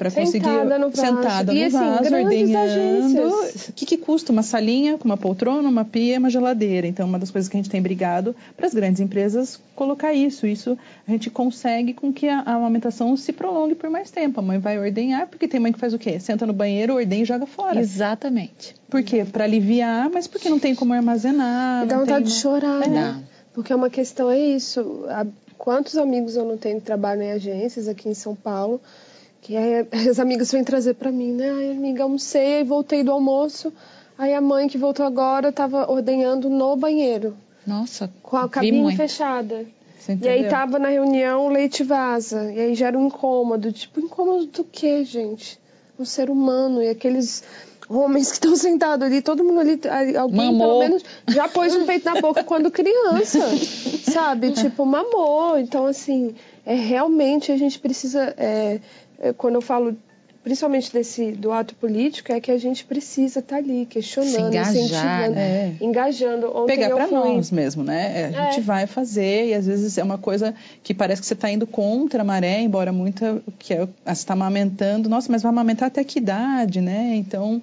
para 0.03 0.11
conseguir 0.11 0.47
no 0.79 0.95
sentada 0.95 1.53
no 1.53 1.57
e, 1.57 1.63
assim, 1.63 1.77
vaso, 1.77 2.15
ordenhando. 2.15 3.27
O 3.69 3.73
que, 3.73 3.85
que 3.85 3.97
custa 3.97 4.31
uma 4.31 4.43
salinha 4.43 4.97
com 4.97 5.05
uma 5.05 5.15
poltrona, 5.15 5.67
uma 5.67 5.85
pia, 5.85 6.19
uma 6.19 6.29
geladeira? 6.29 6.85
Então, 6.85 7.07
uma 7.07 7.17
das 7.17 7.31
coisas 7.31 7.49
que 7.49 7.55
a 7.55 7.59
gente 7.59 7.69
tem 7.69 7.81
brigado 7.81 8.35
para 8.57 8.67
as 8.67 8.73
grandes 8.73 8.99
empresas 8.99 9.59
colocar 9.75 10.13
isso. 10.13 10.45
Isso 10.45 10.77
a 11.07 11.11
gente 11.11 11.29
consegue 11.29 11.93
com 11.93 12.11
que 12.11 12.27
a, 12.27 12.39
a, 12.39 12.55
amamentação 12.55 13.15
se 13.15 13.31
prolongue 13.31 13.75
por 13.75 13.89
mais 13.89 14.11
tempo. 14.11 14.39
A 14.39 14.43
mãe 14.43 14.59
vai 14.59 14.77
ordenhar, 14.77 15.27
porque 15.27 15.47
tem 15.47 15.59
mãe 15.59 15.71
que 15.71 15.79
faz 15.79 15.93
o 15.93 15.99
quê? 15.99 16.19
Senta 16.19 16.45
no 16.45 16.53
banheiro, 16.53 16.95
ordenha 16.95 17.23
e 17.23 17.25
joga 17.25 17.45
fora. 17.45 17.79
Exatamente. 17.79 18.75
Por 18.89 19.03
quê? 19.03 19.25
Para 19.25 19.45
aliviar, 19.45 20.09
mas 20.09 20.27
porque 20.27 20.49
não 20.49 20.59
tem 20.59 20.75
como 20.75 20.93
armazenar. 20.93 21.85
E 21.85 21.87
dá 21.87 21.97
vontade 21.97 22.23
uma... 22.23 22.29
de 22.29 22.31
chorar, 22.31 22.83
é. 22.83 22.89
né? 22.89 23.23
Porque 23.53 23.71
é 23.71 23.75
uma 23.75 23.89
questão 23.89 24.29
é 24.29 24.37
isso. 24.37 25.05
Quantos 25.57 25.95
amigos 25.95 26.35
eu 26.35 26.43
não 26.43 26.57
tenho 26.57 26.79
que 26.79 26.85
trabalham 26.85 27.23
em 27.23 27.31
agências 27.31 27.87
aqui 27.87 28.09
em 28.09 28.13
São 28.13 28.35
Paulo 28.35 28.81
que 29.43 29.57
aí 29.57 29.85
as 30.09 30.19
amigas 30.19 30.51
vêm 30.51 30.63
trazer 30.63 30.95
para 30.95 31.11
mim, 31.11 31.33
né? 31.33 31.51
Ai, 31.51 31.71
amiga, 31.71 32.03
almocei, 32.03 32.61
e 32.61 32.63
voltei 32.63 33.03
do 33.03 33.11
almoço. 33.11 33.71
Aí 34.17 34.33
a 34.33 34.41
mãe 34.41 34.67
que 34.67 34.77
voltou 34.77 35.05
agora 35.05 35.49
estava 35.49 35.91
ordenhando 35.91 36.49
no 36.49 36.75
banheiro. 36.75 37.35
Nossa, 37.67 38.09
com 38.21 38.37
a 38.37 38.47
cabine 38.47 38.95
fechada. 38.95 39.65
E 40.21 40.27
aí 40.27 40.47
tava 40.49 40.77
na 40.79 40.89
reunião, 40.89 41.45
o 41.45 41.49
leite 41.49 41.83
vaza. 41.83 42.51
E 42.51 42.59
aí 42.59 42.75
gera 42.75 42.97
um 42.97 43.07
incômodo. 43.07 43.71
Tipo, 43.71 44.01
incômodo 44.01 44.45
do 44.47 44.63
quê, 44.63 45.03
gente? 45.05 45.59
Um 45.97 46.03
ser 46.03 46.29
humano. 46.29 46.83
E 46.83 46.89
aqueles 46.89 47.43
homens 47.89 48.27
que 48.27 48.33
estão 48.33 48.55
sentados 48.57 49.05
ali, 49.05 49.21
todo 49.21 49.43
mundo 49.43 49.61
ali, 49.61 50.17
alguém 50.17 50.51
mamou. 50.51 50.59
pelo 50.59 50.79
menos 50.79 51.03
já 51.29 51.47
pôs 51.47 51.73
um 51.73 51.85
peito 51.85 52.05
na 52.05 52.19
boca 52.19 52.43
quando 52.45 52.69
criança, 52.69 53.39
sabe? 54.11 54.51
Tipo, 54.51 54.85
mamou. 54.85 55.57
Então, 55.57 55.85
assim, 55.85 56.35
é 56.65 56.75
realmente 56.75 57.51
a 57.51 57.57
gente 57.57 57.79
precisa. 57.79 58.33
É, 58.37 58.79
quando 59.31 59.55
eu 59.55 59.61
falo 59.61 59.95
principalmente 60.43 60.91
desse 60.91 61.31
do 61.31 61.51
ato 61.51 61.73
político 61.75 62.31
é 62.33 62.41
que 62.41 62.51
a 62.51 62.57
gente 62.57 62.83
precisa 62.83 63.39
estar 63.39 63.55
tá 63.55 63.61
ali 63.61 63.85
questionando, 63.85 64.49
engajar, 64.49 64.75
incentivando, 64.75 65.39
é. 65.39 65.75
engajando. 65.79 66.57
Ontem 66.57 66.75
Pegar 66.75 66.95
para 66.95 67.07
nós 67.07 67.49
mesmo, 67.49 67.83
né? 67.83 68.25
A 68.35 68.45
gente 68.45 68.59
é. 68.59 68.61
vai 68.61 68.85
fazer 68.85 69.47
e 69.47 69.53
às 69.53 69.65
vezes 69.65 69.97
é 69.97 70.03
uma 70.03 70.17
coisa 70.17 70.53
que 70.83 70.93
parece 70.93 71.21
que 71.21 71.27
você 71.27 71.33
está 71.33 71.49
indo 71.49 71.65
contra 71.65 72.21
a 72.21 72.25
maré, 72.25 72.59
embora 72.59 72.91
muita 72.91 73.41
que 73.57 73.73
é, 73.73 73.85
você 73.85 74.11
está 74.11 74.33
amamentando. 74.33 75.07
Nossa, 75.07 75.31
mas 75.31 75.41
vai 75.41 75.49
amamentar 75.49 75.87
até 75.87 76.03
que 76.03 76.19
idade, 76.19 76.81
né? 76.81 77.15
Então 77.15 77.61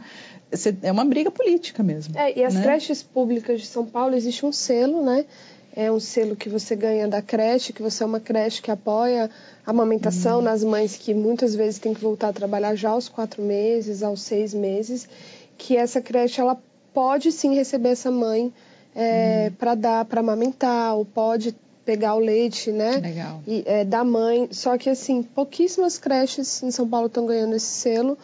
é 0.83 0.91
uma 0.91 1.05
briga 1.05 1.31
política 1.31 1.83
mesmo. 1.83 2.19
É, 2.19 2.39
e 2.39 2.43
as 2.43 2.55
né? 2.55 2.63
creches 2.63 3.03
públicas 3.03 3.61
de 3.61 3.67
São 3.67 3.85
Paulo 3.85 4.15
existe 4.15 4.45
um 4.47 4.53
selo, 4.53 5.05
né? 5.05 5.27
É 5.75 5.91
um 5.91 6.01
selo 6.01 6.35
que 6.35 6.49
você 6.49 6.75
ganha 6.75 7.07
da 7.07 7.23
creche, 7.23 7.73
que 7.73 7.83
você 7.83 8.03
é 8.03 8.07
uma 8.07 8.21
creche 8.21 8.61
que 8.61 8.71
apoia 8.71 9.31
a 9.65 9.71
amamentação 9.71 10.39
uhum. 10.39 10.45
nas 10.45 10.65
mães 10.65 10.97
que 10.97 11.15
muitas 11.15 11.55
vezes 11.55 11.79
têm 11.79 11.95
que 11.95 12.01
voltar 12.01 12.29
a 12.29 12.33
trabalhar 12.33 12.75
já 12.75 12.91
aos 12.91 13.09
quatro 13.09 13.43
meses, 13.43 14.03
aos 14.03 14.23
seis 14.23 14.53
meses, 14.53 15.09
que 15.57 15.77
essa 15.77 16.01
creche 16.01 16.41
ela 16.41 16.61
pode 16.93 17.31
sim 17.31 17.55
receber 17.55 17.91
essa 17.91 18.11
mãe 18.11 18.53
é, 18.95 19.47
uhum. 19.47 19.57
para 19.57 19.75
dar 19.75 20.05
para 20.05 20.21
amamentar 20.21 20.97
ou 20.97 21.05
pode 21.05 21.55
pegar 21.85 22.15
o 22.15 22.19
leite, 22.19 22.71
né? 22.71 22.97
Legal. 22.97 23.43
E, 23.47 23.63
é, 23.67 23.85
da 23.85 24.05
mãe. 24.05 24.49
Só 24.51 24.77
que 24.77 24.91
assim 24.91 25.23
pouquíssimas 25.23 25.99
creches 25.99 26.63
em 26.63 26.71
São 26.71 26.89
Paulo 26.89 27.07
estão 27.07 27.27
ganhando 27.27 27.55
esse 27.55 27.67
selo 27.67 28.19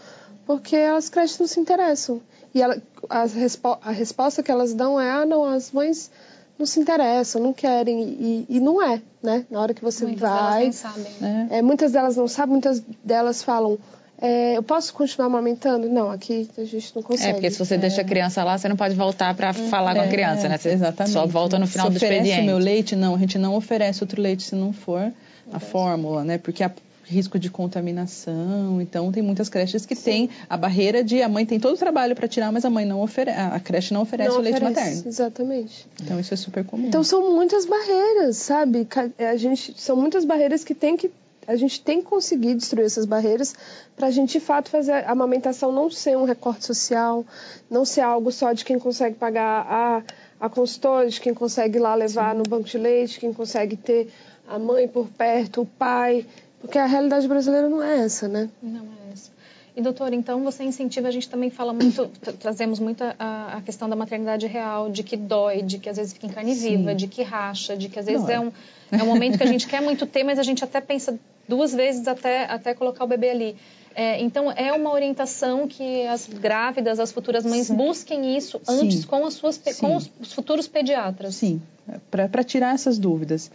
porque 0.46 0.76
as 0.76 1.08
creches 1.08 1.38
não 1.38 1.46
se 1.46 1.58
interessam. 1.58 2.20
E 2.54 2.62
ela, 2.62 2.80
a, 3.08 3.24
respo 3.24 3.78
a 3.82 3.90
resposta 3.90 4.42
que 4.42 4.50
elas 4.50 4.72
dão 4.72 5.00
é: 5.00 5.10
ah, 5.10 5.26
não, 5.26 5.44
as 5.44 5.72
mães 5.72 6.10
não 6.58 6.66
se 6.66 6.80
interessam, 6.80 7.42
não 7.42 7.52
querem 7.52 8.02
e, 8.02 8.46
e 8.48 8.60
não 8.60 8.82
é, 8.82 9.00
né? 9.22 9.44
Na 9.50 9.60
hora 9.60 9.74
que 9.74 9.82
você 9.82 10.04
muitas 10.04 10.20
vai, 10.20 10.60
delas 10.60 10.82
não 10.82 10.90
sabem. 10.90 11.12
Né? 11.20 11.48
É, 11.50 11.62
muitas 11.62 11.92
delas 11.92 12.16
não 12.16 12.28
sabem, 12.28 12.52
muitas 12.52 12.82
delas 13.04 13.42
falam. 13.42 13.78
É, 14.18 14.56
eu 14.56 14.62
posso 14.62 14.94
continuar 14.94 15.26
amamentando? 15.26 15.90
Não, 15.90 16.10
aqui 16.10 16.48
a 16.56 16.64
gente 16.64 16.96
não 16.96 17.02
consegue. 17.02 17.28
É, 17.28 17.32
porque 17.34 17.50
se 17.50 17.58
você 17.58 17.74
é. 17.74 17.78
deixa 17.78 18.00
a 18.00 18.04
criança 18.04 18.42
lá, 18.42 18.56
você 18.56 18.66
não 18.66 18.76
pode 18.76 18.94
voltar 18.94 19.34
para 19.34 19.52
falar 19.52 19.94
com 19.94 20.00
a 20.00 20.06
é, 20.06 20.08
criança, 20.08 20.48
né? 20.48 20.56
Você 20.56 20.70
exatamente. 20.70 21.12
Só 21.12 21.26
volta 21.26 21.58
no 21.58 21.66
final 21.66 21.88
se 21.88 21.92
do 21.92 21.96
oferece 21.96 22.22
expediente. 22.22 22.42
o 22.42 22.46
meu 22.46 22.58
leite? 22.58 22.96
Não, 22.96 23.14
a 23.14 23.18
gente 23.18 23.38
não 23.38 23.54
oferece 23.54 24.02
outro 24.02 24.22
leite 24.22 24.42
se 24.42 24.54
não 24.54 24.72
for 24.72 25.12
a 25.52 25.60
fórmula, 25.60 26.24
né? 26.24 26.38
Porque 26.38 26.64
a 26.64 26.70
risco 27.06 27.38
de 27.38 27.48
contaminação. 27.48 28.80
Então, 28.80 29.12
tem 29.12 29.22
muitas 29.22 29.48
creches 29.48 29.86
que 29.86 29.94
têm 29.94 30.28
a 30.50 30.56
barreira 30.56 31.04
de 31.04 31.22
a 31.22 31.28
mãe 31.28 31.46
tem 31.46 31.60
todo 31.60 31.74
o 31.74 31.78
trabalho 31.78 32.14
para 32.14 32.26
tirar, 32.26 32.50
mas 32.50 32.64
a 32.64 32.70
mãe 32.70 32.84
não 32.84 33.00
oferece, 33.00 33.38
a 33.38 33.60
creche 33.60 33.94
não 33.94 34.02
oferece 34.02 34.30
não 34.30 34.38
o 34.38 34.42
leite 34.42 34.56
oferece, 34.56 34.80
materno. 34.80 35.08
Exatamente. 35.08 35.86
Então, 36.02 36.18
isso 36.20 36.34
é 36.34 36.36
super 36.36 36.64
comum. 36.64 36.88
Então, 36.88 37.04
são 37.04 37.32
muitas 37.32 37.64
barreiras, 37.64 38.36
sabe? 38.36 38.86
A 39.18 39.36
gente, 39.36 39.74
são 39.80 39.96
muitas 39.96 40.24
barreiras 40.24 40.64
que 40.64 40.74
tem 40.74 40.96
que 40.96 41.10
a 41.46 41.54
gente 41.54 41.80
tem 41.80 42.00
que 42.00 42.08
conseguir 42.08 42.56
destruir 42.56 42.86
essas 42.86 43.04
barreiras 43.04 43.54
para 43.94 44.08
a 44.08 44.10
gente, 44.10 44.32
de 44.32 44.40
fato, 44.40 44.68
fazer 44.68 44.90
a 44.92 45.12
amamentação 45.12 45.70
não 45.70 45.88
ser 45.88 46.16
um 46.16 46.24
recorte 46.24 46.66
social, 46.66 47.24
não 47.70 47.84
ser 47.84 48.00
algo 48.00 48.32
só 48.32 48.52
de 48.52 48.64
quem 48.64 48.80
consegue 48.80 49.14
pagar 49.14 49.64
a, 49.64 50.02
a 50.40 50.48
consultora, 50.48 51.08
de 51.08 51.20
quem 51.20 51.32
consegue 51.32 51.78
ir 51.78 51.80
lá 51.80 51.94
levar 51.94 52.32
Sim. 52.32 52.38
no 52.38 52.42
banco 52.42 52.64
de 52.64 52.76
leite, 52.76 53.20
quem 53.20 53.32
consegue 53.32 53.76
ter 53.76 54.08
a 54.48 54.58
mãe 54.58 54.88
por 54.88 55.08
perto, 55.08 55.62
o 55.62 55.66
pai, 55.66 56.26
porque 56.66 56.78
a 56.78 56.86
realidade 56.86 57.28
brasileira 57.28 57.68
não 57.68 57.82
é 57.82 58.00
essa, 58.00 58.26
né? 58.26 58.50
Não 58.60 58.82
é 58.82 59.12
essa. 59.12 59.30
E 59.76 59.80
doutor, 59.80 60.12
então 60.12 60.42
você 60.42 60.64
incentiva, 60.64 61.06
a 61.06 61.10
gente 61.10 61.28
também 61.28 61.48
fala 61.48 61.72
muito, 61.72 62.08
trazemos 62.40 62.80
muito 62.80 63.04
a, 63.18 63.58
a, 63.58 63.60
questão 63.60 63.88
da 63.88 63.94
maternidade 63.94 64.46
real, 64.46 64.90
de 64.90 65.02
que 65.02 65.16
dói, 65.16 65.62
de 65.62 65.78
que 65.78 65.88
às 65.88 65.96
vezes 65.96 66.12
fica 66.12 66.26
em 66.26 66.30
carne 66.30 66.54
Sim. 66.54 66.78
viva, 66.78 66.94
de 66.94 67.06
que 67.06 67.22
racha, 67.22 67.76
de 67.76 67.88
que 67.88 67.98
às 67.98 68.06
vezes 68.06 68.28
é 68.28 68.40
um, 68.40 68.50
é 68.90 69.02
um 69.02 69.06
momento 69.06 69.36
que 69.36 69.44
a 69.44 69.46
gente 69.46 69.66
quer 69.66 69.80
muito 69.80 70.06
ter, 70.06 70.24
mas 70.24 70.38
a 70.38 70.42
gente 70.42 70.64
até 70.64 70.80
pensa 70.80 71.18
duas 71.46 71.72
vezes 71.72 72.08
até, 72.08 72.44
até 72.46 72.74
colocar 72.74 73.04
o 73.04 73.06
bebê 73.06 73.30
ali. 73.30 73.56
É, 73.94 74.20
então, 74.20 74.50
é 74.50 74.72
uma 74.72 74.92
orientação 74.92 75.68
que 75.68 76.06
as 76.06 76.26
grávidas, 76.26 76.98
as 76.98 77.12
futuras 77.12 77.44
mães, 77.44 77.68
Sim. 77.68 77.76
busquem 77.76 78.36
isso 78.36 78.60
antes 78.68 79.00
Sim. 79.00 79.06
com, 79.06 79.24
as 79.24 79.34
suas, 79.34 79.58
com 79.78 79.96
os, 79.96 80.10
os 80.20 80.32
futuros 80.32 80.66
pediatras. 80.66 81.34
Sim, 81.36 81.62
para 82.10 82.42
tirar 82.42 82.74
essas 82.74 82.98
dúvidas 82.98 83.50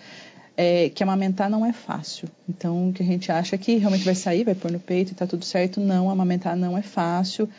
é, 0.56 0.90
que 0.90 1.02
amamentar 1.02 1.50
não 1.50 1.66
é 1.66 1.72
fácil. 1.72 2.28
Então, 2.48 2.90
o 2.90 2.94
que 2.94 3.02
a 3.02 3.06
gente 3.06 3.32
acha 3.32 3.58
que 3.58 3.78
realmente 3.78 4.04
vai 4.04 4.16
sair, 4.16 4.44
vai 4.44 4.56
pôr 4.56 4.72
no 4.72 4.80
peito 4.80 5.10
e 5.10 5.14
está 5.14 5.26
tudo 5.26 5.46
certo, 5.46 5.80
não, 5.80 6.10
amamentar 6.10 6.56
não 6.56 6.78
é 6.78 6.82
fácil. 6.82 7.50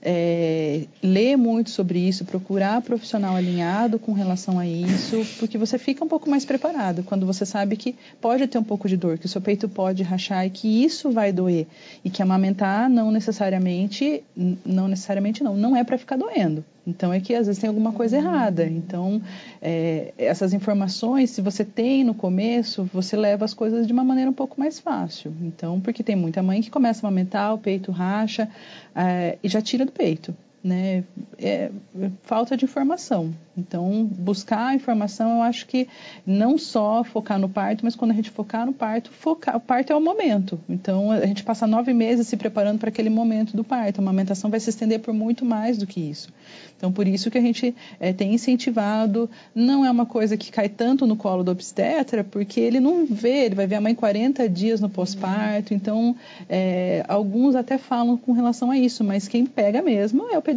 É, 0.00 0.84
ler 1.02 1.36
muito 1.36 1.70
sobre 1.70 1.98
isso, 1.98 2.24
procurar 2.24 2.80
profissional 2.82 3.34
alinhado 3.34 3.98
com 3.98 4.12
relação 4.12 4.58
a 4.58 4.66
isso, 4.66 5.26
porque 5.38 5.58
você 5.58 5.78
fica 5.78 6.04
um 6.04 6.08
pouco 6.08 6.30
mais 6.30 6.44
preparado 6.44 7.02
quando 7.02 7.26
você 7.26 7.44
sabe 7.44 7.76
que 7.76 7.96
pode 8.20 8.46
ter 8.46 8.58
um 8.58 8.64
pouco 8.64 8.88
de 8.88 8.96
dor, 8.96 9.18
que 9.18 9.26
o 9.26 9.28
seu 9.28 9.40
peito 9.40 9.68
pode 9.68 10.02
rachar 10.02 10.46
e 10.46 10.50
que 10.50 10.84
isso 10.84 11.10
vai 11.10 11.32
doer. 11.32 11.66
E 12.04 12.10
que 12.10 12.22
amamentar 12.22 12.88
não 12.88 13.10
necessariamente, 13.10 14.22
não 14.64 14.86
necessariamente 14.86 15.42
não, 15.42 15.56
não 15.56 15.76
é 15.76 15.82
para 15.82 15.98
ficar 15.98 16.16
doendo. 16.16 16.64
Então 16.86 17.12
é 17.12 17.20
que 17.20 17.34
às 17.34 17.46
vezes 17.46 17.60
tem 17.60 17.68
alguma 17.68 17.92
coisa 17.92 18.16
errada. 18.16 18.64
Então 18.64 19.20
é, 19.60 20.14
essas 20.16 20.52
informações, 20.52 21.30
se 21.30 21.40
você 21.40 21.64
tem 21.64 22.04
no 22.04 22.14
começo, 22.14 22.88
você 22.92 23.16
leva 23.16 23.44
as 23.44 23.52
coisas 23.52 23.86
de 23.86 23.92
uma 23.92 24.04
maneira 24.04 24.30
um 24.30 24.34
pouco 24.34 24.58
mais 24.58 24.78
fácil. 24.78 25.32
Então, 25.42 25.80
porque 25.80 26.02
tem 26.02 26.16
muita 26.16 26.42
mãe 26.42 26.62
que 26.62 26.70
começa 26.70 27.04
a 27.04 27.08
amamentar, 27.08 27.54
o 27.54 27.58
peito 27.58 27.90
racha 27.90 28.48
é, 28.94 29.38
e 29.42 29.48
já 29.48 29.60
tira 29.60 29.84
do 29.84 29.92
peito. 29.92 30.34
Né? 30.66 31.04
É, 31.38 31.70
falta 32.24 32.56
de 32.56 32.64
informação. 32.64 33.32
Então, 33.56 34.04
buscar 34.04 34.66
a 34.66 34.74
informação, 34.74 35.36
eu 35.36 35.42
acho 35.42 35.66
que 35.66 35.88
não 36.26 36.58
só 36.58 37.02
focar 37.04 37.38
no 37.38 37.48
parto, 37.48 37.84
mas 37.84 37.96
quando 37.96 38.10
a 38.10 38.14
gente 38.14 38.30
focar 38.30 38.66
no 38.66 38.72
parto, 38.72 39.10
focar, 39.10 39.56
o 39.56 39.60
parto 39.60 39.92
é 39.92 39.96
o 39.96 40.00
momento. 40.00 40.60
Então, 40.68 41.10
a 41.10 41.24
gente 41.24 41.42
passa 41.42 41.66
nove 41.66 41.94
meses 41.94 42.26
se 42.26 42.36
preparando 42.36 42.78
para 42.78 42.90
aquele 42.90 43.08
momento 43.08 43.56
do 43.56 43.64
parto. 43.64 43.98
A 43.98 44.02
amamentação 44.02 44.50
vai 44.50 44.60
se 44.60 44.68
estender 44.68 45.00
por 45.00 45.14
muito 45.14 45.44
mais 45.44 45.78
do 45.78 45.86
que 45.86 46.00
isso. 46.00 46.28
Então, 46.76 46.92
por 46.92 47.06
isso 47.06 47.30
que 47.30 47.38
a 47.38 47.40
gente 47.40 47.74
é, 47.98 48.12
tem 48.12 48.34
incentivado, 48.34 49.30
não 49.54 49.86
é 49.86 49.90
uma 49.90 50.04
coisa 50.04 50.36
que 50.36 50.52
cai 50.52 50.68
tanto 50.68 51.06
no 51.06 51.16
colo 51.16 51.42
do 51.42 51.50
obstetra, 51.50 52.22
porque 52.22 52.60
ele 52.60 52.80
não 52.80 53.06
vê, 53.06 53.46
ele 53.46 53.54
vai 53.54 53.66
ver 53.66 53.76
a 53.76 53.80
mãe 53.80 53.94
40 53.94 54.46
dias 54.48 54.80
no 54.80 54.90
pós-parto. 54.90 55.72
Então, 55.72 56.14
é, 56.48 57.04
alguns 57.08 57.54
até 57.54 57.78
falam 57.78 58.18
com 58.18 58.32
relação 58.32 58.70
a 58.70 58.76
isso, 58.76 59.02
mas 59.02 59.26
quem 59.28 59.46
pega 59.46 59.80
mesmo 59.80 60.28
é 60.30 60.36
o 60.36 60.42
pediatra. 60.42 60.55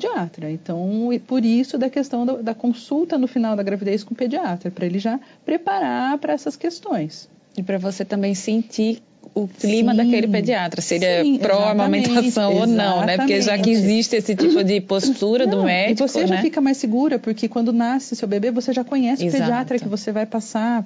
Então, 0.50 1.10
por 1.28 1.44
isso 1.44 1.78
da 1.78 1.90
questão 1.90 2.26
da, 2.26 2.34
da 2.38 2.54
consulta 2.54 3.18
no 3.18 3.28
final 3.28 3.56
da 3.56 3.64
gravidez 3.64 4.04
com 4.04 4.14
o 4.14 4.18
pediatra, 4.18 4.72
para 4.72 4.86
ele 4.86 5.00
já 5.00 5.20
preparar 5.46 6.18
para 6.18 6.34
essas 6.34 6.56
questões. 6.56 7.30
E 7.58 7.64
para 7.64 7.78
você 7.78 8.06
também 8.06 8.34
sentir 8.36 9.02
o 9.34 9.48
clima 9.48 9.92
sim, 9.92 9.98
daquele 9.98 10.28
pediatra, 10.28 10.82
se 10.82 10.96
ele 10.96 11.06
é 11.06 11.38
pró-amamentação 11.38 12.54
ou 12.56 12.68
não, 12.68 13.06
né? 13.06 13.18
Porque 13.18 13.42
já 13.42 13.58
que 13.58 13.70
existe 13.70 14.16
esse 14.16 14.36
tipo 14.36 14.64
de 14.64 14.82
postura 14.82 15.46
não, 15.46 15.60
do 15.60 15.64
médico. 15.64 16.04
E 16.04 16.08
você 16.08 16.22
né? 16.22 16.28
já 16.28 16.42
fica 16.42 16.60
mais 16.60 16.78
segura, 16.78 17.20
porque 17.20 17.48
quando 17.48 17.72
nasce 17.72 18.16
seu 18.16 18.28
bebê, 18.28 18.52
você 18.52 18.74
já 18.74 18.84
conhece 18.84 19.26
Exato. 19.26 19.44
o 19.44 19.46
pediatra 19.46 19.80
que 19.80 19.88
você 19.88 20.12
vai 20.12 20.26
passar, 20.26 20.86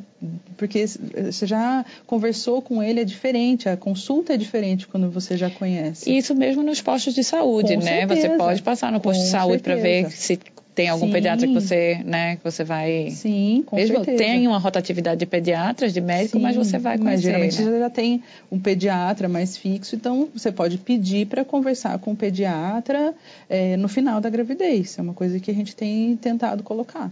porque 0.58 0.86
você 0.86 1.46
já 1.46 1.86
conversou 2.06 2.62
com 2.62 2.82
ele, 2.84 3.02
é 3.02 3.06
diferente, 3.06 3.69
a 3.69 3.78
consulta 3.78 4.34
é 4.34 4.38
diferente 4.38 4.88
quando 4.88 5.10
você 5.10 5.38
já 5.38 5.50
conhece. 5.50 6.15
Isso 6.15 6.36
mesmo 6.36 6.63
nos 6.63 6.82
postos 6.82 7.13
de 7.13 7.24
saúde, 7.24 7.76
com 7.76 7.84
né? 7.84 8.08
Certeza. 8.08 8.22
Você 8.22 8.38
pode 8.38 8.62
passar 8.62 8.91
no 8.91 9.00
posto 9.00 9.19
com 9.19 9.26
de 9.26 9.32
saúde 9.32 9.63
para 9.63 9.76
ver 9.76 10.12
se 10.12 10.38
tem 10.73 10.89
algum 10.89 11.05
Sim. 11.07 11.12
pediatra 11.12 11.47
que 11.47 11.53
você, 11.53 12.01
né, 12.03 12.36
que 12.38 12.43
você 12.43 12.63
vai. 12.63 13.09
Sim, 13.12 13.63
com 13.65 13.75
Mesmo 13.75 13.97
certeza. 13.97 14.17
Tem 14.17 14.47
uma 14.47 14.57
rotatividade 14.57 15.19
de 15.19 15.25
pediatras, 15.25 15.93
de 15.93 16.01
médicos, 16.01 16.41
mas 16.41 16.55
você 16.55 16.79
vai 16.79 16.97
conhecer. 16.97 17.13
Mas 17.13 17.21
geralmente 17.21 17.62
né? 17.62 17.71
você 17.71 17.79
já 17.79 17.89
tem 17.89 18.23
um 18.51 18.59
pediatra 18.59 19.29
mais 19.29 19.55
fixo, 19.55 19.95
então 19.95 20.29
você 20.33 20.51
pode 20.51 20.77
pedir 20.77 21.27
para 21.27 21.45
conversar 21.45 21.97
com 21.99 22.12
o 22.12 22.15
pediatra 22.15 23.13
é, 23.49 23.77
no 23.77 23.88
final 23.88 24.19
da 24.19 24.29
gravidez. 24.29 24.97
É 24.97 25.01
uma 25.01 25.13
coisa 25.13 25.39
que 25.39 25.51
a 25.51 25.53
gente 25.53 25.75
tem 25.75 26.15
tentado 26.17 26.63
colocar. 26.63 27.12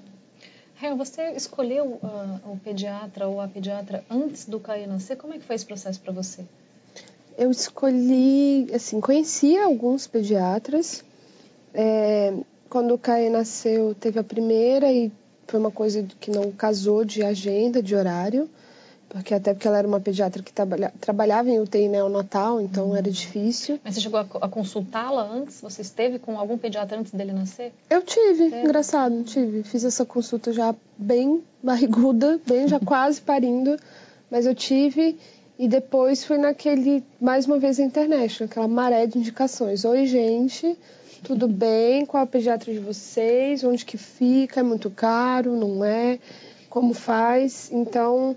Rael, 0.75 0.97
você 0.97 1.33
escolheu 1.33 1.99
uh, 2.01 2.51
o 2.51 2.57
pediatra 2.57 3.27
ou 3.27 3.39
a 3.39 3.47
pediatra 3.47 4.03
antes 4.09 4.45
do 4.45 4.59
Caio 4.59 4.87
nascer? 4.87 5.15
Como 5.15 5.31
é 5.33 5.37
que 5.37 5.43
foi 5.43 5.55
esse 5.55 5.65
processo 5.65 5.99
para 5.99 6.11
você? 6.11 6.43
Eu 7.37 7.51
escolhi, 7.51 8.67
assim, 8.73 8.99
conhecia 8.99 9.65
alguns 9.65 10.07
pediatras. 10.07 11.03
É, 11.73 12.33
quando 12.71 12.93
o 12.93 12.97
Caê 12.97 13.29
nasceu, 13.29 13.93
teve 13.93 14.17
a 14.17 14.23
primeira 14.23 14.89
e 14.89 15.11
foi 15.45 15.59
uma 15.59 15.69
coisa 15.69 16.07
que 16.21 16.31
não 16.31 16.49
casou 16.53 17.03
de 17.03 17.21
agenda, 17.21 17.83
de 17.83 17.93
horário, 17.93 18.49
porque 19.09 19.33
até 19.33 19.53
porque 19.53 19.67
ela 19.67 19.77
era 19.77 19.85
uma 19.85 19.99
pediatra 19.99 20.41
que 20.41 20.53
trabalha, 20.53 20.93
trabalhava 21.01 21.49
em 21.49 21.59
UTI 21.59 21.89
neonatal, 21.89 22.61
então 22.61 22.87
uhum. 22.87 22.95
era 22.95 23.11
difícil. 23.11 23.77
Mas 23.83 23.95
você 23.95 23.99
chegou 23.99 24.21
a, 24.21 24.25
a 24.39 24.47
consultá-la 24.47 25.21
antes? 25.21 25.59
Você 25.59 25.81
esteve 25.81 26.17
com 26.17 26.39
algum 26.39 26.57
pediatra 26.57 26.97
antes 26.97 27.11
dele 27.11 27.33
nascer? 27.33 27.73
Eu 27.89 28.01
tive, 28.03 28.45
engraçado, 28.45 29.21
tive. 29.23 29.63
Fiz 29.63 29.83
essa 29.83 30.05
consulta 30.05 30.53
já 30.53 30.73
bem 30.97 31.43
barriguda, 31.61 32.39
bem 32.47 32.69
já 32.69 32.79
quase 32.83 33.19
parindo, 33.19 33.75
mas 34.29 34.45
eu 34.45 34.55
tive 34.55 35.19
e 35.59 35.67
depois 35.67 36.23
fui 36.23 36.37
naquele, 36.37 37.03
mais 37.19 37.45
uma 37.45 37.59
vez, 37.59 37.81
a 37.81 37.83
internet, 37.83 38.45
aquela 38.45 38.67
maré 38.69 39.05
de 39.07 39.17
indicações. 39.17 39.83
Oi, 39.83 40.05
gente, 40.05 40.77
tudo 41.23 41.47
bem? 41.47 42.05
Qual 42.05 42.21
é 42.21 42.23
o 42.23 42.27
pediatra 42.27 42.73
de 42.73 42.79
vocês? 42.79 43.63
Onde 43.63 43.85
que 43.85 43.97
fica? 43.97 44.59
É 44.59 44.63
muito 44.63 44.89
caro? 44.89 45.55
Não 45.55 45.83
é? 45.83 46.19
Como 46.69 46.93
faz? 46.93 47.69
Então, 47.71 48.35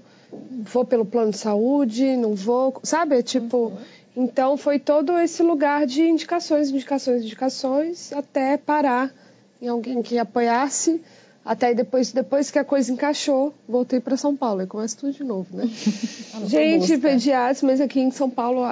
vou 0.65 0.85
pelo 0.85 1.05
plano 1.05 1.31
de 1.31 1.39
saúde? 1.39 2.17
Não 2.17 2.35
vou? 2.35 2.81
Sabe? 2.83 3.19
É 3.19 3.23
tipo... 3.23 3.69
Uhum. 3.69 3.77
Então, 4.17 4.57
foi 4.57 4.79
todo 4.79 5.19
esse 5.19 5.43
lugar 5.43 5.87
de 5.87 6.03
indicações, 6.03 6.71
indicações, 6.71 7.25
indicações, 7.25 8.13
até 8.13 8.57
parar 8.57 9.13
em 9.61 9.67
alguém 9.67 10.01
que 10.03 10.19
apoiasse. 10.19 11.03
Até 11.45 11.75
depois, 11.75 12.13
depois 12.13 12.51
que 12.51 12.59
a 12.59 12.65
coisa 12.65 12.91
encaixou, 12.93 13.53
voltei 13.69 14.01
para 14.01 14.17
São 14.17 14.35
Paulo. 14.35 14.61
Aí 14.61 14.67
começa 14.67 14.97
tudo 14.97 15.13
de 15.13 15.25
novo, 15.25 15.55
né? 15.55 15.69
Gente, 16.47 16.97
pediatras, 16.97 17.61
mas 17.63 17.81
aqui 17.81 18.01
em 18.01 18.11
São 18.11 18.31
Paulo 18.31 18.63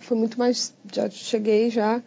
foi 0.00 0.16
muito 0.16 0.38
mais. 0.38 0.74
Já 0.92 1.08
cheguei 1.08 1.70
já 1.70 2.02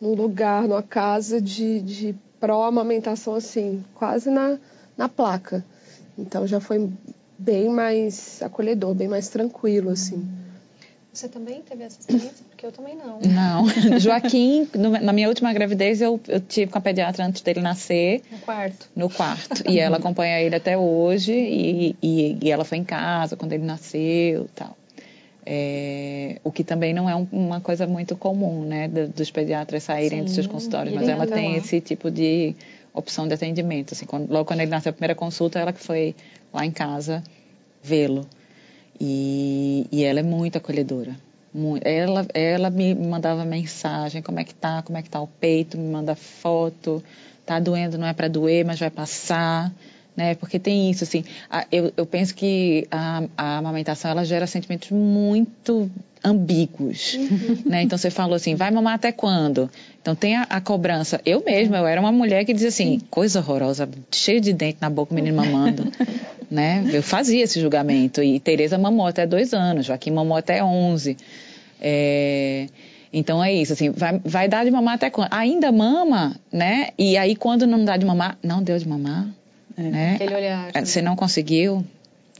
num 0.00 0.14
lugar, 0.14 0.62
numa 0.68 0.82
casa 0.82 1.40
de, 1.40 1.80
de 1.80 2.14
pró-amamentação, 2.40 3.34
assim, 3.34 3.84
quase 3.94 4.30
na, 4.30 4.58
na 4.96 5.08
placa. 5.08 5.64
Então 6.18 6.46
já 6.46 6.60
foi 6.60 6.90
bem 7.38 7.68
mais 7.68 8.42
acolhedor, 8.42 8.94
bem 8.94 9.08
mais 9.08 9.28
tranquilo, 9.28 9.90
assim. 9.90 10.26
Você 11.12 11.28
também 11.28 11.62
teve 11.62 11.82
essa 11.82 11.98
experiência? 11.98 12.44
Porque 12.50 12.66
eu 12.66 12.72
também 12.72 12.94
não. 12.94 13.18
Não. 13.20 13.66
Joaquim, 13.98 14.68
no, 14.74 14.90
na 14.90 15.14
minha 15.14 15.28
última 15.28 15.50
gravidez, 15.50 16.02
eu, 16.02 16.20
eu 16.28 16.40
tive 16.40 16.70
com 16.70 16.76
a 16.76 16.80
pediatra 16.80 17.24
antes 17.24 17.40
dele 17.40 17.62
nascer. 17.62 18.20
No 18.30 18.38
quarto. 18.38 18.88
No 18.94 19.08
quarto. 19.08 19.62
E 19.66 19.78
ela 19.78 19.96
acompanha 19.96 20.38
ele 20.42 20.54
até 20.54 20.76
hoje. 20.76 21.32
E, 21.32 21.96
e, 22.02 22.38
e 22.42 22.50
ela 22.50 22.66
foi 22.66 22.76
em 22.76 22.84
casa 22.84 23.34
quando 23.34 23.54
ele 23.54 23.64
nasceu 23.64 24.44
e 24.44 24.48
tal. 24.54 24.76
É, 25.48 26.40
o 26.42 26.50
que 26.50 26.64
também 26.64 26.92
não 26.92 27.08
é 27.08 27.14
um, 27.14 27.26
uma 27.30 27.60
coisa 27.60 27.86
muito 27.86 28.16
comum, 28.16 28.64
né, 28.64 28.88
dos 28.88 29.30
pediatras 29.30 29.84
saírem 29.84 30.18
Sim, 30.18 30.24
dos 30.24 30.34
seus 30.34 30.46
consultórios, 30.48 30.92
mas 30.92 31.08
ela 31.08 31.24
tem 31.24 31.52
lá. 31.52 31.58
esse 31.58 31.80
tipo 31.80 32.10
de 32.10 32.56
opção 32.92 33.28
de 33.28 33.34
atendimento. 33.34 33.94
Assim, 33.94 34.06
quando, 34.06 34.28
logo 34.28 34.44
quando 34.44 34.60
ele 34.60 34.70
nasceu 34.70 34.90
a 34.90 34.92
primeira 34.92 35.14
consulta, 35.14 35.60
ela 35.60 35.72
que 35.72 35.80
foi 35.80 36.16
lá 36.52 36.66
em 36.66 36.72
casa 36.72 37.22
vê-lo. 37.80 38.26
E, 39.00 39.86
e 39.92 40.02
ela 40.02 40.20
é 40.20 40.22
muito 40.22 40.58
acolhedora. 40.58 41.14
Muito. 41.54 41.86
Ela, 41.86 42.26
ela 42.34 42.68
me 42.68 42.94
mandava 42.94 43.44
mensagem, 43.44 44.20
como 44.22 44.40
é 44.40 44.44
que 44.44 44.54
tá, 44.54 44.82
como 44.82 44.98
é 44.98 45.02
que 45.02 45.08
tá 45.08 45.20
o 45.20 45.26
peito, 45.26 45.78
me 45.78 45.88
manda 45.88 46.14
foto, 46.14 47.02
tá 47.44 47.60
doendo, 47.60 47.96
não 47.96 48.06
é 48.06 48.12
para 48.12 48.28
doer, 48.28 48.64
mas 48.64 48.80
vai 48.80 48.90
passar 48.90 49.72
né? 50.16 50.34
Porque 50.34 50.58
tem 50.58 50.90
isso, 50.90 51.04
assim, 51.04 51.24
eu, 51.70 51.92
eu 51.96 52.06
penso 52.06 52.34
que 52.34 52.86
a, 52.90 53.24
a 53.36 53.58
amamentação, 53.58 54.10
ela 54.10 54.24
gera 54.24 54.46
sentimentos 54.46 54.90
muito 54.90 55.90
ambíguos, 56.24 57.14
uhum. 57.14 57.58
né? 57.66 57.82
Então 57.82 57.96
você 57.96 58.10
falou 58.10 58.34
assim, 58.34 58.54
vai 58.54 58.70
mamar 58.70 58.94
até 58.94 59.12
quando? 59.12 59.70
Então 60.00 60.14
tem 60.14 60.36
a, 60.36 60.42
a, 60.42 60.60
cobrança. 60.60 61.20
Eu 61.24 61.44
mesma, 61.44 61.76
eu 61.76 61.86
era 61.86 62.00
uma 62.00 62.10
mulher 62.10 62.44
que 62.44 62.52
dizia 62.52 62.68
assim, 62.68 63.00
coisa 63.10 63.38
horrorosa, 63.38 63.88
cheio 64.10 64.40
de 64.40 64.52
dente 64.52 64.78
na 64.80 64.90
boca, 64.90 65.12
o 65.12 65.14
menino 65.14 65.36
mamando, 65.36 65.84
né? 66.50 66.84
Eu 66.92 67.02
fazia 67.02 67.44
esse 67.44 67.60
julgamento 67.60 68.22
e 68.22 68.40
Tereza 68.40 68.76
mamou 68.78 69.06
até 69.06 69.26
dois 69.26 69.52
anos, 69.52 69.86
Joaquim 69.86 70.10
mamou 70.10 70.36
até 70.36 70.64
onze. 70.64 71.16
É... 71.80 72.66
Então 73.12 73.42
é 73.42 73.52
isso, 73.52 73.72
assim, 73.72 73.90
vai, 73.90 74.20
vai 74.24 74.48
dar 74.48 74.64
de 74.64 74.70
mamar 74.70 74.94
até 74.94 75.10
quando? 75.10 75.28
Ainda 75.30 75.70
mama, 75.70 76.34
né? 76.52 76.88
E 76.98 77.16
aí 77.16 77.36
quando 77.36 77.66
não 77.66 77.84
dá 77.84 77.96
de 77.96 78.04
mamar, 78.04 78.36
não 78.42 78.62
deu 78.62 78.76
de 78.78 78.88
mamar, 78.88 79.28
é. 79.76 79.82
Né? 79.82 80.14
Aquele 80.14 80.34
olhar. 80.34 80.70
É, 80.74 80.84
você 80.84 81.02
não 81.02 81.16
conseguiu, 81.16 81.84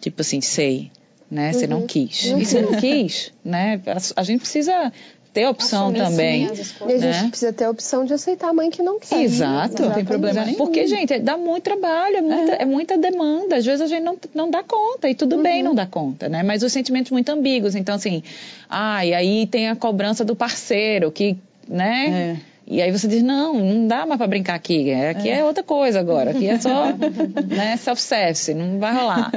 tipo 0.00 0.20
assim, 0.20 0.40
sei, 0.40 0.90
né? 1.30 1.52
Você 1.52 1.64
uhum. 1.64 1.70
não 1.70 1.86
quis. 1.86 2.24
Uhum. 2.24 2.38
E 2.38 2.46
você 2.46 2.62
não 2.62 2.72
quis, 2.74 3.32
né? 3.44 3.80
A, 3.86 4.20
a 4.20 4.24
gente 4.24 4.40
precisa 4.40 4.92
ter 5.32 5.46
opção 5.46 5.88
Assumir 5.88 5.98
também. 5.98 6.54
Sim, 6.54 6.74
e 6.88 6.92
a 6.92 6.98
gente 6.98 7.22
né? 7.22 7.28
precisa 7.28 7.52
ter 7.52 7.64
a 7.64 7.70
opção 7.70 8.06
de 8.06 8.14
aceitar 8.14 8.48
a 8.48 8.52
mãe 8.54 8.70
que 8.70 8.82
não 8.82 8.98
quer. 8.98 9.22
Exato. 9.22 9.82
Não 9.82 9.92
tem 9.92 10.04
problema 10.04 10.42
nenhum. 10.44 10.56
Porque, 10.56 10.86
gente, 10.86 11.18
dá 11.18 11.36
muito 11.36 11.62
trabalho, 11.62 12.16
é 12.16 12.20
muita, 12.22 12.52
é. 12.52 12.62
é 12.62 12.64
muita 12.64 12.96
demanda. 12.96 13.56
Às 13.56 13.66
vezes 13.66 13.82
a 13.82 13.86
gente 13.86 14.02
não, 14.02 14.16
não 14.34 14.50
dá 14.50 14.62
conta, 14.62 15.10
e 15.10 15.14
tudo 15.14 15.36
uhum. 15.36 15.42
bem 15.42 15.62
não 15.62 15.74
dá 15.74 15.86
conta, 15.86 16.26
né? 16.28 16.42
Mas 16.42 16.62
os 16.62 16.72
sentimentos 16.72 17.12
muito 17.12 17.28
ambíguos. 17.28 17.74
Então, 17.74 17.94
assim, 17.94 18.22
ah, 18.68 19.04
e 19.04 19.12
aí 19.12 19.46
tem 19.46 19.68
a 19.68 19.76
cobrança 19.76 20.24
do 20.24 20.34
parceiro, 20.34 21.12
que, 21.12 21.36
né? 21.68 22.38
É 22.52 22.55
e 22.66 22.82
aí 22.82 22.90
você 22.90 23.06
diz, 23.06 23.22
não, 23.22 23.54
não 23.54 23.86
dá 23.86 24.04
mais 24.04 24.18
para 24.18 24.26
brincar 24.26 24.54
aqui. 24.54 24.90
É, 24.90 25.10
aqui 25.10 25.28
é. 25.28 25.38
é. 25.38 25.44
outra 25.44 25.62
coisa 25.62 26.00
agora. 26.00 26.32
Aqui 26.32 26.48
é 26.48 26.58
só 26.58 26.86
né, 27.46 27.76
self-service, 27.76 28.52
não 28.54 28.78
vai 28.78 28.94
rolar. 28.94 29.30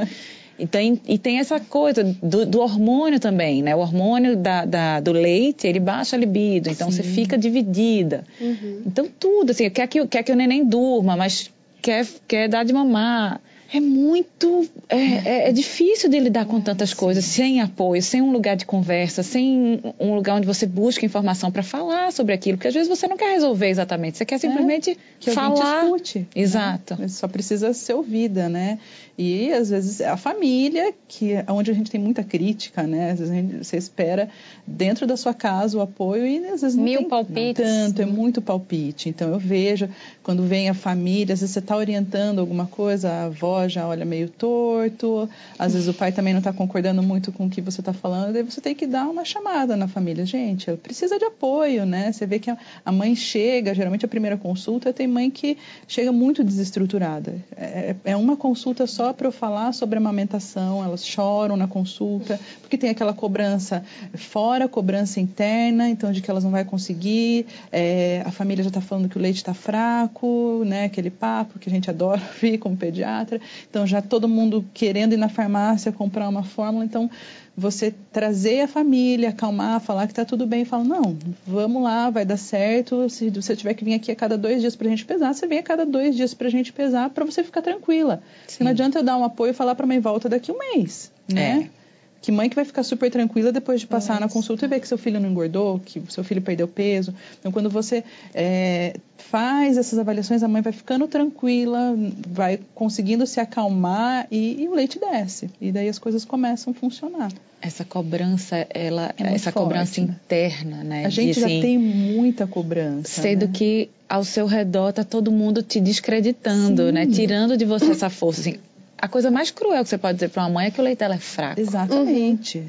E 0.58 0.66
tem, 0.66 1.00
e 1.06 1.16
tem 1.16 1.38
essa 1.38 1.58
coisa 1.58 2.04
do, 2.04 2.44
do 2.44 2.60
hormônio 2.60 3.18
também, 3.18 3.62
né? 3.62 3.74
O 3.74 3.78
hormônio 3.78 4.36
da, 4.36 4.64
da, 4.66 5.00
do 5.00 5.12
leite, 5.12 5.66
ele 5.66 5.80
baixa 5.80 6.16
a 6.16 6.18
libido, 6.18 6.68
então 6.68 6.90
Sim. 6.90 6.96
você 6.96 7.02
fica 7.02 7.38
dividida. 7.38 8.24
Uhum. 8.38 8.82
Então 8.84 9.08
tudo, 9.18 9.52
assim, 9.52 9.70
quer 9.70 9.86
que, 9.86 10.06
quer 10.06 10.22
que 10.22 10.32
o 10.32 10.36
neném 10.36 10.62
durma, 10.64 11.16
mas 11.16 11.50
quer, 11.80 12.06
quer 12.28 12.48
dar 12.48 12.64
de 12.64 12.72
mamar. 12.72 13.40
É 13.72 13.80
muito. 13.80 14.68
É, 14.88 14.96
é, 14.96 15.48
é, 15.48 15.52
difícil 15.52 16.10
de 16.10 16.18
lidar 16.18 16.44
com 16.44 16.60
tantas 16.60 16.92
coisas 16.92 17.24
sem 17.24 17.60
apoio, 17.60 18.02
sem 18.02 18.20
um 18.20 18.32
lugar 18.32 18.56
de 18.56 18.66
conversa, 18.66 19.22
sem 19.22 19.80
um 19.98 20.14
lugar 20.14 20.36
onde 20.36 20.46
você 20.46 20.66
busca 20.66 21.06
informação 21.06 21.52
para 21.52 21.62
falar 21.62 22.10
sobre 22.12 22.34
aquilo, 22.34 22.58
porque 22.58 22.68
às 22.68 22.74
vezes 22.74 22.88
você 22.88 23.06
não 23.06 23.16
quer 23.16 23.32
resolver 23.32 23.68
exatamente, 23.68 24.18
você 24.18 24.24
quer 24.24 24.34
é, 24.34 24.38
simplesmente 24.38 24.98
que 25.20 25.30
falar. 25.30 25.82
Discute, 25.82 26.18
né? 26.20 26.26
Exato. 26.34 26.96
Né? 26.98 27.08
Só 27.08 27.28
precisa 27.28 27.72
ser 27.72 27.94
ouvida, 27.94 28.48
né? 28.48 28.78
E 29.16 29.52
às 29.52 29.70
vezes 29.70 30.00
a 30.00 30.16
família, 30.16 30.92
que 31.06 31.32
é 31.34 31.44
onde 31.48 31.70
a 31.70 31.74
gente 31.74 31.90
tem 31.90 32.00
muita 32.00 32.24
crítica, 32.24 32.82
né? 32.82 33.12
Às 33.12 33.20
vezes 33.20 33.34
gente, 33.34 33.64
você 33.64 33.76
espera 33.76 34.28
dentro 34.66 35.06
da 35.06 35.16
sua 35.16 35.34
casa 35.34 35.78
o 35.78 35.80
apoio 35.80 36.26
e 36.26 36.38
às 36.46 36.62
vezes 36.62 36.74
não 36.74 36.84
Mil 36.84 37.00
tem 37.00 37.08
palpites. 37.08 37.64
tanto, 37.64 38.02
é 38.02 38.06
muito 38.06 38.42
palpite. 38.42 39.08
Então 39.08 39.28
eu 39.28 39.38
vejo 39.38 39.88
quando 40.22 40.42
vem 40.42 40.68
a 40.68 40.74
família, 40.74 41.34
às 41.34 41.40
vezes 41.40 41.52
você 41.52 41.58
está 41.60 41.76
orientando 41.76 42.40
alguma 42.40 42.66
coisa, 42.66 43.10
a 43.10 43.24
avó 43.26 43.59
já 43.68 43.86
olha 43.86 44.04
meio 44.04 44.28
torto, 44.28 45.28
às 45.58 45.72
vezes 45.72 45.88
o 45.88 45.94
pai 45.94 46.12
também 46.12 46.32
não 46.32 46.38
está 46.38 46.52
concordando 46.52 47.02
muito 47.02 47.32
com 47.32 47.46
o 47.46 47.50
que 47.50 47.60
você 47.60 47.80
está 47.80 47.92
falando, 47.92 48.32
daí 48.32 48.42
você 48.42 48.60
tem 48.60 48.74
que 48.74 48.86
dar 48.86 49.08
uma 49.08 49.24
chamada 49.24 49.76
na 49.76 49.88
família. 49.88 50.24
Gente, 50.24 50.70
precisa 50.76 51.18
de 51.18 51.24
apoio, 51.24 51.84
né? 51.84 52.12
Você 52.12 52.26
vê 52.26 52.38
que 52.38 52.50
a 52.50 52.92
mãe 52.92 53.14
chega, 53.14 53.74
geralmente 53.74 54.04
a 54.04 54.08
primeira 54.08 54.36
consulta, 54.36 54.92
tem 54.92 55.06
mãe 55.06 55.30
que 55.30 55.58
chega 55.86 56.12
muito 56.12 56.44
desestruturada. 56.44 57.34
É, 57.56 57.94
é 58.04 58.16
uma 58.16 58.36
consulta 58.36 58.86
só 58.86 59.12
para 59.12 59.26
eu 59.26 59.32
falar 59.32 59.72
sobre 59.72 59.98
amamentação, 59.98 60.84
elas 60.84 61.04
choram 61.04 61.56
na 61.56 61.66
consulta, 61.66 62.38
porque 62.60 62.78
tem 62.78 62.90
aquela 62.90 63.12
cobrança 63.12 63.84
fora, 64.14 64.68
cobrança 64.68 65.20
interna, 65.20 65.88
então 65.88 66.12
de 66.12 66.20
que 66.20 66.30
elas 66.30 66.44
não 66.44 66.50
vão 66.50 66.64
conseguir, 66.64 67.46
é, 67.72 68.22
a 68.24 68.30
família 68.30 68.62
já 68.62 68.68
está 68.68 68.80
falando 68.80 69.08
que 69.08 69.18
o 69.18 69.20
leite 69.20 69.36
está 69.36 69.54
fraco, 69.54 70.62
né? 70.66 70.84
Aquele 70.84 71.10
papo 71.10 71.58
que 71.58 71.68
a 71.68 71.72
gente 71.72 71.90
adora 71.90 72.20
ouvir 72.34 72.58
como 72.58 72.76
pediatra. 72.76 73.40
Então 73.68 73.86
já 73.86 74.02
todo 74.02 74.28
mundo 74.28 74.64
querendo 74.74 75.12
ir 75.12 75.16
na 75.16 75.28
farmácia 75.28 75.92
comprar 75.92 76.28
uma 76.28 76.42
fórmula, 76.42 76.84
então 76.84 77.10
você 77.56 77.92
trazer 78.12 78.62
a 78.62 78.68
família, 78.68 79.30
acalmar, 79.30 79.80
falar 79.80 80.06
que 80.06 80.12
está 80.12 80.24
tudo 80.24 80.46
bem, 80.46 80.64
fala, 80.64 80.84
não, 80.84 81.16
vamos 81.46 81.82
lá, 81.82 82.08
vai 82.08 82.24
dar 82.24 82.36
certo, 82.36 83.08
se 83.10 83.28
você 83.30 83.54
tiver 83.54 83.74
que 83.74 83.84
vir 83.84 83.94
aqui 83.94 84.10
a 84.10 84.16
cada 84.16 84.38
dois 84.38 84.60
dias 84.60 84.74
para 84.74 84.86
a 84.86 84.90
gente 84.90 85.04
pesar, 85.04 85.34
você 85.34 85.46
vem 85.46 85.58
a 85.58 85.62
cada 85.62 85.84
dois 85.84 86.16
dias 86.16 86.32
para 86.32 86.46
a 86.48 86.50
gente 86.50 86.72
pesar, 86.72 87.10
para 87.10 87.24
você 87.24 87.44
ficar 87.44 87.60
tranquila. 87.60 88.22
Sim. 88.46 88.64
Não 88.64 88.70
adianta 88.70 88.98
eu 88.98 89.02
dar 89.02 89.16
um 89.16 89.24
apoio 89.24 89.50
e 89.50 89.54
falar 89.54 89.74
para 89.74 89.86
mãe, 89.86 90.00
volta 90.00 90.28
daqui 90.28 90.50
um 90.50 90.58
mês, 90.58 91.12
né? 91.28 91.68
É. 91.76 91.79
Que 92.22 92.30
mãe 92.30 92.48
que 92.48 92.56
vai 92.56 92.64
ficar 92.64 92.82
super 92.82 93.10
tranquila 93.10 93.50
depois 93.50 93.80
de 93.80 93.86
passar 93.86 94.14
Nossa. 94.14 94.26
na 94.26 94.28
consulta 94.28 94.66
e 94.66 94.68
ver 94.68 94.80
que 94.80 94.86
seu 94.86 94.98
filho 94.98 95.18
não 95.18 95.30
engordou, 95.30 95.78
que 95.78 96.02
seu 96.08 96.22
filho 96.22 96.42
perdeu 96.42 96.68
peso. 96.68 97.14
Então, 97.38 97.50
quando 97.50 97.70
você 97.70 98.04
é, 98.34 98.94
faz 99.16 99.78
essas 99.78 99.98
avaliações, 99.98 100.42
a 100.42 100.48
mãe 100.48 100.60
vai 100.60 100.72
ficando 100.72 101.06
tranquila, 101.06 101.94
vai 102.28 102.60
conseguindo 102.74 103.26
se 103.26 103.40
acalmar 103.40 104.26
e, 104.30 104.62
e, 104.62 104.68
o 104.68 104.74
leite 104.74 104.98
desce. 104.98 105.48
E 105.60 105.72
daí 105.72 105.88
as 105.88 105.98
coisas 105.98 106.24
começam 106.24 106.72
a 106.72 106.74
funcionar. 106.74 107.32
Essa 107.62 107.84
cobrança, 107.84 108.66
ela, 108.70 109.14
é 109.18 109.34
essa 109.34 109.52
forte, 109.52 109.64
cobrança 109.64 110.00
né? 110.00 110.08
interna, 110.08 110.84
né? 110.84 111.06
A 111.06 111.10
gente 111.10 111.34
de, 111.34 111.40
já 111.40 111.46
assim, 111.46 111.60
tem 111.60 111.78
muita 111.78 112.46
cobrança. 112.46 113.22
Sendo 113.22 113.46
né? 113.46 113.52
que 113.52 113.90
ao 114.08 114.24
seu 114.24 114.46
redor 114.46 114.92
tá 114.92 115.04
todo 115.04 115.30
mundo 115.30 115.62
te 115.62 115.80
descreditando, 115.80 116.90
né? 116.90 117.04
Sim. 117.04 117.08
né? 117.08 117.14
Tirando 117.14 117.56
de 117.56 117.64
você 117.64 117.90
essa 117.90 118.10
força. 118.10 118.40
Assim, 118.40 118.58
a 119.00 119.08
coisa 119.08 119.30
mais 119.30 119.50
cruel 119.50 119.82
que 119.82 119.88
você 119.88 119.98
pode 119.98 120.14
dizer 120.14 120.28
para 120.28 120.42
uma 120.42 120.50
mãe 120.50 120.66
é 120.66 120.70
que 120.70 120.80
o 120.80 120.84
leite 120.84 120.98
dela 120.98 121.14
é 121.14 121.18
fraco. 121.18 121.60
Exatamente. 121.60 122.58
Uhum. 122.58 122.66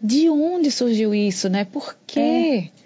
De 0.00 0.28
onde 0.28 0.70
surgiu 0.70 1.14
isso, 1.14 1.48
né? 1.48 1.64
Por 1.64 1.96
quê? 2.06 2.70
É. 2.78 2.82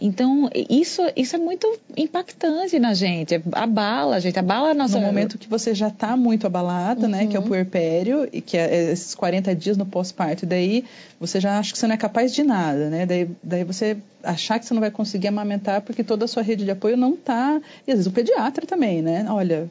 Então, 0.00 0.48
isso, 0.54 1.02
isso 1.16 1.34
é 1.34 1.38
muito 1.38 1.66
impactante 1.96 2.78
na 2.78 2.94
gente. 2.94 3.42
Abala 3.52 4.16
a 4.16 4.20
gente, 4.20 4.38
abala 4.38 4.70
a 4.70 4.74
nossa... 4.74 4.98
No 4.98 5.04
momento 5.04 5.36
que 5.36 5.48
você 5.48 5.74
já 5.74 5.88
está 5.88 6.16
muito 6.16 6.46
abalada, 6.46 7.06
uhum. 7.06 7.10
né? 7.10 7.26
Que 7.26 7.36
é 7.36 7.38
o 7.38 7.42
uhum. 7.42 7.48
puerpério, 7.48 8.28
e 8.32 8.40
que 8.40 8.56
é 8.56 8.92
esses 8.92 9.14
40 9.14 9.54
dias 9.56 9.76
no 9.76 9.84
pós-parto. 9.84 10.46
Daí, 10.46 10.84
você 11.18 11.40
já 11.40 11.58
acha 11.58 11.72
que 11.72 11.78
você 11.78 11.86
não 11.86 11.94
é 11.94 11.98
capaz 11.98 12.32
de 12.32 12.44
nada, 12.44 12.88
né? 12.88 13.06
Daí, 13.06 13.28
daí 13.42 13.64
você 13.64 13.96
achar 14.22 14.58
que 14.58 14.66
você 14.66 14.72
não 14.72 14.80
vai 14.80 14.90
conseguir 14.90 15.28
amamentar 15.28 15.80
porque 15.82 16.04
toda 16.04 16.26
a 16.26 16.28
sua 16.28 16.42
rede 16.42 16.64
de 16.64 16.70
apoio 16.70 16.96
não 16.96 17.14
está... 17.14 17.60
E 17.86 17.90
às 17.90 17.98
vezes 17.98 18.06
o 18.06 18.12
pediatra 18.12 18.66
também, 18.66 19.02
né? 19.02 19.26
Olha, 19.28 19.68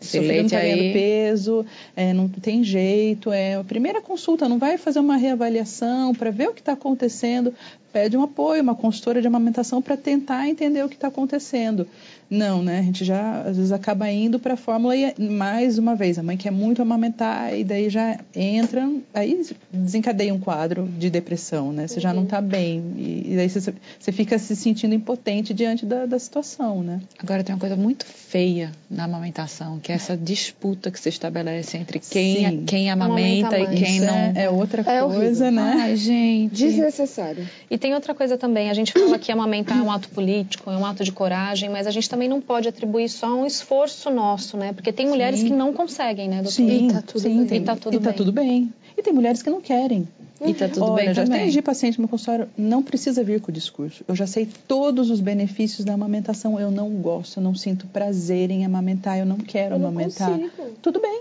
seu 0.00 0.22
filho 0.22 0.36
não 0.36 0.44
está 0.46 0.60
ganhando 0.60 0.92
peso, 0.92 1.66
é, 1.96 2.12
não 2.12 2.28
tem 2.28 2.62
jeito, 2.62 3.32
é 3.32 3.54
a 3.54 3.64
primeira 3.64 4.00
consulta, 4.00 4.48
não 4.48 4.58
vai 4.58 4.78
fazer 4.78 5.00
uma 5.00 5.16
reavaliação 5.16 6.14
para 6.14 6.30
ver 6.30 6.48
o 6.48 6.54
que 6.54 6.60
está 6.60 6.72
acontecendo, 6.72 7.52
pede 7.92 8.16
um 8.16 8.22
apoio, 8.22 8.62
uma 8.62 8.74
consultora 8.74 9.20
de 9.20 9.26
amamentação 9.26 9.80
para 9.80 9.96
tentar 9.96 10.48
entender 10.48 10.84
o 10.84 10.88
que 10.88 10.94
está 10.94 11.08
acontecendo. 11.08 11.86
Não, 12.28 12.62
né? 12.62 12.80
A 12.80 12.82
gente 12.82 13.04
já 13.04 13.42
às 13.42 13.56
vezes 13.56 13.72
acaba 13.72 14.10
indo 14.10 14.38
para 14.38 14.54
a 14.54 14.56
fórmula 14.56 14.96
e 14.96 15.14
mais 15.18 15.78
uma 15.78 15.94
vez 15.94 16.18
a 16.18 16.22
mãe 16.22 16.36
quer 16.36 16.50
muito 16.50 16.82
amamentar 16.82 17.56
e 17.56 17.62
daí 17.62 17.88
já 17.88 18.18
entra, 18.34 18.88
aí 19.14 19.40
desencadeia 19.72 20.34
um 20.34 20.38
quadro 20.38 20.88
de 20.98 21.08
depressão, 21.08 21.72
né? 21.72 21.86
Você 21.86 21.96
uhum. 21.96 22.00
já 22.00 22.12
não 22.12 22.24
está 22.24 22.40
bem 22.40 22.82
e, 22.96 23.32
e 23.32 23.36
daí 23.36 23.48
você, 23.48 23.72
você, 23.98 24.12
fica 24.12 24.38
se 24.38 24.56
sentindo 24.56 24.94
impotente 24.94 25.54
diante 25.54 25.86
da, 25.86 26.06
da 26.06 26.18
situação, 26.18 26.82
né? 26.82 27.00
Agora 27.18 27.44
tem 27.44 27.54
uma 27.54 27.60
coisa 27.60 27.76
muito 27.76 28.04
feia 28.04 28.72
na 28.90 29.04
amamentação, 29.04 29.78
que 29.78 29.92
é 29.92 29.94
essa 29.94 30.16
disputa 30.16 30.90
que 30.90 30.98
se 30.98 31.08
estabelece 31.08 31.76
entre 31.76 32.00
quem, 32.00 32.64
quem 32.64 32.90
amamenta 32.90 33.58
e 33.58 33.76
quem 33.76 34.00
não. 34.00 34.14
É, 34.14 34.32
é 34.44 34.50
outra 34.50 34.82
é 34.82 35.00
coisa, 35.00 35.46
horrível. 35.46 35.50
né? 35.52 35.76
Ai, 35.80 35.96
gente. 35.96 36.54
Desnecessário. 36.54 37.48
E 37.70 37.78
tem 37.78 37.94
outra 37.94 38.14
coisa 38.14 38.36
também. 38.36 38.68
A 38.70 38.74
gente 38.74 38.92
fala 38.92 39.18
que 39.18 39.30
amamentar 39.30 39.78
é 39.78 39.82
um 39.82 39.90
ato 39.90 40.08
político, 40.08 40.70
é 40.70 40.76
um 40.76 40.84
ato 40.84 41.04
de 41.04 41.12
coragem, 41.12 41.70
mas 41.70 41.86
a 41.86 41.90
gente 41.90 42.08
também 42.16 42.28
não 42.30 42.40
pode 42.40 42.66
atribuir 42.66 43.10
só 43.10 43.28
um 43.34 43.44
esforço 43.44 44.08
nosso, 44.08 44.56
né? 44.56 44.72
Porque 44.72 44.90
tem 44.90 45.06
mulheres 45.06 45.40
sim. 45.40 45.48
que 45.48 45.52
não 45.52 45.74
conseguem, 45.74 46.28
né, 46.28 46.36
doutor? 46.36 46.52
Sim, 46.52 46.88
e 46.88 46.92
tá 46.92 47.02
tudo 47.02 47.20
sim, 47.20 47.44
bem. 47.44 47.58
E 47.58 47.60
tá 47.60 47.76
tudo 47.76 47.94
e 47.94 48.00
tá 48.00 48.08
bem. 48.08 48.16
tudo 48.16 48.32
bem. 48.32 48.72
E 48.96 49.02
tem 49.02 49.12
mulheres 49.12 49.42
que 49.42 49.50
não 49.50 49.60
querem. 49.60 50.08
E 50.40 50.54
tá 50.54 50.66
tudo 50.66 50.86
Olha, 50.86 51.04
bem 51.04 51.14
já 51.14 51.24
também. 51.24 51.42
atendi 51.42 51.60
paciente 51.62 52.00
no 52.00 52.08
consultório, 52.08 52.48
não 52.56 52.82
precisa 52.82 53.22
vir 53.22 53.40
com 53.40 53.50
o 53.50 53.54
discurso. 53.54 54.02
Eu 54.08 54.14
já 54.14 54.26
sei 54.26 54.48
todos 54.66 55.10
os 55.10 55.20
benefícios 55.20 55.84
da 55.84 55.92
amamentação. 55.92 56.58
Eu 56.58 56.70
não 56.70 56.90
gosto, 56.90 57.38
eu 57.38 57.42
não 57.42 57.54
sinto 57.54 57.86
prazer 57.86 58.50
em 58.50 58.64
amamentar, 58.64 59.18
eu 59.18 59.26
não 59.26 59.36
quero 59.36 59.74
eu 59.74 59.76
amamentar. 59.76 60.30
Não 60.30 60.50
tudo 60.80 61.00
bem 61.00 61.20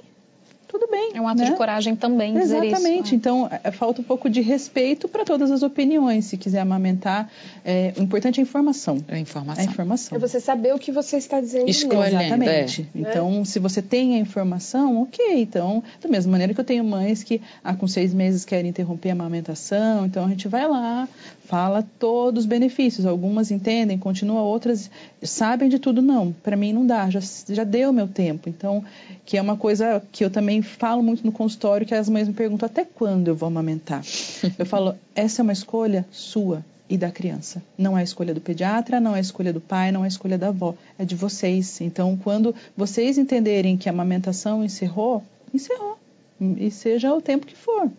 tudo 0.77 0.91
bem. 0.91 1.11
É 1.13 1.21
um 1.21 1.27
ato 1.27 1.39
né? 1.39 1.45
de 1.45 1.55
coragem 1.55 1.95
também 1.95 2.33
dizer 2.33 2.63
Exatamente. 2.63 3.03
isso. 3.05 3.11
Né? 3.13 3.17
Então, 3.17 3.49
é, 3.63 3.71
falta 3.71 4.01
um 4.01 4.03
pouco 4.03 4.29
de 4.29 4.41
respeito 4.41 5.07
para 5.07 5.23
todas 5.23 5.49
as 5.49 5.63
opiniões. 5.63 6.25
Se 6.25 6.37
quiser 6.37 6.59
amamentar, 6.59 7.29
é, 7.63 7.93
o 7.97 8.03
importante 8.03 8.39
é 8.39 8.41
a 8.41 8.43
informação. 8.43 8.97
É 9.07 9.15
a 9.15 9.19
informação. 9.19 9.63
É 9.63 9.67
a 9.67 9.71
informação. 9.71 10.17
É 10.17 10.19
você 10.19 10.39
saber 10.39 10.73
o 10.73 10.79
que 10.79 10.91
você 10.91 11.17
está 11.17 11.39
dizendo. 11.39 11.69
Escolhendo, 11.69 12.21
Exatamente. 12.21 12.89
É. 12.93 12.99
Então, 12.99 13.45
se 13.45 13.59
você 13.59 13.81
tem 13.81 14.15
a 14.15 14.17
informação, 14.17 15.01
ok. 15.01 15.41
Então, 15.41 15.83
da 16.01 16.09
mesma 16.09 16.31
maneira 16.31 16.53
que 16.53 16.59
eu 16.59 16.65
tenho 16.65 16.83
mães 16.83 17.23
que 17.23 17.41
ah, 17.63 17.73
com 17.73 17.87
seis 17.87 18.13
meses 18.13 18.43
querem 18.43 18.69
interromper 18.69 19.09
a 19.09 19.13
amamentação, 19.13 20.05
então 20.05 20.25
a 20.25 20.29
gente 20.29 20.47
vai 20.47 20.67
lá, 20.67 21.07
fala 21.45 21.85
todos 21.97 22.43
os 22.43 22.45
benefícios. 22.45 23.05
Algumas 23.05 23.49
entendem, 23.51 23.97
continua, 23.97 24.41
outras 24.41 24.89
sabem 25.21 25.69
de 25.69 25.79
tudo. 25.79 26.01
Não, 26.01 26.33
para 26.43 26.57
mim 26.57 26.73
não 26.73 26.85
dá, 26.85 27.09
já, 27.09 27.19
já 27.49 27.63
deu 27.63 27.93
meu 27.93 28.07
tempo. 28.07 28.49
Então, 28.49 28.83
que 29.25 29.37
é 29.37 29.41
uma 29.41 29.57
coisa 29.57 30.01
que 30.11 30.23
eu 30.23 30.29
também 30.29 30.61
falo 30.65 31.01
muito 31.01 31.25
no 31.25 31.31
consultório, 31.31 31.85
que 31.85 31.95
as 31.95 32.09
mães 32.09 32.27
me 32.27 32.33
perguntam 32.33 32.65
até 32.65 32.83
quando 32.83 33.27
eu 33.27 33.35
vou 33.35 33.47
amamentar. 33.47 34.03
eu 34.57 34.65
falo, 34.65 34.95
essa 35.15 35.41
é 35.41 35.43
uma 35.43 35.53
escolha 35.53 36.05
sua 36.11 36.63
e 36.89 36.97
da 36.97 37.09
criança. 37.09 37.63
Não 37.77 37.97
é 37.97 38.01
a 38.01 38.03
escolha 38.03 38.33
do 38.33 38.41
pediatra, 38.41 38.99
não 38.99 39.15
é 39.15 39.17
a 39.17 39.21
escolha 39.21 39.51
do 39.51 39.61
pai, 39.61 39.91
não 39.91 40.01
é 40.01 40.05
a 40.05 40.07
escolha 40.07 40.37
da 40.37 40.49
avó. 40.49 40.75
É 40.99 41.05
de 41.05 41.15
vocês. 41.15 41.81
Então, 41.81 42.17
quando 42.17 42.53
vocês 42.75 43.17
entenderem 43.17 43.77
que 43.77 43.89
a 43.89 43.91
amamentação 43.91 44.63
encerrou, 44.63 45.23
encerrou. 45.53 45.97
E 46.39 46.69
seja 46.69 47.13
o 47.13 47.21
tempo 47.21 47.47
que 47.47 47.55
for. 47.55 47.89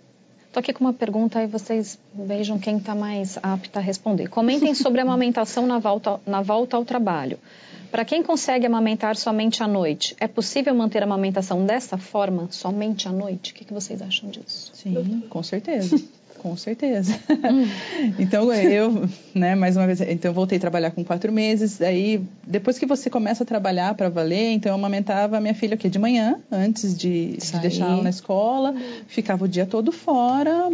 Estou 0.57 0.63
aqui 0.63 0.73
com 0.73 0.85
uma 0.85 0.95
pergunta 0.95 1.43
e 1.43 1.47
vocês 1.47 1.99
vejam 2.15 2.59
quem 2.59 2.79
está 2.79 2.95
mais 2.95 3.39
apta 3.43 3.79
a 3.79 3.83
responder. 3.83 4.29
Comentem 4.29 4.73
sobre 4.75 5.03
a 5.03 5.05
amamentação 5.05 5.67
na 5.67 5.79
volta, 5.79 6.19
na 6.27 6.41
volta 6.41 6.79
ao 6.79 6.83
trabalho. 6.83 7.39
Para 7.91 8.07
quem 8.07 8.23
consegue 8.23 8.65
amamentar 8.65 9.17
somente 9.17 9.63
à 9.63 9.69
noite, 9.69 10.17
é 10.19 10.27
possível 10.27 10.75
manter 10.75 11.03
a 11.03 11.05
amamentação 11.05 11.67
dessa 11.67 11.99
forma, 11.99 12.49
somente 12.51 13.07
à 13.07 13.13
noite? 13.13 13.53
O 13.53 13.55
que, 13.55 13.67
que 13.67 13.75
vocês 13.75 14.01
acham 14.01 14.31
disso? 14.31 14.71
Sim, 14.73 15.25
com 15.29 15.43
certeza. 15.43 16.03
Com 16.39 16.57
certeza. 16.57 17.19
Hum. 17.31 17.67
então 18.19 18.53
eu, 18.53 19.09
né, 19.35 19.55
mais 19.55 19.77
uma 19.77 19.87
vez, 19.87 20.01
então 20.01 20.33
voltei 20.33 20.59
a 20.59 20.61
trabalhar 20.61 20.91
com 20.91 21.05
quatro 21.05 21.33
meses. 21.33 21.81
Aí 21.81 22.23
depois 22.47 22.79
que 22.79 22.87
você 22.87 23.11
começa 23.11 23.43
a 23.43 23.47
trabalhar 23.47 23.95
para 23.95 24.09
valer, 24.09 24.53
então 24.53 24.71
eu 24.71 24.77
amamentava 24.77 25.41
minha 25.41 25.55
filha 25.55 25.75
aqui 25.75 25.89
de 25.89 25.99
manhã, 25.99 26.39
antes 26.51 26.97
de, 26.97 27.37
de 27.37 27.59
deixar 27.61 27.91
ela 27.91 28.03
na 28.03 28.11
escola, 28.11 28.75
ficava 29.07 29.45
o 29.45 29.49
dia 29.49 29.67
todo 29.67 29.93
fora, 29.93 30.71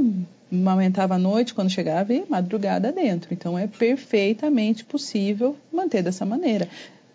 amamentava 0.51 1.15
à 1.15 1.19
noite 1.19 1.55
quando 1.55 1.71
chegava 1.71 2.13
e 2.13 2.25
madrugada 2.29 2.93
dentro. 2.93 3.33
Então 3.33 3.59
é 3.59 3.67
perfeitamente 3.67 4.85
possível 4.85 5.57
manter 5.73 6.03
dessa 6.03 6.27
maneira 6.27 6.69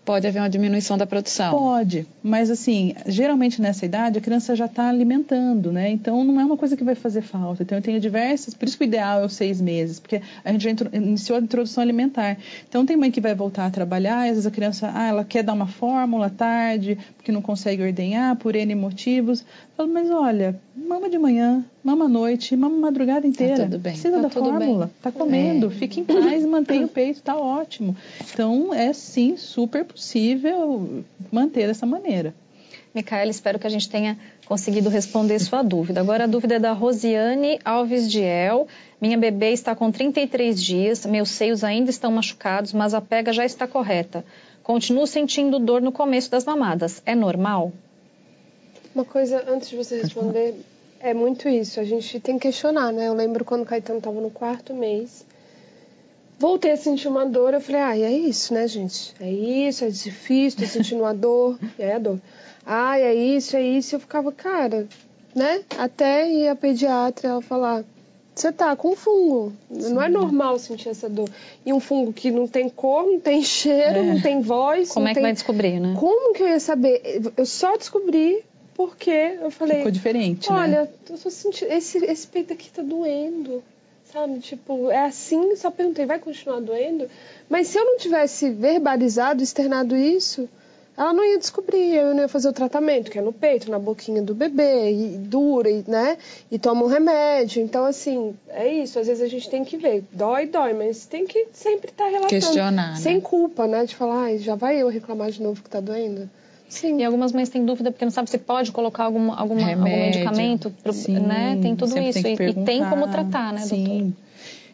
pode 0.08 0.26
haver 0.26 0.40
uma 0.40 0.50
diminuição 0.50 0.98
da 0.98 1.06
produção. 1.06 1.52
Pode, 1.52 2.08
mas 2.24 2.50
assim, 2.50 2.96
geralmente 3.06 3.62
nessa 3.62 3.86
idade 3.86 4.18
a 4.18 4.22
criança 4.22 4.56
já 4.56 4.64
está 4.64 4.88
alimentando, 4.88 5.70
né? 5.70 5.90
Então 5.90 6.24
não 6.24 6.40
é 6.40 6.46
uma 6.46 6.56
coisa 6.56 6.78
que 6.78 6.84
vai 6.84 6.96
fazer 6.96 7.22
falta. 7.22 7.64
Então 7.64 7.78
eu 7.78 7.82
tenho 7.82 8.00
diversas, 8.00 8.54
por 8.54 8.66
isso 8.66 8.78
que 8.78 8.86
o 8.86 8.88
ideal 8.88 9.24
é 9.24 9.26
os 9.26 9.34
seis 9.34 9.60
meses, 9.60 10.00
porque 10.00 10.22
a 10.46 10.52
gente 10.54 10.64
já 10.64 10.72
iniciou 10.94 11.38
a 11.38 11.42
introdução 11.42 11.84
alimentar. 11.84 12.38
Então 12.70 12.86
tem 12.86 12.96
mãe 12.96 13.12
que 13.12 13.20
vai 13.20 13.36
voltar 13.36 13.66
a 13.66 13.70
trabalhar, 13.70 14.22
às 14.22 14.30
vezes 14.30 14.46
a 14.46 14.52
criança, 14.52 14.90
ah, 14.96 15.10
ela 15.10 15.26
quer 15.26 15.44
dar 15.44 15.52
uma 15.52 15.68
fórmula 15.68 16.30
tarde, 16.30 16.98
porque 17.18 17.30
não 17.30 17.42
consegue 17.42 17.84
ordenhar 17.84 18.34
por 18.38 18.56
N 18.56 18.74
motivos. 18.76 19.42
Eu 19.42 19.46
falo, 19.76 19.94
mas 19.94 20.10
olha, 20.10 20.58
mama 20.74 21.10
de 21.10 21.18
manhã, 21.18 21.66
mama 21.88 22.04
à 22.04 22.10
noite, 22.10 22.54
mama 22.58 22.76
a 22.76 22.80
madrugada 22.80 23.22
tá 23.22 23.28
inteira. 23.30 23.56
Tá 23.56 23.64
tudo 23.64 23.80
bem. 23.80 23.94
Precisa 23.94 24.18
tá 24.18 24.24
da 24.24 24.30
fórmula, 24.30 24.88
bem. 24.88 24.96
tá 25.02 25.10
comendo, 25.10 25.68
é. 25.68 25.70
fica 25.70 26.02
em 26.02 26.04
paz 26.04 26.44
mantém 26.46 26.84
o 26.84 26.88
peito, 26.90 27.22
tá 27.22 27.38
ótimo. 27.38 27.96
Então 28.30 28.74
é 28.74 28.92
sim 28.92 29.38
super 29.38 29.86
possível 29.86 31.04
manter 31.32 31.66
dessa 31.68 31.86
maneira. 31.86 32.36
Micaela, 32.94 33.32
espero 33.32 33.58
que 33.58 33.68
a 33.68 33.70
gente 33.70 33.90
tenha 33.90 34.18
conseguido 34.46 34.90
responder 34.90 35.40
sua 35.40 35.62
dúvida. 35.62 36.02
Agora 36.02 36.26
a 36.26 36.28
dúvida 36.28 36.56
é 36.56 36.60
da 36.60 36.74
Rosiane 36.74 37.58
Alves 37.64 38.12
Diel. 38.12 38.68
Minha 39.00 39.18
bebê 39.18 39.52
está 39.52 39.74
com 39.74 39.90
33 39.90 40.62
dias, 40.62 41.06
meus 41.06 41.30
seios 41.30 41.64
ainda 41.64 41.90
estão 41.90 42.12
machucados, 42.12 42.74
mas 42.74 42.94
a 42.94 43.00
pega 43.00 43.32
já 43.32 43.46
está 43.46 43.66
correta. 43.66 44.26
Continuo 44.62 45.08
sentindo 45.08 45.58
dor 45.58 45.82
no 45.82 45.92
começo 45.92 46.30
das 46.30 46.44
mamadas. 46.44 47.02
É 47.06 47.16
normal? 47.16 47.72
Uma 48.94 49.06
coisa, 49.06 49.46
antes 49.48 49.70
de 49.70 49.78
você 49.78 50.02
responder, 50.02 50.56
é 51.00 51.14
muito 51.14 51.48
isso. 51.48 51.80
A 51.80 51.84
gente 51.84 52.20
tem 52.20 52.38
que 52.38 52.48
questionar, 52.48 52.92
né? 52.92 53.08
Eu 53.08 53.14
lembro 53.14 53.46
quando 53.46 53.62
o 53.62 53.66
Caetano 53.66 54.00
estava 54.00 54.20
no 54.20 54.30
quarto 54.30 54.74
mês. 54.74 55.26
Voltei 56.40 56.72
a 56.72 56.78
sentir 56.78 57.08
uma 57.08 57.26
dor, 57.26 57.54
eu 57.54 57.62
falei, 57.62 57.82
ah, 57.82 57.98
é 57.98 58.12
isso, 58.12 58.54
né, 58.54 58.68
gente? 58.68 59.14
É 59.20 59.32
isso, 59.32 59.84
é 59.84 59.90
difícil, 59.90 60.60
tô 60.60 60.66
sentindo 60.68 61.02
uma 61.02 61.14
dor, 61.14 61.58
e 61.80 61.84
aí 61.84 61.94
a 61.94 61.98
dor. 62.00 62.20
Ah, 62.64 63.00
é 63.00 63.14
isso, 63.14 63.58
é 63.58 63.62
isso. 63.62 63.96
Eu 63.96 64.00
ficava, 64.00 64.32
cara, 64.32 64.88
né? 65.34 65.64
Até 65.78 66.30
ir 66.30 66.48
a 66.48 66.56
pediatra 66.56 67.30
ela 67.30 67.42
falar, 67.42 67.84
você 68.36 68.52
tá 68.52 68.76
com 68.76 68.96
fungo. 68.96 69.52
Sim. 69.72 69.94
Não 69.94 70.02
é 70.02 70.08
normal 70.08 70.60
sentir 70.60 70.90
essa 70.90 71.10
dor. 71.10 71.28
E 71.66 71.74
um 71.74 71.80
fungo 71.80 72.14
que 72.14 72.30
não 72.30 72.48
tem 72.48 72.70
cor, 72.70 73.04
não 73.08 73.20
tem 73.20 73.42
cheiro, 73.42 73.98
é. 73.98 74.04
não 74.04 74.22
tem 74.22 74.42
voz. 74.42 74.92
Como 74.92 75.08
é 75.08 75.12
que 75.12 75.16
tem... 75.16 75.24
vai 75.24 75.34
descobrir, 75.34 75.80
né? 75.80 75.96
Como 76.00 76.34
que 76.34 76.44
eu 76.44 76.48
ia 76.48 76.60
saber? 76.60 77.22
Eu 77.36 77.46
só 77.48 77.76
descobri 77.76 78.44
porque 78.78 79.40
eu 79.42 79.50
falei. 79.50 79.78
Ficou 79.78 79.92
diferente, 79.92 80.52
Olha, 80.52 80.84
né? 80.84 80.90
eu 81.10 81.18
tô 81.18 81.30
sentindo. 81.30 81.72
Esse, 81.72 81.98
esse 82.06 82.28
peito 82.28 82.54
aqui 82.54 82.70
tá 82.70 82.84
doendo. 82.84 83.64
Sabe? 84.14 84.40
Tipo, 84.40 84.90
é 84.90 85.06
assim, 85.06 85.54
só 85.58 85.70
perguntei, 85.70 86.06
vai 86.06 86.18
continuar 86.18 86.62
doendo? 86.62 87.10
Mas 87.50 87.68
se 87.68 87.78
eu 87.78 87.84
não 87.84 87.98
tivesse 87.98 88.50
verbalizado, 88.50 89.44
externado 89.44 89.98
isso, 89.98 90.48
ela 90.96 91.12
não 91.12 91.26
ia 91.26 91.38
descobrir, 91.38 91.94
eu 91.94 92.14
não 92.14 92.22
ia 92.22 92.28
fazer 92.30 92.48
o 92.48 92.54
tratamento, 92.54 93.12
que 93.12 93.20
é 93.20 93.22
no 93.22 93.34
peito, 93.34 93.70
na 93.70 93.78
boquinha 93.78 94.22
do 94.22 94.34
bebê, 94.34 94.92
e 94.92 95.18
dura, 95.18 95.70
e, 95.70 95.84
né? 95.86 96.18
E 96.50 96.58
toma 96.58 96.86
um 96.86 96.88
remédio. 96.88 97.62
Então, 97.62 97.84
assim, 97.84 98.34
é 98.48 98.68
isso. 98.68 98.98
Às 98.98 99.08
vezes 99.08 99.22
a 99.22 99.28
gente 99.28 99.50
tem 99.50 99.66
que 99.66 99.76
ver. 99.76 100.06
Dói, 100.12 100.46
dói, 100.46 100.72
mas 100.72 101.06
tem 101.06 101.28
que 101.28 101.48
sempre 101.52 101.90
estar 101.90 102.06
tá 102.06 102.10
relatando. 102.10 102.30
Questionar, 102.30 102.94
né? 102.94 102.96
Sem 102.96 103.20
culpa, 103.20 103.68
né? 103.68 103.86
De 103.86 103.96
falar, 103.96 104.28
ah, 104.28 104.38
já 104.38 104.56
vai 104.56 104.82
eu 104.82 104.88
reclamar 104.88 105.32
de 105.32 105.44
novo 105.44 105.62
que 105.62 105.70
tá 105.70 105.82
doendo. 105.82 106.30
Sim. 106.70 107.00
E 107.00 107.04
algumas 107.04 107.32
mães 107.32 107.50
têm 107.50 107.66
dúvida 107.66 107.92
porque 107.92 108.06
não 108.06 108.12
sabem 108.12 108.30
se 108.30 108.38
pode 108.38 108.72
colocar 108.72 109.06
algum, 109.06 109.32
alguma, 109.32 109.70
algum 109.70 109.84
medicamento, 109.84 110.74
pro, 110.84 110.94
Sim, 110.94 111.20
né? 111.20 111.58
Tem 111.62 111.76
tudo 111.76 111.98
isso. 111.98 112.22
Tem 112.22 112.36
e, 112.40 112.50
e, 112.50 112.54
tem 112.66 112.84
como 112.86 113.08
tratar, 113.08 113.54
né, 113.54 113.60
Sim. 113.60 113.84
doutor? 113.84 114.14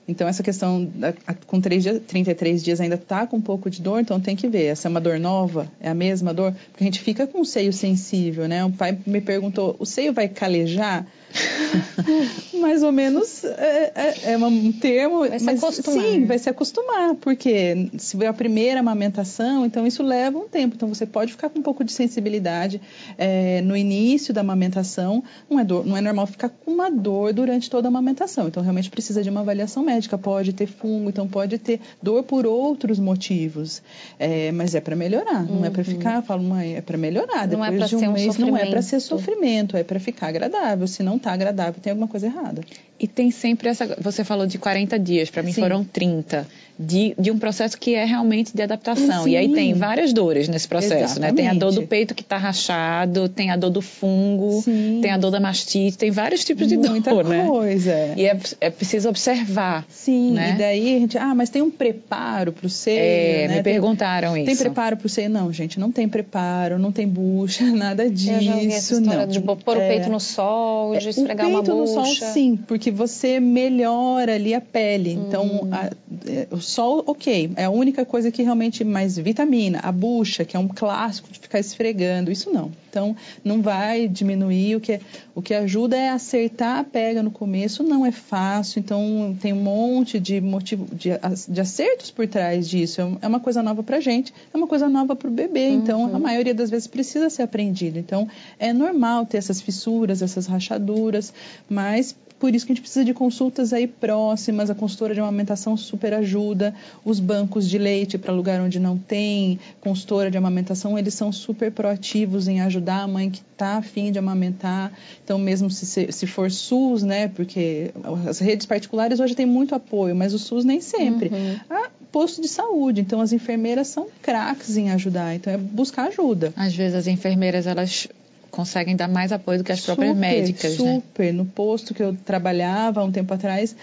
Então, 0.07 0.27
essa 0.27 0.43
questão, 0.43 0.83
da, 0.83 1.13
com 1.47 1.61
3 1.61 1.81
dias, 1.81 2.01
33 2.05 2.63
dias 2.63 2.81
ainda 2.81 2.95
está 2.95 3.25
com 3.25 3.37
um 3.37 3.41
pouco 3.41 3.69
de 3.69 3.81
dor, 3.81 4.01
então 4.01 4.19
tem 4.19 4.35
que 4.35 4.49
ver. 4.49 4.65
Essa 4.65 4.87
é 4.87 4.89
uma 4.89 4.99
dor 4.99 5.17
nova? 5.17 5.71
É 5.79 5.89
a 5.89 5.93
mesma 5.93 6.33
dor? 6.33 6.53
Porque 6.71 6.83
a 6.83 6.87
gente 6.87 6.99
fica 6.99 7.25
com 7.25 7.39
o 7.39 7.45
seio 7.45 7.71
sensível, 7.71 8.47
né? 8.47 8.65
O 8.65 8.71
pai 8.71 8.97
me 9.05 9.21
perguntou, 9.21 9.75
o 9.79 9.85
seio 9.85 10.11
vai 10.11 10.27
calejar? 10.27 11.07
Mais 12.59 12.83
ou 12.83 12.91
menos 12.91 13.43
é, 13.43 13.91
é, 13.95 14.31
é 14.33 14.37
um 14.37 14.71
termo. 14.71 15.19
Vai 15.27 15.39
se 15.39 15.45
mas, 15.45 15.63
acostumar. 15.63 16.05
Sim, 16.05 16.25
vai 16.25 16.37
se 16.39 16.49
acostumar, 16.49 17.15
porque 17.15 17.89
se 17.97 18.15
for 18.17 18.25
a 18.25 18.33
primeira 18.33 18.79
amamentação, 18.79 19.65
então 19.65 19.85
isso 19.85 20.03
leva 20.03 20.37
um 20.37 20.47
tempo. 20.47 20.75
Então 20.75 20.87
você 20.87 21.05
pode 21.05 21.31
ficar 21.31 21.49
com 21.49 21.59
um 21.59 21.61
pouco 21.61 21.83
de 21.83 21.91
sensibilidade 21.91 22.81
é, 23.17 23.61
no 23.61 23.75
início 23.75 24.33
da 24.33 24.41
amamentação. 24.41 25.23
Não 25.49 25.59
é, 25.59 25.63
dor, 25.63 25.85
não 25.85 25.97
é 25.97 26.01
normal 26.01 26.27
ficar 26.27 26.49
com 26.49 26.71
uma 26.71 26.89
dor 26.89 27.33
durante 27.33 27.69
toda 27.69 27.87
a 27.87 27.89
amamentação. 27.89 28.47
Então 28.47 28.61
realmente 28.63 28.89
precisa 28.89 29.21
de 29.23 29.29
uma 29.29 29.41
avaliação 29.41 29.83
médica. 29.83 30.17
Pode 30.17 30.53
ter 30.53 30.67
fungo, 30.67 31.09
então 31.09 31.27
pode 31.27 31.57
ter 31.57 31.79
dor 32.01 32.23
por 32.23 32.45
outros 32.45 32.99
motivos. 32.99 33.81
É, 34.19 34.51
mas 34.51 34.75
é 34.75 34.81
para 34.81 34.95
melhorar, 34.95 35.43
não 35.43 35.65
é 35.65 35.69
para 35.69 35.79
Uhum. 35.83 35.85
ficar, 35.85 36.15
eu 36.17 36.21
falo, 36.23 36.43
mãe, 36.43 36.75
é 36.75 36.81
para 36.81 36.97
melhorar. 36.97 37.47
Não 37.47 37.63
é 37.65 37.71
Depois 37.71 37.77
pra 37.79 37.87
de 37.87 37.95
um 37.95 37.99
ser 37.99 38.07
um 38.07 38.13
mês 38.13 38.37
não 38.37 38.55
é 38.57 38.65
para 38.67 38.81
ser 38.81 38.99
sofrimento. 38.99 39.33
sofrimento, 39.33 39.77
é 39.77 39.83
para 39.83 39.99
ficar 39.99 40.27
agradável. 40.27 40.87
Se 40.87 41.03
não 41.03 41.17
tá 41.23 41.33
agradável, 41.33 41.81
tem 41.81 41.91
alguma 41.91 42.07
coisa 42.07 42.27
errada. 42.27 42.61
E 42.99 43.07
tem 43.07 43.31
sempre 43.31 43.69
essa. 43.69 43.95
Você 43.99 44.23
falou 44.23 44.45
de 44.45 44.57
40 44.57 44.99
dias, 44.99 45.29
para 45.29 45.41
mim 45.41 45.53
Sim. 45.53 45.61
foram 45.61 45.83
30. 45.83 46.47
De, 46.77 47.13
de 47.19 47.29
um 47.29 47.37
processo 47.37 47.77
que 47.77 47.93
é 47.93 48.03
realmente 48.03 48.51
de 48.55 48.61
adaptação. 48.61 49.27
E 49.27 49.37
aí 49.37 49.47
Sim. 49.47 49.53
tem 49.53 49.73
várias 49.75 50.11
dores 50.11 50.47
nesse 50.47 50.67
processo, 50.67 51.19
né? 51.19 51.31
Tem 51.31 51.47
a 51.47 51.53
dor 51.53 51.59
do 51.59 51.65
Exatamente. 51.81 51.87
peito 51.89 52.15
que 52.15 52.23
está 52.23 52.35
rachado, 52.37 53.29
tem 53.29 53.51
a 53.51 53.55
dor 53.55 53.69
do 53.69 53.81
fungo, 53.81 54.61
Sim. 54.63 54.99
tem 55.01 55.11
a 55.11 55.17
dor 55.17 55.29
da 55.29 55.39
mastite, 55.39 55.97
tem 55.97 56.09
vários 56.09 56.43
tipos 56.43 56.67
de 56.67 56.75
Muita 56.75 57.11
dor, 57.13 57.25
né? 57.25 57.45
coisa. 57.47 57.93
E 58.17 58.25
é, 58.25 58.37
é 58.59 58.69
preciso 58.71 59.07
observar. 59.07 59.85
Sim, 59.87 60.31
né? 60.31 60.53
e 60.55 60.57
daí 60.57 60.95
a 60.95 60.99
gente, 60.99 61.17
ah, 61.17 61.35
mas 61.35 61.49
tem 61.51 61.61
um 61.61 61.69
preparo 61.69 62.51
para 62.51 62.65
o 62.65 62.69
seio, 62.69 62.99
É, 62.99 63.47
né? 63.47 63.57
me 63.57 63.63
Tem- 63.63 63.73
perguntaram 63.73 64.35
isso. 64.35 64.45
Tem 64.47 64.55
preparo 64.57 64.97
para 64.97 65.05
o 65.05 65.09
seio? 65.09 65.29
Não, 65.29 65.53
gente, 65.53 65.79
não 65.79 65.91
tem 65.91 66.09
preparo, 66.09 66.79
não 66.79 66.91
tem 66.91 67.07
bucha, 67.07 67.63
nada 67.71 68.09
disso, 68.09 68.31
Eu 68.31 68.41
já 68.41 68.55
ouvi 68.55 68.67
essa 68.73 68.93
história 68.95 69.19
não. 69.25 69.27
de 69.27 69.39
pôr 69.41 69.77
o 69.77 69.79
É, 69.81 69.87
peito 69.89 70.09
no 70.09 70.19
sol, 70.19 70.97
de 70.97 71.09
esfregar 71.09 71.45
o 71.45 71.49
uma 71.51 71.61
peito 71.63 71.75
bucha. 71.77 71.99
no 71.99 72.05
sol, 72.05 72.15
sim, 72.33 72.57
porque 72.67 72.89
você 72.89 73.39
melhora 73.39 74.35
ali 74.35 74.53
a 74.55 74.61
pele. 74.61 75.15
Hum. 75.17 75.25
Então, 75.27 75.67
a- 75.71 75.89
é, 76.27 76.47
o 76.51 76.62
sol, 76.63 77.03
ok, 77.05 77.51
é 77.55 77.65
a 77.65 77.69
única 77.69 78.05
coisa 78.05 78.31
que 78.31 78.41
realmente 78.41 78.83
mais 78.83 79.17
vitamina. 79.17 79.79
A 79.83 79.91
bucha, 79.91 80.43
que 80.45 80.55
é 80.55 80.59
um 80.59 80.67
clássico 80.67 81.31
de 81.31 81.39
ficar 81.39 81.59
esfregando, 81.59 82.31
isso 82.31 82.51
não. 82.51 82.71
Então, 82.89 83.15
não 83.43 83.61
vai 83.61 84.07
diminuir. 84.07 84.75
O 84.75 84.79
que, 84.79 84.99
o 85.33 85.41
que 85.41 85.53
ajuda 85.53 85.97
é 85.97 86.09
acertar 86.09 86.77
a 86.79 86.83
pega 86.83 87.23
no 87.23 87.31
começo. 87.31 87.81
Não 87.83 88.05
é 88.05 88.11
fácil, 88.11 88.79
então 88.79 89.35
tem 89.41 89.51
um 89.51 89.61
monte 89.63 90.19
de 90.19 90.39
motivo, 90.39 90.85
de, 90.95 91.09
de 91.49 91.61
acertos 91.61 92.11
por 92.11 92.27
trás 92.27 92.69
disso. 92.69 93.01
É 93.01 93.25
É 93.25 93.27
uma 93.27 93.39
coisa 93.39 93.63
nova 93.63 93.81
pra 93.81 93.99
gente, 93.99 94.31
é 94.53 94.57
uma 94.57 94.67
coisa 94.67 94.87
nova 94.87 95.15
pro 95.15 95.29
bebê. 95.31 95.69
Então, 95.69 96.03
Uhum. 96.03 96.15
a 96.15 96.19
maioria 96.19 96.53
das 96.53 96.69
vezes 96.69 96.87
precisa 96.87 97.29
ser 97.29 97.41
aprendido. 97.43 97.97
Então, 97.97 98.27
é 98.59 98.71
normal 98.71 99.25
ter 99.25 99.37
essas 99.37 99.59
fissuras, 99.61 100.21
essas 100.21 100.45
rachaduras, 100.45 101.33
mas 101.69 102.15
por 102.43 102.53
isso 102.53 102.65
que 102.65 102.73
a 102.73 102.75
gente 102.75 102.81
precisa 102.81 103.05
de 103.05 103.13
consultas 103.13 103.71
aí 103.71 103.87
próximas, 103.87 104.69
a 104.69 104.75
consultora 104.75 105.13
de 105.13 105.21
amamentação 105.21 105.77
super 105.77 106.13
ajuda, 106.13 106.75
os 107.05 107.17
bancos 107.17 107.69
de 107.69 107.77
leite 107.77 108.17
para 108.17 108.33
lugar 108.33 108.59
onde 108.59 108.81
não 108.81 108.97
tem 108.97 109.57
consultora 109.79 110.29
de 110.29 110.37
amamentação, 110.37 110.99
eles 110.99 111.13
são 111.13 111.31
super 111.31 111.71
proativos 111.71 112.49
em 112.49 112.59
ajudar 112.59 113.03
a 113.03 113.07
mãe 113.07 113.29
que 113.29 113.41
está 113.53 113.77
afim 113.77 114.11
de 114.11 114.19
amamentar. 114.19 114.91
Então, 115.23 115.39
mesmo 115.39 115.71
se, 115.71 115.85
se- 116.11 116.27
for 116.27 116.51
SUS, 116.51 117.01
né, 117.01 117.29
porque 117.29 117.91
as 118.27 118.39
redes 118.39 118.65
particulares 118.65 119.21
hoje 119.21 119.35
têm 119.35 119.45
muito 119.45 119.73
apoio, 119.73 120.13
mas 120.13 120.33
o 120.33 120.37
SUS 120.37 120.65
nem 120.65 120.81
sempre. 120.81 121.29
Uhum. 121.29 121.55
Ah, 121.69 121.89
posto 122.11 122.41
de 122.41 122.49
saúde, 122.49 122.99
então 122.99 123.21
as 123.21 123.31
enfermeiras 123.31 123.87
são 123.87 124.07
craques 124.21 124.75
em 124.75 124.91
ajudar, 124.91 125.33
então 125.33 125.53
é 125.53 125.57
buscar 125.57 126.09
ajuda. 126.09 126.51
Às 126.57 126.75
vezes 126.75 126.93
as 126.95 127.07
enfermeiras, 127.07 127.67
elas 127.67 128.09
conseguem 128.53 128.95
dar 128.95 129.07
mais 129.07 129.31
apoio 129.31 129.57
do 129.57 129.63
que 129.63 129.71
as 129.71 129.81
próprias 129.81 130.13
super, 130.13 130.21
médicas, 130.21 130.77
né? 130.77 130.95
Super. 130.95 131.33
No 131.33 131.43
posto 131.43 131.91
que 131.91 132.03
eu 132.03 132.15
trabalhava 132.23 133.01
há 133.01 133.03
um 133.03 133.11
tempo 133.11 133.33
atrás, 133.33 133.75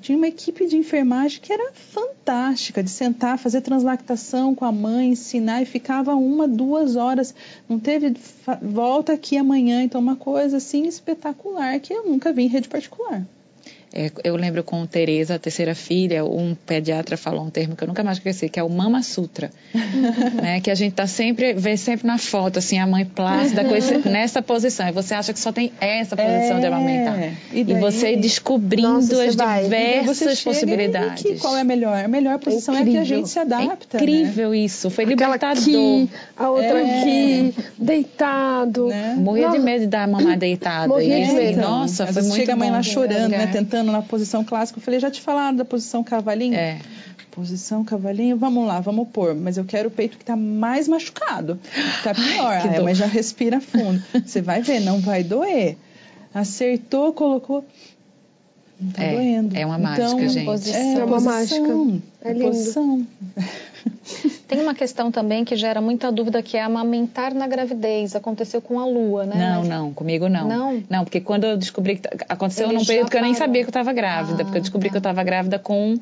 tinha 0.00 0.16
uma 0.16 0.26
equipe 0.26 0.66
de 0.66 0.78
enfermagem 0.78 1.38
que 1.42 1.52
era 1.52 1.72
fantástica, 1.74 2.82
de 2.82 2.88
sentar, 2.88 3.38
fazer 3.38 3.60
translactação 3.60 4.54
com 4.54 4.64
a 4.64 4.72
mãe, 4.72 5.10
ensinar 5.10 5.60
e 5.60 5.66
ficava 5.66 6.14
uma, 6.14 6.48
duas 6.48 6.96
horas. 6.96 7.34
Não 7.68 7.78
teve 7.78 8.14
volta 8.62 9.12
aqui 9.12 9.36
amanhã, 9.36 9.82
então 9.82 10.00
uma 10.00 10.16
coisa 10.16 10.56
assim 10.56 10.86
espetacular 10.86 11.78
que 11.78 11.92
eu 11.92 12.06
nunca 12.06 12.32
vi 12.32 12.44
em 12.44 12.48
rede 12.48 12.68
particular. 12.68 13.22
É, 13.96 14.10
eu 14.24 14.34
lembro 14.34 14.64
com 14.64 14.84
Tereza, 14.86 15.36
a 15.36 15.38
terceira 15.38 15.72
filha, 15.72 16.24
um 16.24 16.52
pediatra 16.66 17.16
falou 17.16 17.44
um 17.44 17.50
termo 17.50 17.76
que 17.76 17.84
eu 17.84 17.86
nunca 17.88 18.02
mais 18.02 18.18
esqueci, 18.18 18.48
que 18.48 18.58
é 18.58 18.62
o 18.64 18.68
Mama 18.68 19.02
Sutra. 19.04 19.52
né? 20.42 20.60
Que 20.60 20.68
a 20.70 20.74
gente 20.74 20.94
tá 20.94 21.06
sempre, 21.06 21.52
vê 21.54 21.76
sempre 21.76 22.04
na 22.06 22.18
foto, 22.18 22.58
assim, 22.58 22.76
a 22.78 22.86
mãe 22.88 23.04
plácida 23.04 23.64
com 23.64 23.74
esse- 23.76 23.98
nessa 24.08 24.42
posição. 24.42 24.88
E 24.88 24.92
você 24.92 25.14
acha 25.14 25.32
que 25.32 25.38
só 25.38 25.52
tem 25.52 25.72
essa 25.80 26.16
posição 26.16 26.58
de 26.58 26.64
É, 26.64 26.68
amamentar. 26.68 27.18
e 27.52 27.60
E, 27.60 27.64
daí- 27.64 27.80
você 27.80 28.16
descobrindo 28.16 28.88
Nossa, 28.94 29.14
você 29.14 29.26
as 29.28 29.34
vai. 29.36 29.60
E 29.60 29.64
diversas 29.64 30.40
possibilidades. 30.42 31.24
E 31.24 31.34
que, 31.34 31.38
qual 31.38 31.56
é 31.56 31.60
a 31.60 31.64
melhor? 31.64 32.04
A 32.04 32.08
melhor 32.08 32.38
posição 32.40 32.74
é, 32.74 32.80
a 32.80 32.84
que 32.84 32.98
a 32.98 33.04
gente 33.04 33.28
se 33.28 33.38
adapta. 33.38 33.96
é 33.98 34.00
incrível 34.00 34.52
isso, 34.54 34.90
foi 34.90 35.04
Aquela 35.04 35.34
libertador. 35.34 35.62
aqui, 35.62 36.10
a 36.36 36.50
outra 36.50 36.80
É. 36.80 36.98
aqui, 37.00 37.54
deitado. 37.84 38.86
Né? 38.88 39.14
Morria 39.16 39.44
de 39.50 39.58
Nossa. 39.58 39.64
medo 39.64 39.80
de 39.82 39.86
dar 39.86 40.04
a 40.04 40.06
mamar 40.06 40.36
deitada. 40.38 40.88
Morria 40.88 41.18
e 41.18 41.26
de 41.26 41.32
medo. 41.32 41.60
Nossa, 41.60 42.04
Às 42.04 42.08
foi 42.10 42.14
vezes 42.14 42.28
muito 42.30 42.40
chega 42.40 42.52
a 42.52 42.56
mãe 42.56 42.70
lá 42.70 42.82
chorando, 42.82 43.30
né? 43.30 43.44
É. 43.44 43.46
Tentando 43.46 43.92
na 43.92 44.02
posição 44.02 44.44
clássica. 44.44 44.78
Eu 44.78 44.82
falei, 44.82 44.98
já 45.00 45.10
te 45.10 45.20
falaram 45.20 45.56
da 45.56 45.64
posição 45.64 46.02
cavalinho? 46.02 46.54
É. 46.56 46.78
Posição, 47.30 47.82
cavalinho, 47.84 48.36
vamos 48.36 48.64
lá, 48.66 48.78
vamos 48.80 49.08
pôr. 49.08 49.34
Mas 49.34 49.56
eu 49.56 49.64
quero 49.64 49.88
o 49.88 49.90
peito 49.90 50.16
que 50.16 50.24
tá 50.24 50.36
mais 50.36 50.86
machucado. 50.86 51.58
Tá 52.04 52.14
pior. 52.14 52.52
Ai, 52.62 52.68
Aí 52.68 52.76
a 52.76 52.82
mãe 52.82 52.94
já 52.94 53.06
respira 53.06 53.60
fundo. 53.60 54.00
Você 54.24 54.40
vai 54.40 54.62
ver, 54.62 54.78
não 54.80 55.00
vai 55.00 55.24
doer. 55.24 55.76
Acertou, 56.32 57.12
colocou. 57.12 57.64
Não 58.80 58.90
tá 58.92 59.02
É, 59.02 59.12
doendo. 59.14 59.56
é 59.56 59.66
uma 59.66 59.76
então, 59.78 60.10
mágica, 60.16 60.28
gente. 60.28 60.44
posição. 60.44 60.80
É, 60.80 60.94
É 60.94 61.04
uma 61.04 61.06
posição, 61.20 61.32
mágica. 61.32 62.02
É 62.22 62.32
lindo. 62.32 62.44
posição. 62.44 63.06
Tem 64.48 64.60
uma 64.60 64.74
questão 64.74 65.10
também 65.10 65.44
que 65.44 65.56
gera 65.56 65.80
muita 65.80 66.10
dúvida 66.12 66.42
que 66.42 66.56
é 66.56 66.62
amamentar 66.62 67.34
na 67.34 67.46
gravidez. 67.46 68.14
Aconteceu 68.14 68.60
com 68.60 68.78
a 68.78 68.86
Lua, 68.86 69.24
né? 69.26 69.34
Não, 69.36 69.60
Mas- 69.60 69.68
não, 69.68 69.92
comigo 69.92 70.28
não. 70.28 70.82
Não? 70.88 71.04
porque 71.04 71.20
quando 71.20 71.44
eu 71.44 71.56
descobri 71.56 71.96
que 71.96 72.08
aconteceu 72.28 72.68
Ele 72.68 72.78
num 72.78 72.84
período 72.84 73.10
que 73.10 73.16
eu 73.16 73.22
nem 73.22 73.34
sabia 73.34 73.62
que 73.62 73.66
eu 73.68 73.70
estava 73.70 73.92
grávida, 73.92 74.42
Ah, 74.42 74.44
porque 74.44 74.58
eu 74.58 74.62
descobri 74.62 74.88
tá. 74.88 74.92
que 74.92 74.96
eu 74.96 75.00
estava 75.00 75.22
grávida 75.24 75.58
com 75.58 75.98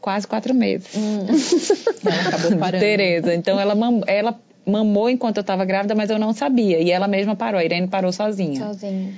quase 0.00 0.26
quatro 0.26 0.54
meses. 0.54 0.88
Ela 2.04 2.28
acabou 2.28 2.56
parando. 2.58 2.80
Tereza. 2.80 3.34
Então 3.34 3.58
ela, 3.58 3.74
mam- 3.74 4.02
ela 4.06 4.38
mamou 4.66 5.08
enquanto 5.10 5.38
eu 5.38 5.42
estava 5.42 5.64
grávida, 5.64 5.94
mas 5.94 6.10
eu 6.10 6.18
não 6.18 6.32
sabia. 6.32 6.80
E 6.80 6.90
ela 6.90 7.08
mesma 7.08 7.34
parou. 7.34 7.58
A 7.60 7.64
Irene 7.64 7.88
parou 7.88 8.12
sozinha. 8.12 8.60
Sozinho. 8.66 9.14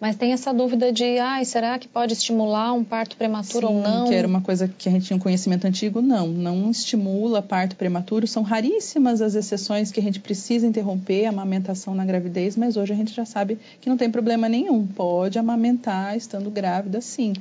Mas 0.00 0.16
tem 0.16 0.32
essa 0.32 0.52
dúvida 0.52 0.90
de, 0.90 1.18
ai, 1.18 1.44
será 1.44 1.78
que 1.78 1.86
pode 1.86 2.14
estimular 2.14 2.72
um 2.72 2.82
parto 2.82 3.16
prematuro 3.16 3.68
ou 3.68 3.76
Sim, 3.76 3.82
não? 3.82 4.08
Que 4.08 4.14
era 4.14 4.26
uma 4.26 4.40
coisa 4.40 4.66
que 4.66 4.88
a 4.88 4.92
gente 4.92 5.04
tinha 5.04 5.16
um 5.16 5.20
conhecimento 5.20 5.66
antigo, 5.66 6.00
não. 6.00 6.26
Não 6.26 6.70
estimula 6.70 7.42
parto 7.42 7.76
prematuro. 7.76 8.26
São 8.26 8.42
raríssimas 8.42 9.20
as 9.20 9.34
exceções 9.34 9.92
que 9.92 10.00
a 10.00 10.02
gente 10.02 10.18
precisa 10.18 10.66
interromper 10.66 11.26
a 11.26 11.28
amamentação 11.28 11.94
na 11.94 12.06
gravidez, 12.06 12.56
mas 12.56 12.78
hoje 12.78 12.94
a 12.94 12.96
gente 12.96 13.12
já 13.12 13.26
sabe 13.26 13.58
que 13.78 13.90
não 13.90 13.96
tem 13.98 14.10
problema 14.10 14.48
nenhum. 14.48 14.86
Pode 14.86 15.38
amamentar 15.38 16.16
estando 16.16 16.50
grávida, 16.50 17.02
sim. 17.02 17.34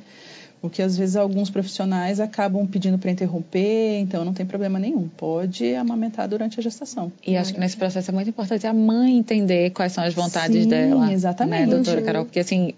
O 0.62 0.70
que 0.70 0.82
às 0.82 0.98
vezes 0.98 1.16
alguns 1.16 1.50
profissionais 1.50 2.20
acabam 2.20 2.68
pedindo 2.68 2.98
para 2.98 3.10
interromper, 3.10 4.00
então 4.00 4.26
não 4.26 4.34
tem 4.34 4.46
problema 4.46 4.78
nenhum. 4.78 5.08
Pode 5.08 5.74
amamentar 5.76 6.28
durante 6.28 6.60
a 6.60 6.64
gestação. 6.64 7.12
E 7.26 7.38
acho 7.38 7.54
que 7.54 7.60
nesse 7.60 7.78
processo 7.78 8.12
é 8.12 8.14
muito 8.14 8.30
importante 8.30 8.68
a 8.68 8.74
mãe 8.74 9.18
entender 9.18 9.70
quais 9.70 9.94
são 9.94 10.04
as 10.04 10.14
vontades 10.14 10.64
Sim, 10.64 10.70
dela. 10.70 11.12
exatamente. 11.14 11.68
Né, 11.68 11.76
doutora 11.76 12.02
Carol? 12.02 12.26
Porque 12.26 12.40
assim, 12.40 12.74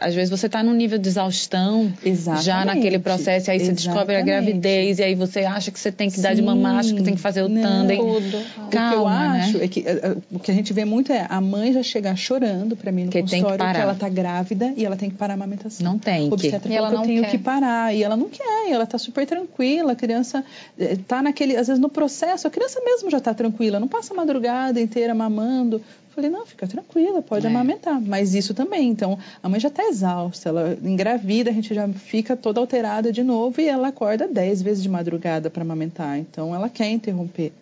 às 0.00 0.14
vezes 0.14 0.30
você 0.30 0.46
está 0.46 0.62
num 0.62 0.72
nível 0.74 0.98
de 0.98 1.08
exaustão 1.08 1.92
Exatamente. 2.04 2.44
já 2.46 2.64
naquele 2.64 2.98
processo, 2.98 3.48
e 3.48 3.52
aí 3.52 3.60
você 3.60 3.72
descobre 3.72 4.14
a 4.16 4.20
Exatamente. 4.20 4.26
gravidez, 4.26 4.98
e 4.98 5.02
aí 5.02 5.14
você 5.14 5.40
acha 5.40 5.70
que 5.70 5.78
você 5.78 5.90
tem 5.92 6.10
que 6.10 6.20
dar 6.20 6.34
de 6.34 6.40
Sim. 6.40 6.46
mamar, 6.46 6.78
acha 6.78 6.94
que 6.94 7.02
tem 7.02 7.14
que 7.14 7.20
fazer 7.20 7.42
o 7.42 7.48
Não. 7.48 7.62
tandem. 7.62 7.98
Tudo. 7.98 8.36
o 8.38 8.68
que 8.68 8.76
eu 8.76 8.80
Calma, 8.80 9.28
né? 9.32 9.40
acho 9.40 9.56
é 9.62 9.68
que 9.68 9.80
eh, 9.80 10.00
eh, 10.02 10.16
o 10.32 10.38
que 10.38 10.50
a 10.50 10.54
gente 10.54 10.72
vê 10.72 10.84
muito 10.84 11.12
é 11.12 11.26
a 11.28 11.40
mãe 11.40 11.72
já 11.72 11.82
chegar 11.82 12.16
chorando 12.16 12.76
para 12.76 12.90
mim 12.92 13.04
no 13.04 13.10
Que 13.10 13.18
tem 13.18 13.24
que 13.24 13.30
consultório 13.42 13.58
parar. 13.58 13.80
ela 13.80 13.94
tá 13.94 14.08
grávida 14.08 14.72
e 14.76 14.84
ela 14.84 14.96
tem 14.96 15.08
que 15.10 15.16
parar 15.16 15.34
a 15.34 15.36
amamentação. 15.36 15.84
Não 15.84 15.98
tem 15.98 16.28
O 16.32 16.36
que. 16.36 16.46
E 16.48 16.74
ela 16.74 16.88
que 16.88 16.94
eu 16.94 16.98
não 16.98 17.06
tenho 17.06 17.22
quer. 17.22 17.30
que 17.30 17.38
parar 17.38 17.94
e 17.94 18.02
ela 18.02 18.16
não 18.16 18.28
quer, 18.28 18.68
e 18.68 18.72
ela 18.72 18.86
tá 18.86 18.98
super 18.98 19.26
tranquila, 19.26 19.92
a 19.92 19.96
criança 19.96 20.44
eh, 20.78 20.96
tá 21.06 21.22
naquele, 21.22 21.56
às 21.56 21.66
vezes 21.66 21.80
no 21.80 21.88
processo, 21.88 22.46
a 22.46 22.50
criança 22.50 22.80
mesmo 22.84 23.10
já 23.10 23.20
tá 23.20 23.32
tranquila, 23.34 23.78
não 23.80 23.88
passa 23.88 24.12
a 24.12 24.16
madrugada 24.16 24.80
inteira 24.80 25.14
mamando. 25.14 25.80
Falei, 26.16 26.30
não, 26.30 26.46
fica 26.46 26.66
tranquila, 26.66 27.20
pode 27.20 27.46
É. 27.46 27.50
amamentar. 27.50 28.00
Mas 28.00 28.34
isso 28.34 28.54
também, 28.54 28.88
então, 28.88 29.18
a 29.42 29.48
mãe 29.50 29.60
já 29.60 29.68
tá 29.70 29.84
exausta, 29.84 30.48
ela 30.48 30.76
engravida, 30.82 31.50
a 31.50 31.52
gente 31.52 31.74
já 31.74 31.86
fica 31.88 32.34
toda 32.34 32.58
alterada 32.58 33.12
de 33.12 33.22
novo 33.22 33.60
e 33.60 33.68
ela 33.68 33.88
acorda 33.88 34.26
dez 34.26 34.62
vezes 34.62 34.82
de 34.82 34.88
madrugada 34.88 35.50
para 35.50 35.62
amamentar. 35.62 36.18
Então, 36.18 36.54
ela 36.54 36.70
quer 36.70 36.88
interromper. 36.90 37.52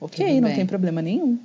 Ok, 0.00 0.26
Tudo 0.26 0.40
não 0.40 0.48
bem. 0.48 0.56
tem 0.56 0.66
problema 0.66 1.00
nenhum. 1.00 1.38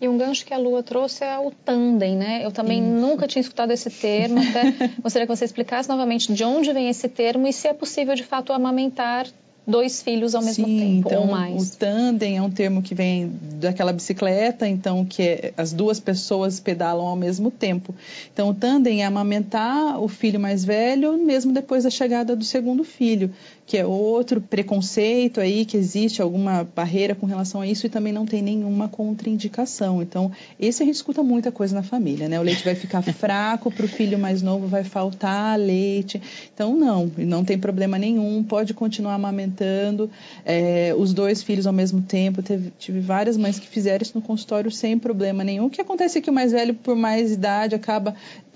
E 0.00 0.08
um 0.08 0.16
gancho 0.16 0.44
que 0.46 0.54
a 0.54 0.58
Lua 0.58 0.82
trouxe 0.82 1.22
é 1.24 1.38
o 1.38 1.50
tandem, 1.50 2.16
né? 2.16 2.44
Eu 2.44 2.50
também 2.50 2.80
nunca 2.82 3.26
tinha 3.26 3.40
escutado 3.40 3.70
esse 3.72 3.90
termo, 3.90 4.40
até 4.40 4.70
gostaria 5.02 5.26
que 5.26 5.36
você 5.36 5.44
explicasse 5.44 5.88
novamente 5.88 6.32
de 6.32 6.44
onde 6.44 6.72
vem 6.72 6.88
esse 6.88 7.08
termo 7.08 7.46
e 7.46 7.52
se 7.52 7.68
é 7.68 7.74
possível 7.74 8.14
de 8.14 8.24
fato 8.24 8.52
amamentar 8.52 9.26
dois 9.66 10.02
filhos 10.02 10.34
ao 10.34 10.42
mesmo 10.42 10.66
Sim, 10.66 10.78
tempo 10.78 11.08
então 11.08 11.22
ou 11.22 11.26
mais. 11.30 11.70
o 11.74 11.76
tandem 11.76 12.36
é 12.36 12.42
um 12.42 12.50
termo 12.50 12.82
que 12.82 12.94
vem 12.94 13.32
daquela 13.60 13.92
bicicleta, 13.92 14.68
então 14.68 15.04
que 15.04 15.22
é- 15.22 15.52
as 15.56 15.72
duas 15.72 15.98
pessoas 15.98 16.60
pedalam 16.60 17.06
ao 17.06 17.16
mesmo 17.16 17.50
tempo. 17.50 17.94
Então 18.32 18.50
o 18.50 18.54
tandem 18.54 19.02
é 19.02 19.06
amamentar 19.06 20.00
o 20.02 20.06
filho 20.08 20.38
mais 20.38 20.64
velho 20.64 21.16
mesmo 21.16 21.52
depois 21.52 21.84
da 21.84 21.90
chegada 21.90 22.36
do 22.36 22.44
segundo 22.44 22.84
filho, 22.84 23.30
que 23.66 23.78
é 23.78 23.86
outro 23.86 24.40
preconceito 24.40 25.40
aí 25.40 25.64
que 25.64 25.76
existe 25.76 26.20
alguma 26.20 26.64
barreira 26.64 27.14
com 27.14 27.26
relação 27.26 27.62
a 27.62 27.66
isso 27.66 27.86
e 27.86 27.88
também 27.88 28.12
não 28.12 28.26
tem 28.26 28.42
nenhuma 28.42 28.88
contraindicação. 28.88 30.02
Então 30.02 30.30
esse 30.60 30.82
a 30.82 30.86
gente 30.86 30.96
escuta 30.96 31.22
muita 31.22 31.50
coisa 31.50 31.74
na 31.74 31.82
família, 31.82 32.28
né? 32.28 32.38
O 32.38 32.42
leite 32.42 32.62
vai 32.62 32.74
ficar 32.74 33.02
fraco 33.14 33.70
para 33.70 33.86
o 33.86 33.88
filho 33.88 34.18
mais 34.18 34.42
novo, 34.42 34.66
vai 34.66 34.84
faltar 34.84 35.58
leite. 35.58 36.20
Então 36.52 36.76
não, 36.76 37.10
não 37.16 37.44
tem 37.44 37.58
problema 37.58 37.98
nenhum, 37.98 38.42
pode 38.42 38.74
continuar 38.74 39.14
amamentando 39.14 40.10
é, 40.44 40.94
os 40.96 41.14
dois 41.14 41.42
filhos 41.42 41.66
ao 41.66 41.72
mesmo 41.72 42.02
tempo. 42.02 42.42
Teve, 42.42 42.70
tive 42.78 43.00
várias 43.00 43.36
mães 43.36 43.58
que 43.58 43.66
fizeram 43.66 44.02
isso 44.02 44.12
no 44.14 44.22
consultório 44.22 44.70
sem 44.70 44.98
problema 44.98 45.42
nenhum. 45.42 45.66
O 45.66 45.70
que 45.70 45.80
acontece 45.80 46.18
é 46.18 46.20
que 46.20 46.30
o 46.30 46.32
mais 46.32 46.52
velho, 46.52 46.74
por 46.74 46.94
mais 46.94 47.32
idade, 47.32 47.74
acaba 47.74 48.14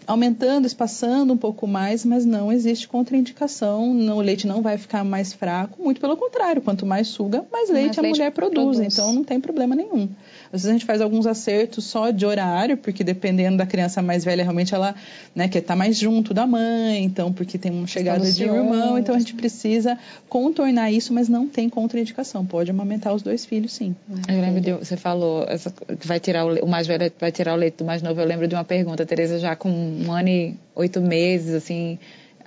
aumentando, 0.09 0.67
espaçando 0.67 1.35
um 1.35 1.37
pouco 1.37 1.67
mais, 1.67 2.03
mas 2.03 2.25
não 2.25 2.51
existe 2.51 2.89
contraindicação. 2.89 3.93
Não, 3.93 4.17
o 4.17 4.21
leite 4.23 4.47
não 4.47 4.63
vai 4.63 4.79
ficar 4.79 5.05
mais 5.05 5.35
fraco, 5.35 5.83
muito 5.83 6.01
pelo 6.01 6.17
contrário, 6.17 6.63
quanto 6.63 6.87
mais 6.87 7.09
suga, 7.09 7.45
mais 7.53 7.69
leite 7.69 8.01
a 8.01 8.03
leite 8.03 8.17
mulher 8.17 8.33
produz, 8.33 8.79
produz. 8.79 8.95
então 8.95 9.13
não 9.13 9.23
tem 9.23 9.39
problema 9.39 9.77
nenhum. 9.77 10.09
Às 10.53 10.62
vezes 10.62 10.66
a 10.68 10.72
gente 10.72 10.84
faz 10.84 11.01
alguns 11.01 11.26
acertos 11.26 11.84
só 11.84 12.11
de 12.11 12.24
horário, 12.24 12.76
porque 12.76 13.05
dependendo 13.05 13.59
da 13.59 13.66
criança 13.66 14.01
mais 14.03 14.24
velha, 14.24 14.42
realmente 14.42 14.74
ela 14.74 14.94
né, 15.34 15.49
quer 15.49 15.59
estar 15.59 15.76
mais 15.76 15.96
junto 15.96 16.32
da 16.32 16.46
mãe, 16.46 17.05
então 17.05 17.32
porque 17.32 17.59
tem 17.59 17.70
uma 17.70 17.86
chegada 17.86 18.30
de 18.30 18.49
um 18.49 18.57
irmão, 18.57 18.99
então 18.99 19.14
a 19.14 19.18
gente 19.18 19.34
precisa 19.34 19.99
contornar 20.28 20.90
isso, 20.90 21.12
mas 21.12 21.28
não 21.28 21.46
tem 21.46 21.68
contraindicação. 21.68 22.44
Pode 22.46 22.70
amamentar 22.70 23.14
os 23.14 23.22
dois 23.22 23.44
filhos, 23.44 23.72
sim. 23.72 23.94
Eu 24.28 24.40
lembro 24.40 24.61
de, 24.61 24.72
você 24.72 24.96
falou 24.96 25.46
que 25.99 26.07
vai 26.07 26.18
tirar 26.18 26.46
o, 26.46 26.64
o 26.64 26.68
mais 26.68 26.86
velho 26.86 27.12
vai 27.20 27.30
tirar 27.30 27.55
o 27.55 27.57
leite 27.57 27.76
do 27.78 27.84
mais 27.84 28.03
novo. 28.03 28.20
Eu 28.20 28.26
lembro 28.26 28.49
de 28.49 28.55
uma 28.55 28.64
pergunta, 28.64 29.05
Tereza 29.05 29.38
já 29.38 29.55
com 29.55 29.70
um 29.70 30.11
ano 30.11 30.28
e 30.28 30.55
oito 30.74 31.01
meses, 31.01 31.55
assim. 31.55 31.99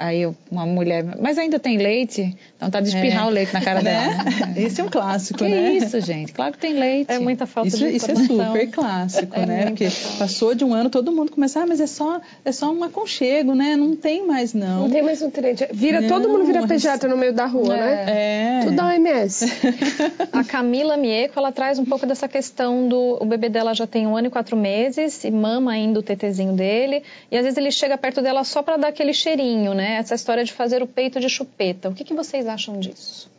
Aí 0.03 0.25
uma 0.49 0.65
mulher, 0.65 1.05
mas 1.21 1.37
ainda 1.37 1.59
tem 1.59 1.77
leite? 1.77 2.35
Então 2.57 2.71
tá 2.71 2.81
de 2.81 2.87
espirrar 2.87 3.25
É. 3.25 3.27
o 3.27 3.29
leite 3.29 3.53
na 3.53 3.61
cara 3.61 3.81
dela. 3.83 4.07
Né? 4.23 4.53
Esse 4.57 4.81
é 4.81 4.83
um 4.83 4.89
clássico, 4.89 5.37
Que 5.39 5.47
né? 5.47 5.73
isso, 5.73 5.99
gente? 6.01 6.33
Claro 6.33 6.53
que 6.53 6.57
tem 6.59 6.73
leite. 6.73 7.11
É 7.11 7.19
muita 7.19 7.45
falta 7.45 7.67
Isso, 7.67 7.77
de 7.77 7.95
isso 7.95 8.09
é 8.09 8.13
informação. 8.13 8.47
super 8.47 8.67
clássico, 8.71 9.35
É 9.39 9.45
né? 9.45 9.65
Porque 9.67 9.89
falta. 9.91 10.17
passou 10.17 10.55
de 10.55 10.65
um 10.65 10.73
ano, 10.73 10.89
todo 10.89 11.11
mundo 11.11 11.31
começa, 11.31 11.61
ah, 11.61 11.65
mas 11.67 11.79
é 11.79 11.85
só, 11.85 12.19
é 12.43 12.51
só 12.51 12.71
um 12.71 12.83
aconchego, 12.83 13.53
né? 13.53 13.75
Não 13.75 13.95
tem 13.95 14.25
mais, 14.25 14.53
não. 14.55 14.81
Não 14.83 14.89
tem 14.89 15.03
mais 15.03 15.21
nutriente. 15.21 15.67
Vira, 15.71 16.01
todo 16.07 16.23
Não, 16.27 16.31
mundo 16.33 16.45
vira 16.45 16.61
mas- 16.61 16.69
pediatra 16.71 17.07
no 17.07 17.15
meio 17.17 17.33
da 17.33 17.45
rua, 17.45 17.75
né? 17.77 18.05
É. 18.07 18.59
Tudo 18.63 18.75
da 18.75 18.87
OMS. 18.87 19.45
A 20.33 20.43
Camila 20.43 20.97
Mieco, 20.97 21.37
ela 21.37 21.51
traz 21.51 21.77
um 21.77 21.85
pouco 21.85 22.05
dessa 22.07 22.27
questão 22.27 22.87
do 22.87 23.17
o 23.21 23.25
bebê 23.25 23.49
dela 23.49 23.73
já 23.75 23.85
tem 23.85 24.07
um 24.07 24.15
ano 24.17 24.27
e 24.27 24.29
quatro 24.31 24.57
meses 24.57 25.23
e 25.23 25.29
mama 25.31 25.71
ainda 25.71 25.99
o 25.99 26.03
tetezinho 26.03 26.53
dele 26.53 27.03
e 27.31 27.37
às 27.37 27.43
vezes 27.43 27.57
ele 27.57 27.69
chega 27.71 27.97
perto 27.97 28.21
dela 28.21 28.43
só 28.43 28.63
para 28.63 28.77
dar 28.77 28.87
aquele 28.87 29.13
cheirinho, 29.13 29.73
né? 29.73 29.90
Essa 29.97 30.15
história 30.15 30.43
de 30.43 30.51
fazer 30.51 30.81
o 30.81 30.87
peito 30.87 31.19
de 31.19 31.29
chupeta. 31.29 31.89
O 31.89 31.93
que, 31.93 32.03
que 32.03 32.13
vocês 32.13 32.47
acham 32.47 32.79
disso? 32.79 33.29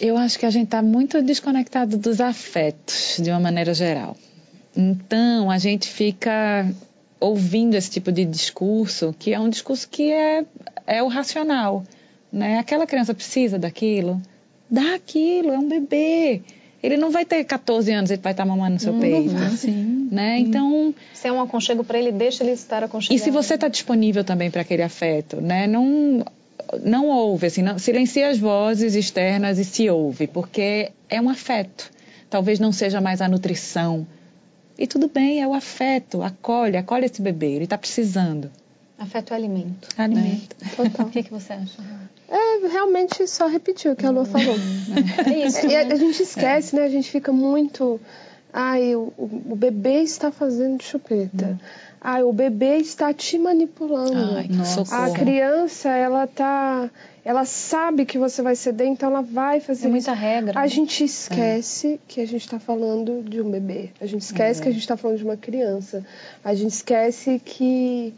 Eu 0.00 0.16
acho 0.16 0.38
que 0.38 0.44
a 0.44 0.50
gente 0.50 0.66
está 0.66 0.82
muito 0.82 1.22
desconectado 1.22 1.96
dos 1.96 2.20
afetos, 2.20 3.18
de 3.20 3.30
uma 3.30 3.40
maneira 3.40 3.72
geral. 3.72 4.16
Então, 4.76 5.50
a 5.50 5.56
gente 5.56 5.88
fica 5.88 6.70
ouvindo 7.18 7.74
esse 7.74 7.90
tipo 7.90 8.12
de 8.12 8.24
discurso, 8.24 9.14
que 9.18 9.32
é 9.32 9.40
um 9.40 9.48
discurso 9.48 9.88
que 9.88 10.12
é, 10.12 10.44
é 10.86 11.02
o 11.02 11.08
racional. 11.08 11.82
Né? 12.30 12.58
Aquela 12.58 12.86
criança 12.86 13.14
precisa 13.14 13.58
daquilo? 13.58 14.20
Dá 14.70 14.94
aquilo, 14.94 15.52
é 15.52 15.58
um 15.58 15.68
bebê. 15.68 16.42
Ele 16.82 16.96
não 16.96 17.10
vai 17.10 17.24
ter 17.24 17.42
14 17.44 17.90
anos, 17.92 18.10
ele 18.10 18.20
vai 18.22 18.32
estar 18.32 18.44
mamando 18.44 18.74
no 18.74 18.80
seu 18.80 18.94
peito. 18.94 19.34
Sim. 19.56 19.94
Né? 20.06 20.38
Então, 20.38 20.94
Se 21.12 21.26
é 21.26 21.32
um 21.32 21.40
aconchego 21.40 21.82
para 21.82 21.98
ele, 21.98 22.12
deixa 22.12 22.44
ele 22.44 22.52
estar 22.52 22.84
aconchegado. 22.84 23.16
e 23.16 23.18
se 23.18 23.28
você 23.28 23.54
está 23.54 23.66
disponível 23.66 24.22
também 24.22 24.52
para 24.52 24.60
aquele 24.60 24.82
afeto, 24.82 25.40
né? 25.40 25.66
Não, 25.66 26.24
não 26.84 27.08
ouve, 27.08 27.48
assim, 27.48 27.60
não, 27.60 27.76
silencia 27.76 28.28
as 28.28 28.38
vozes 28.38 28.94
externas 28.94 29.58
e 29.58 29.64
se 29.64 29.90
ouve, 29.90 30.28
porque 30.28 30.92
é 31.08 31.20
um 31.20 31.28
afeto. 31.28 31.90
Talvez 32.30 32.60
não 32.60 32.70
seja 32.70 33.00
mais 33.00 33.20
a 33.20 33.28
nutrição. 33.28 34.06
E 34.78 34.86
tudo 34.86 35.08
bem, 35.08 35.42
é 35.42 35.48
o 35.48 35.52
afeto. 35.52 36.22
Acolhe, 36.22 36.76
acolhe 36.76 37.06
esse 37.06 37.20
bebê, 37.20 37.54
ele 37.54 37.64
está 37.64 37.76
precisando. 37.76 38.48
Afeto 38.96 39.32
é 39.32 39.36
alimento. 39.36 39.88
Alimento. 39.98 40.54
Total. 40.76 41.06
O 41.08 41.10
que, 41.10 41.24
que 41.24 41.30
você 41.32 41.52
acha? 41.52 41.82
É, 42.64 42.68
realmente 42.68 43.26
só 43.26 43.46
repetir 43.46 43.90
o 43.90 43.96
que 43.96 44.06
a 44.06 44.10
Lua 44.10 44.24
falou. 44.24 44.56
É 45.26 45.46
isso. 45.46 45.66
E 45.66 45.76
a, 45.76 45.84
né? 45.84 45.94
a 45.94 45.96
gente 45.96 46.22
esquece, 46.22 46.74
né? 46.76 46.84
A 46.84 46.88
gente 46.88 47.10
fica 47.10 47.32
muito. 47.32 48.00
Ai, 48.52 48.94
o, 48.94 49.12
o 49.18 49.56
bebê 49.56 50.02
está 50.02 50.30
fazendo 50.30 50.82
chupeta. 50.82 51.58
Ai, 52.00 52.22
o 52.22 52.32
bebê 52.32 52.76
está 52.76 53.12
te 53.12 53.38
manipulando. 53.38 54.36
Ai. 54.36 54.48
A 54.92 55.10
criança, 55.10 55.90
ela 55.90 56.26
tá. 56.26 56.90
Ela 57.24 57.44
sabe 57.44 58.06
que 58.06 58.16
você 58.16 58.40
vai 58.40 58.54
ceder, 58.54 58.86
então 58.86 59.10
ela 59.10 59.20
vai 59.20 59.58
fazer 59.58 59.88
É 59.88 59.90
muita 59.90 60.12
isso. 60.12 60.20
regra. 60.20 60.60
A 60.60 60.62
né? 60.62 60.68
gente 60.68 61.02
esquece 61.02 62.00
que 62.06 62.20
a 62.20 62.24
gente 62.26 62.42
está 62.42 62.60
falando 62.60 63.24
de 63.28 63.40
um 63.40 63.50
bebê. 63.50 63.90
A 64.00 64.06
gente 64.06 64.22
esquece 64.22 64.62
que 64.62 64.68
a 64.68 64.70
gente 64.70 64.82
está 64.82 64.96
falando 64.96 65.18
de 65.18 65.24
uma 65.24 65.36
criança. 65.36 66.06
A 66.44 66.54
gente 66.54 66.70
esquece 66.70 67.42
que 67.44 68.14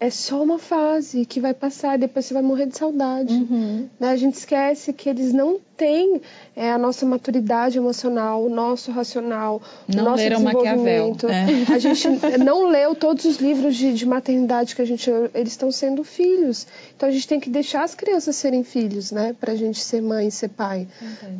é 0.00 0.08
só 0.08 0.42
uma 0.42 0.58
fase 0.58 1.26
que 1.26 1.38
vai 1.38 1.52
passar 1.52 1.96
e 1.96 1.98
depois 1.98 2.24
você 2.24 2.32
vai 2.32 2.42
morrer 2.42 2.66
de 2.66 2.76
saudade. 2.76 3.34
Uhum. 3.34 3.86
Né? 4.00 4.08
A 4.08 4.16
gente 4.16 4.34
esquece 4.34 4.94
que 4.94 5.10
eles 5.10 5.30
não 5.30 5.60
têm 5.80 6.20
é, 6.54 6.70
a 6.72 6.76
nossa 6.78 7.06
maturidade 7.06 7.78
emocional, 7.78 8.44
o 8.44 8.50
nosso 8.50 8.90
racional, 8.92 9.62
Não 9.88 10.02
o 10.02 10.06
nosso 10.10 10.22
leram 10.22 10.40
Maquiavel, 10.40 11.14
desenvolvimento. 11.14 11.28
é. 11.70 11.74
A 11.74 11.78
gente 11.78 12.08
não 12.44 12.66
leu 12.68 12.94
todos 12.94 13.24
os 13.24 13.36
livros 13.38 13.74
de, 13.76 13.94
de 13.94 14.04
maternidade 14.06 14.76
que 14.76 14.82
a 14.82 14.84
gente 14.84 15.10
eles 15.34 15.52
estão 15.52 15.72
sendo 15.72 16.04
filhos. 16.04 16.66
Então 16.94 17.08
a 17.08 17.12
gente 17.12 17.26
tem 17.26 17.40
que 17.40 17.48
deixar 17.48 17.82
as 17.82 17.94
crianças 17.94 18.36
serem 18.36 18.62
filhos, 18.62 19.10
né, 19.10 19.34
pra 19.40 19.54
gente 19.54 19.80
ser 19.80 20.02
mãe 20.02 20.28
e 20.28 20.30
ser 20.30 20.48
pai. 20.50 20.86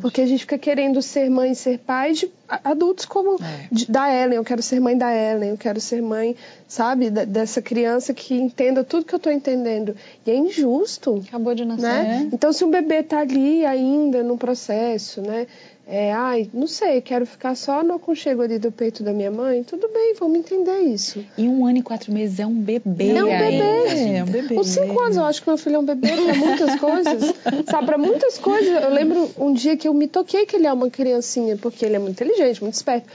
Porque 0.01 0.21
a 0.21 0.25
gente 0.25 0.39
fica 0.39 0.57
querendo 0.57 1.01
ser 1.01 1.29
mãe 1.29 1.51
e 1.51 1.55
ser 1.55 1.77
pai 1.77 2.13
de 2.13 2.31
a- 2.49 2.71
adultos 2.71 3.05
como 3.05 3.35
É. 3.35 3.67
de- 3.71 3.89
da 3.91 4.11
Ellen, 4.11 4.37
eu 4.37 4.43
quero 4.43 4.61
ser 4.63 4.79
mãe 4.79 4.97
da 4.97 5.09
Ellen, 5.15 5.51
eu 5.51 5.57
quero 5.57 5.79
ser 5.79 6.01
mãe, 6.01 6.35
sabe, 6.67 7.09
dessa 7.09 7.61
criança 7.61 8.13
que 8.13 8.33
entenda 8.33 8.83
tudo 8.83 9.05
que 9.05 9.13
eu 9.15 9.19
tô 9.19 9.29
entendendo. 9.29 9.95
E 10.25 10.31
é 10.31 10.35
injusto 10.35 11.21
Acabou 11.27 11.53
de 11.53 11.63
nascer. 11.65 11.81
né? 11.83 12.29
Então, 12.33 12.51
se 12.51 12.63
um 12.65 12.69
bebê 12.71 13.03
tá 13.03 13.19
ali 13.19 13.65
ainda 13.65 14.23
no 14.31 14.37
processo, 14.37 15.21
né? 15.21 15.47
É, 15.87 16.13
ai, 16.13 16.49
não 16.53 16.67
sei, 16.67 17.01
quero 17.01 17.25
ficar 17.25 17.53
só 17.53 17.83
no 17.83 17.95
aconchego 17.95 18.41
ali 18.41 18.57
do 18.57 18.71
peito 18.71 19.03
da 19.03 19.11
minha 19.11 19.29
mãe, 19.29 19.61
tudo 19.63 19.89
bem, 19.89 20.13
vamos 20.17 20.39
entender 20.39 20.79
isso. 20.83 21.25
E 21.37 21.47
um 21.47 21.65
ano 21.65 21.79
e 21.79 21.81
quatro 21.81 22.13
meses 22.13 22.39
é 22.39 22.45
um 22.45 22.53
bebê. 22.53 23.09
É 23.09 23.23
um 23.23 23.27
ainda. 23.27 23.45
bebê. 23.45 24.17
É, 24.17 24.23
um 24.23 24.27
bebê. 24.27 24.55
Com 24.55 24.63
cinco 24.63 24.99
anos, 25.01 25.17
eu 25.17 25.25
acho 25.25 25.41
que 25.41 25.49
meu 25.49 25.57
filho 25.57 25.75
é 25.75 25.79
um 25.79 25.85
bebê 25.85 26.07
pra 26.07 26.35
muitas 26.35 26.79
coisas. 26.79 27.33
Sabe, 27.69 27.85
pra 27.85 27.97
muitas 27.97 28.37
coisas. 28.37 28.83
Eu 28.83 28.89
lembro 28.89 29.29
um 29.37 29.53
dia 29.53 29.75
que 29.75 29.87
eu 29.87 29.93
me 29.93 30.07
toquei 30.07 30.45
que 30.45 30.55
ele 30.55 30.67
é 30.67 30.71
uma 30.71 30.89
criancinha, 30.89 31.57
porque 31.57 31.85
ele 31.85 31.97
é 31.97 31.99
muito 31.99 32.23
inteligente, 32.23 32.61
muito 32.61 32.75
esperto. 32.75 33.07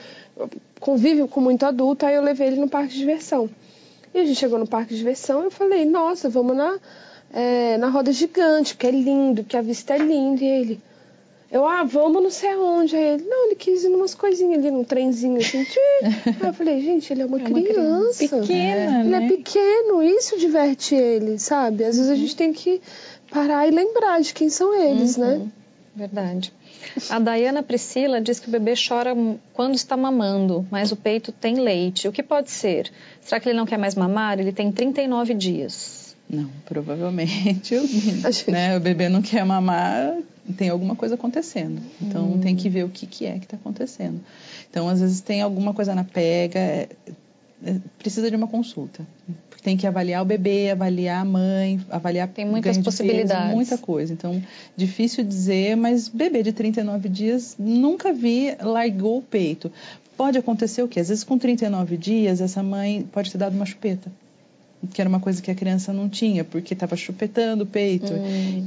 Convive 0.79 1.27
com 1.29 1.41
muito 1.41 1.65
adulto, 1.65 2.05
aí 2.05 2.15
eu 2.15 2.23
levei 2.23 2.49
ele 2.49 2.61
no 2.61 2.69
parque 2.69 2.93
de 2.93 2.99
diversão. 2.99 3.49
E 4.13 4.19
a 4.19 4.25
gente 4.25 4.39
chegou 4.39 4.59
no 4.59 4.67
parque 4.67 4.91
de 4.91 4.99
diversão 4.99 5.43
e 5.43 5.45
eu 5.45 5.51
falei, 5.51 5.85
nossa, 5.85 6.29
vamos 6.29 6.57
na, 6.57 6.79
é, 7.33 7.77
na 7.79 7.89
roda 7.89 8.13
gigante, 8.13 8.77
que 8.77 8.87
é 8.87 8.91
lindo, 8.91 9.45
que 9.45 9.57
a 9.57 9.63
vista 9.63 9.95
é 9.95 9.99
linda. 9.99 10.43
E 10.43 10.47
ele, 10.47 10.81
eu, 11.51 11.67
ah, 11.67 11.85
vamos 11.85 12.23
não 12.23 12.31
sei 12.31 12.53
aonde. 12.53 12.97
Aí 12.97 13.15
ele, 13.15 13.25
não, 13.25 13.47
ele 13.47 13.55
quis 13.55 13.85
ir 13.85 13.89
numas 13.89 14.15
coisinhas 14.15 14.59
ali, 14.59 14.71
num 14.71 14.85
trenzinho 14.85 15.39
assim. 15.39 15.65
Aí 16.03 16.49
eu 16.49 16.53
falei, 16.53 16.81
gente, 16.81 17.13
ele 17.13 17.23
é 17.23 17.27
uma, 17.27 17.41
É 17.41 17.47
uma 17.47 17.63
criança. 17.63 18.39
Pequena, 18.41 19.01
Ele 19.01 19.09
né? 19.09 19.25
é 19.25 19.29
pequeno, 19.29 20.03
isso 20.03 20.39
diverte 20.39 20.95
ele, 20.95 21.39
sabe? 21.39 21.85
Às 21.85 21.97
vezes 21.97 22.11
a 22.11 22.17
gente 22.17 22.35
tem 22.35 22.53
que 22.53 22.81
parar 23.31 23.67
e 23.67 23.71
lembrar 23.71 24.21
de 24.21 24.35
quem 24.35 24.49
são 24.49 24.75
eles, 24.75 25.17
né? 25.17 25.47
Verdade. 25.95 26.53
A 27.09 27.19
Dayana 27.19 27.63
Priscila 27.63 28.21
diz 28.21 28.39
que 28.39 28.49
o 28.49 28.51
bebê 28.51 28.75
chora 28.77 29.15
quando 29.53 29.75
está 29.75 29.97
mamando, 29.97 30.67
mas 30.71 30.93
o 30.93 30.97
peito 30.97 31.33
tem 31.33 31.57
leite. 31.61 32.07
O 32.07 32.13
que 32.13 32.23
pode 32.23 32.51
ser? 32.51 32.91
Será 33.21 33.41
que 33.41 33.49
ele 33.49 33.57
não 33.57 33.67
quer 33.67 33.79
mais 33.79 33.95
mamar? 33.95 34.39
Ele 34.39 34.53
tem 34.53 34.71
39 34.71 35.35
dias. 35.35 36.06
Não, 36.29 36.49
provavelmente 36.65 37.75
o, 37.77 37.87
gente- 37.87 38.51
né, 38.51 38.77
o 38.77 38.81
bebê 38.81 39.09
não 39.09 39.23
quer 39.23 39.45
mamar, 39.45 40.17
tem 40.57 40.69
alguma 40.69 40.97
coisa 40.97 41.15
acontecendo. 41.15 41.81
Então 42.03 42.33
Hum. 42.33 42.41
tem 42.41 42.57
que 42.57 42.69
ver 42.69 42.85
o 42.85 42.89
que, 42.89 43.07
que 43.07 43.27
é 43.27 43.39
que 43.39 43.45
está 43.45 43.57
acontecendo. 43.57 44.21
Então, 44.71 44.89
às 44.89 45.01
vezes 45.01 45.21
tem 45.21 45.41
alguma 45.43 45.73
coisa 45.73 45.95
na 45.95 46.05
pega, 46.05 46.59
é- 46.59 46.89
é- 47.65 47.77
precisa 47.99 48.29
de 48.31 48.37
uma 48.37 48.47
consulta. 48.49 49.07
Tem 49.63 49.77
que 49.77 49.87
avaliar 49.87 50.23
o 50.23 50.25
bebê, 50.25 50.71
avaliar 50.71 51.23
a 51.23 51.25
mãe, 51.25 51.81
avaliar 51.91 52.29
Tem 52.29 52.45
muitas 52.47 52.77
de 52.77 52.83
peso, 52.85 52.85
possibilidades. 52.99 53.53
muita 53.55 53.77
coisa. 53.79 54.13
Então, 54.13 54.41
difícil 54.77 55.25
dizer, 55.25 55.77
mas 55.77 56.09
bebê 56.09 56.43
de 56.45 56.53
39 56.53 57.09
dias, 57.09 57.57
nunca 57.59 58.13
vi, 58.13 58.55
largou 58.61 59.19
o 59.19 59.23
peito. 59.23 59.73
Pode 60.17 60.39
acontecer 60.39 60.83
o 60.83 60.89
quê? 60.89 61.01
Às 61.01 61.09
vezes 61.09 61.25
com 61.25 61.37
39 61.37 61.97
dias, 61.97 62.41
essa 62.41 62.63
mãe 62.63 63.07
pode 63.11 63.33
ter 63.33 63.39
dado 63.39 63.55
uma 63.57 63.67
chupeta 63.67 64.11
que 64.93 65.01
era 65.01 65.09
uma 65.09 65.21
coisa 65.21 65.41
que 65.43 65.51
a 65.51 65.55
criança 65.55 65.93
não 65.93 66.09
tinha, 66.09 66.45
porque 66.45 66.75
estava 66.75 66.97
chupetando 66.97 67.65
o 67.65 67.67
peito. 67.67 68.13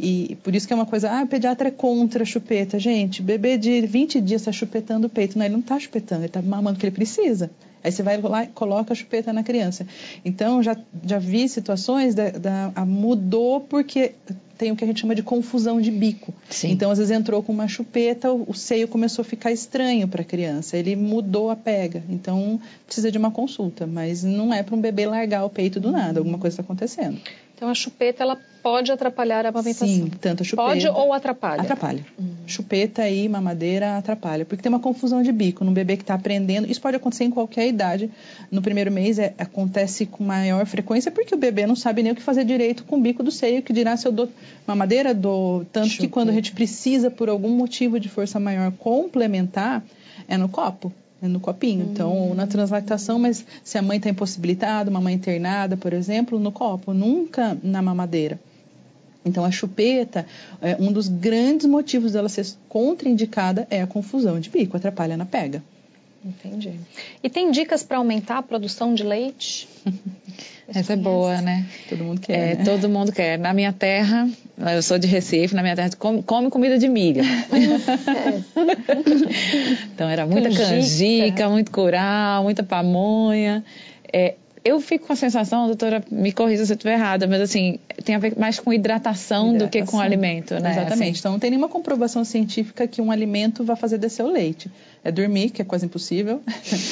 E 0.02 0.38
por 0.44 0.56
isso 0.56 0.68
que 0.68 0.74
é 0.74 0.76
uma 0.76 0.86
coisa, 0.86 1.10
ah, 1.12 1.24
o 1.24 1.28
pediatra 1.28 1.70
é 1.70 1.72
contra 1.72 2.24
a 2.24 2.26
chupeta. 2.26 2.80
Gente, 2.80 3.22
bebê 3.22 3.58
de 3.58 3.82
20 3.82 4.22
dias 4.22 4.42
está 4.42 4.52
chupetando 4.52 5.08
o 5.08 5.10
peito. 5.10 5.38
Não, 5.38 5.46
ele 5.46 5.54
não 5.54 5.62
está 5.62 5.80
chupetando, 5.80 6.22
ele 6.22 6.28
está 6.28 6.42
mamando 6.42 6.78
o 6.78 6.80
que 6.80 6.86
ele 6.86 6.96
precisa. 6.96 7.50
Aí 7.84 7.92
você 7.92 8.04
vai 8.04 8.20
lá 8.22 8.44
e 8.44 8.48
coloca 8.48 8.94
a 8.94 8.96
chupeta 8.96 9.32
na 9.32 9.44
criança. 9.44 9.88
Então, 10.24 10.62
já, 10.62 10.76
já 11.06 11.20
vi 11.20 11.48
situações 11.48 12.14
da, 12.14 12.30
da 12.32 12.86
mudou 12.86 13.62
porque 13.62 14.14
tem 14.60 14.72
o 14.72 14.76
que 14.76 14.84
a 14.84 14.88
gente 14.88 15.00
chama 15.00 15.16
de 15.16 15.24
confusão 15.24 15.80
de 15.80 15.90
bico. 15.90 16.34
Sim. 16.50 16.72
Então, 16.72 16.92
às 16.92 16.98
vezes 16.98 17.12
entrou 17.12 17.42
com 17.42 17.54
uma 17.54 17.70
chupeta, 17.70 18.30
o, 18.30 18.50
o 18.50 18.54
seio 18.54 18.90
começou 18.90 19.22
a 19.22 19.26
ficar 19.26 19.54
estranho 19.54 20.06
para 20.06 20.22
a 20.22 20.26
criança. 20.26 20.76
Ele 20.76 20.98
mudou 20.98 21.50
a 21.50 21.56
pega. 21.56 22.04
Então, 22.10 22.60
precisa 22.86 23.10
de 23.10 23.18
uma 23.18 23.32
consulta. 23.32 23.88
Mas 23.88 24.22
não 24.22 24.54
é 24.54 24.62
para 24.62 24.76
um 24.76 24.82
bebê 24.82 25.06
largar 25.06 25.46
o 25.46 25.50
peito 25.50 25.80
do 25.80 25.92
nada. 25.92 26.20
Alguma 26.20 26.38
coisa 26.38 26.56
está 26.56 26.62
acontecendo. 26.62 27.18
Então 27.60 27.68
a 27.68 27.76
chupeta 27.76 28.24
ela 28.24 28.40
pode 28.64 28.90
atrapalhar 28.90 29.46
a 29.46 29.50
amamentação. 29.50 29.86
Sim, 29.86 30.10
tanto 30.22 30.44
a 30.44 30.46
chupeta. 30.46 30.70
Pode 30.70 30.88
ou 30.88 31.12
atrapalha? 31.12 31.62
Atrapalha. 31.62 32.06
Chupeta 32.48 33.10
e 33.10 33.28
mamadeira 33.28 33.98
atrapalha. 33.98 34.46
Porque 34.46 34.64
tem 34.64 34.70
uma 34.70 34.80
confusão 34.80 35.22
de 35.22 35.30
bico 35.30 35.66
num 35.66 35.74
bebê 35.74 35.98
que 35.98 36.04
está 36.04 36.14
aprendendo. 36.14 36.72
Isso 36.72 36.80
pode 36.80 36.96
acontecer 36.96 37.26
em 37.26 37.30
qualquer 37.30 37.68
idade. 37.68 38.10
No 38.50 38.62
primeiro 38.62 38.90
mês 38.90 39.20
é, 39.20 39.34
acontece 39.38 40.06
com 40.06 40.24
maior 40.24 40.66
frequência 40.66 41.12
porque 41.12 41.36
o 41.36 41.38
bebê 41.38 41.68
não 41.68 41.76
sabe 41.76 42.02
nem 42.02 42.14
o 42.14 42.16
que 42.16 42.22
fazer 42.22 42.46
direito 42.46 42.86
com 42.86 42.96
o 42.96 43.02
bico 43.02 43.22
do 43.22 43.30
seio, 43.30 43.62
que 43.62 43.74
dirá 43.74 43.98
se 43.98 44.08
eu 44.08 44.14
dou 44.14 44.30
mamadeira, 44.66 45.14
dou. 45.14 45.66
Tanto 45.66 45.90
que 45.98 46.08
quando 46.08 46.30
a 46.30 46.34
gente 46.34 46.54
precisa, 46.54 47.12
por 47.12 47.28
algum 47.28 47.50
motivo 47.50 48.00
de 48.00 48.08
força 48.08 48.40
maior, 48.40 48.72
complementar, 48.72 49.84
é 50.30 50.38
no 50.38 50.48
copo. 50.48 50.94
É 51.22 51.28
no 51.28 51.40
copinho. 51.40 51.90
Então, 51.92 52.34
na 52.34 52.48
translactação, 52.48 53.20
mas 53.20 53.46
se 53.64 53.78
a 53.78 53.82
mãe 53.82 53.98
está 53.98 54.10
impossibilitada, 54.10 54.90
uma 54.90 55.02
mãe 55.02 55.14
internada, 55.14 55.76
por 55.76 55.92
exemplo, 55.92 56.40
no 56.40 56.52
copo, 56.52 56.94
nunca 56.94 57.58
na 57.62 57.82
mamadeira. 57.82 58.40
Então, 59.26 59.44
a 59.44 59.52
chupeta, 59.52 60.26
é, 60.62 60.78
um 60.80 60.92
dos 60.92 61.10
grandes 61.10 61.66
motivos 61.66 62.14
dela 62.14 62.30
ser 62.30 62.48
contraindicada 62.70 63.68
é 63.70 63.82
a 63.82 63.88
confusão 63.88 64.40
de 64.40 64.50
bico, 64.50 64.78
atrapalha 64.78 65.18
na 65.18 65.26
pega. 65.26 65.62
Entendi. 66.24 66.74
E 67.24 67.30
tem 67.30 67.50
dicas 67.52 67.82
para 67.82 67.98
aumentar 67.98 68.38
a 68.40 68.42
produção 68.44 68.94
de 68.94 69.04
leite? 69.04 69.68
Essa 70.68 70.94
é 70.94 70.96
boa, 70.96 71.42
né? 71.42 71.66
Todo 71.88 72.04
mundo 72.04 72.22
quer. 72.22 72.34
É, 72.34 72.56
né? 72.56 72.64
todo 72.64 72.88
mundo 72.88 73.12
quer. 73.12 73.40
Na 73.40 73.54
minha 73.54 73.74
terra, 73.74 74.30
eu 74.76 74.84
sou 74.84 75.00
de 75.00 75.08
Recife, 75.08 75.56
na 75.56 75.64
minha 75.64 75.76
terra 75.76 75.90
come, 75.98 76.22
come 76.22 76.50
comida 76.52 76.78
de 76.78 76.88
milho. 76.88 77.24
então 79.94 80.08
era 80.08 80.28
muita 80.28 80.50
Canjica. 80.50 80.70
canjica, 80.70 81.50
muito 81.50 81.72
curau, 81.72 82.44
muita 82.44 82.62
pamonha. 82.62 83.64
É, 84.14 84.36
eu 84.64 84.80
fico 84.82 85.08
com 85.08 85.14
a 85.14 85.16
sensação, 85.16 85.68
doutora, 85.68 86.04
me 86.12 86.32
corrija 86.32 86.66
se 86.66 86.72
eu 86.72 86.76
estiver 86.76 86.94
errada, 86.94 87.28
mas 87.28 87.42
assim, 87.42 87.80
tem 88.04 88.16
a 88.16 88.20
ver 88.20 88.38
mais 88.38 88.60
com 88.60 88.74
hidratação, 88.74 89.54
do 89.54 89.68
que 89.70 89.80
com 89.80 89.98
Hidratação. 89.98 90.00
alimento, 90.02 90.54
né? 90.56 90.72
Exatamente. 90.72 91.12
Assim, 91.12 91.20
Então, 91.20 91.32
não 91.32 91.40
tem 91.40 91.50
nenhuma 91.50 91.70
comprovação 91.70 92.24
científica 92.26 92.88
que 92.88 93.02
um 93.02 93.12
alimento 93.12 93.64
vai 93.64 93.76
fazer 93.76 93.98
descer 93.98 94.24
o 94.24 94.32
leite. 94.32 94.70
É 95.02 95.12
dormir, 95.12 95.52
que 95.52 95.62
é 95.62 95.66
quase 95.66 95.86
impossível. 95.86 96.42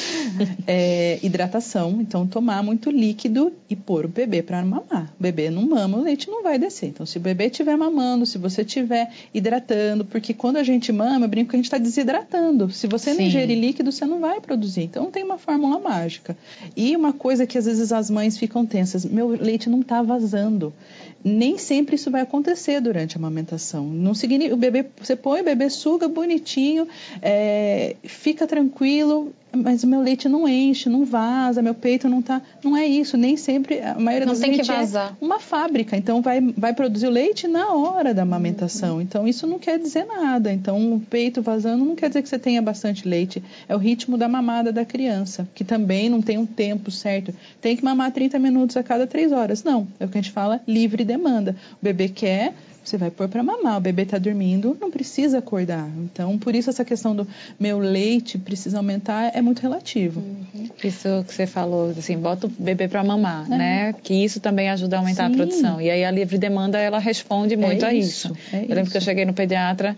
é 0.66 1.18
hidratação, 1.22 1.98
então 2.00 2.26
tomar 2.26 2.62
muito 2.62 2.90
líquido 2.90 3.52
e 3.68 3.76
pôr 3.76 4.06
o 4.06 4.08
bebê 4.08 4.42
para 4.42 4.64
mamar. 4.64 5.12
O 5.18 5.22
bebê 5.22 5.50
não 5.50 5.62
mama, 5.62 5.98
o 5.98 6.02
leite 6.02 6.30
não 6.30 6.42
vai 6.42 6.58
descer. 6.58 6.86
Então, 6.86 7.04
se 7.04 7.18
o 7.18 7.20
bebê 7.20 7.46
estiver 7.46 7.76
mamando, 7.76 8.24
se 8.24 8.38
você 8.38 8.62
estiver 8.62 9.10
hidratando, 9.34 10.06
porque 10.06 10.32
quando 10.32 10.56
a 10.56 10.62
gente 10.62 10.90
mama, 10.90 11.26
eu 11.26 11.28
brinco 11.28 11.50
que 11.50 11.56
a 11.56 11.58
gente 11.58 11.66
está 11.66 11.76
desidratando. 11.76 12.70
Se 12.70 12.86
você 12.86 13.10
não 13.10 13.18
Sim. 13.18 13.26
ingerir 13.26 13.58
líquido, 13.58 13.92
você 13.92 14.06
não 14.06 14.20
vai 14.20 14.40
produzir. 14.40 14.84
Então, 14.84 15.04
não 15.04 15.10
tem 15.10 15.22
uma 15.22 15.36
fórmula 15.36 15.78
mágica. 15.78 16.36
E 16.74 16.96
uma 16.96 17.12
coisa 17.12 17.46
que 17.46 17.57
às 17.58 17.66
vezes 17.66 17.92
as 17.92 18.08
mães 18.10 18.38
ficam 18.38 18.64
tensas: 18.64 19.04
meu 19.04 19.28
leite 19.28 19.68
não 19.68 19.80
está 19.80 20.02
vazando. 20.02 20.72
Nem 21.24 21.58
sempre 21.58 21.96
isso 21.96 22.10
vai 22.10 22.20
acontecer 22.20 22.80
durante 22.80 23.16
a 23.16 23.18
amamentação. 23.18 23.84
Não 23.84 24.14
significa, 24.14 24.54
o 24.54 24.56
bebê, 24.56 24.86
você 24.96 25.16
põe 25.16 25.40
o 25.40 25.44
bebê 25.44 25.68
suga 25.68 26.06
bonitinho, 26.06 26.86
é, 27.20 27.96
fica 28.04 28.46
tranquilo, 28.46 29.32
mas 29.52 29.82
o 29.82 29.86
meu 29.86 30.00
leite 30.00 30.28
não 30.28 30.46
enche, 30.48 30.88
não 30.88 31.04
vaza, 31.04 31.62
meu 31.62 31.74
peito 31.74 32.08
não 32.08 32.20
tá. 32.22 32.40
Não 32.62 32.76
é 32.76 32.86
isso, 32.86 33.16
nem 33.16 33.36
sempre. 33.36 33.80
A 33.80 33.98
maioria 33.98 34.26
Não 34.26 34.32
das 34.34 34.40
tem 34.40 34.50
que 34.50 34.56
vezes 34.58 34.66
gente 34.68 34.78
vazar. 34.78 35.16
é 35.20 35.24
uma 35.24 35.38
fábrica, 35.40 35.96
então 35.96 36.20
vai, 36.20 36.40
vai 36.40 36.72
produzir 36.74 37.06
o 37.06 37.10
leite 37.10 37.48
na 37.48 37.72
hora 37.72 38.12
da 38.12 38.22
amamentação. 38.22 39.00
Então 39.00 39.26
isso 39.26 39.46
não 39.46 39.58
quer 39.58 39.78
dizer 39.78 40.04
nada. 40.06 40.52
Então 40.52 40.94
o 40.94 41.00
peito 41.00 41.40
vazando 41.42 41.84
não 41.84 41.94
quer 41.94 42.08
dizer 42.08 42.22
que 42.22 42.28
você 42.28 42.38
tenha 42.38 42.60
bastante 42.60 43.08
leite. 43.08 43.42
É 43.68 43.74
o 43.74 43.78
ritmo 43.78 44.16
da 44.18 44.28
mamada 44.28 44.72
da 44.72 44.84
criança, 44.84 45.48
que 45.54 45.64
também 45.64 46.08
não 46.08 46.20
tem 46.22 46.38
um 46.38 46.46
tempo 46.46 46.90
certo. 46.90 47.34
Tem 47.60 47.76
que 47.76 47.84
mamar 47.84 48.12
30 48.12 48.38
minutos 48.38 48.76
a 48.76 48.82
cada 48.82 49.06
3 49.06 49.32
horas. 49.32 49.64
Não, 49.64 49.86
é 49.98 50.04
o 50.04 50.08
que 50.08 50.18
a 50.18 50.20
gente 50.20 50.32
fala 50.32 50.60
livre 50.66 51.04
demanda. 51.04 51.56
O 51.80 51.84
bebê 51.84 52.08
quer, 52.08 52.54
você 52.88 52.96
vai 52.96 53.10
pôr 53.10 53.28
para 53.28 53.42
mamar. 53.42 53.76
O 53.76 53.80
bebê 53.80 54.02
está 54.02 54.18
dormindo, 54.18 54.76
não 54.80 54.90
precisa 54.90 55.38
acordar. 55.38 55.88
Então, 55.98 56.38
por 56.38 56.54
isso 56.54 56.70
essa 56.70 56.84
questão 56.84 57.14
do 57.14 57.26
meu 57.58 57.78
leite 57.78 58.38
precisa 58.38 58.78
aumentar 58.78 59.30
é 59.34 59.40
muito 59.42 59.60
relativo. 59.60 60.22
Isso 60.82 61.24
que 61.26 61.34
você 61.34 61.46
falou, 61.46 61.90
assim, 61.96 62.16
bota 62.16 62.46
o 62.46 62.50
bebê 62.50 62.88
para 62.88 63.02
mamar, 63.04 63.46
É. 63.50 63.56
né? 63.56 63.94
Que 64.02 64.14
isso 64.14 64.40
também 64.40 64.68
ajuda 64.70 64.96
a 64.96 64.98
aumentar 65.00 65.26
Sim. 65.28 65.34
a 65.34 65.36
produção. 65.36 65.80
E 65.80 65.90
aí 65.90 66.04
a 66.04 66.10
livre 66.10 66.38
demanda, 66.38 66.78
ela 66.78 66.98
responde 66.98 67.56
muito 67.56 67.84
a 67.84 67.92
isso, 67.92 68.28
isso. 68.32 68.36
é 68.52 68.56
eu 68.64 68.68
lembro 68.68 68.82
isso. 68.82 68.90
que 68.92 68.96
eu 68.96 69.00
cheguei 69.02 69.24
no 69.24 69.32
pediatra, 69.32 69.96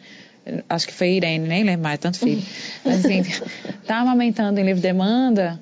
acho 0.68 0.86
que 0.86 0.94
foi 0.94 1.10
Irene, 1.12 1.46
nem 1.46 1.62
lembro 1.64 1.82
mais, 1.82 1.98
tanto 1.98 2.18
filho. 2.18 2.42
Mas 2.84 3.04
assim, 3.04 3.22
tá 3.86 3.98
amamentando 3.98 4.58
em 4.58 4.64
livre 4.64 4.80
demanda, 4.82 5.60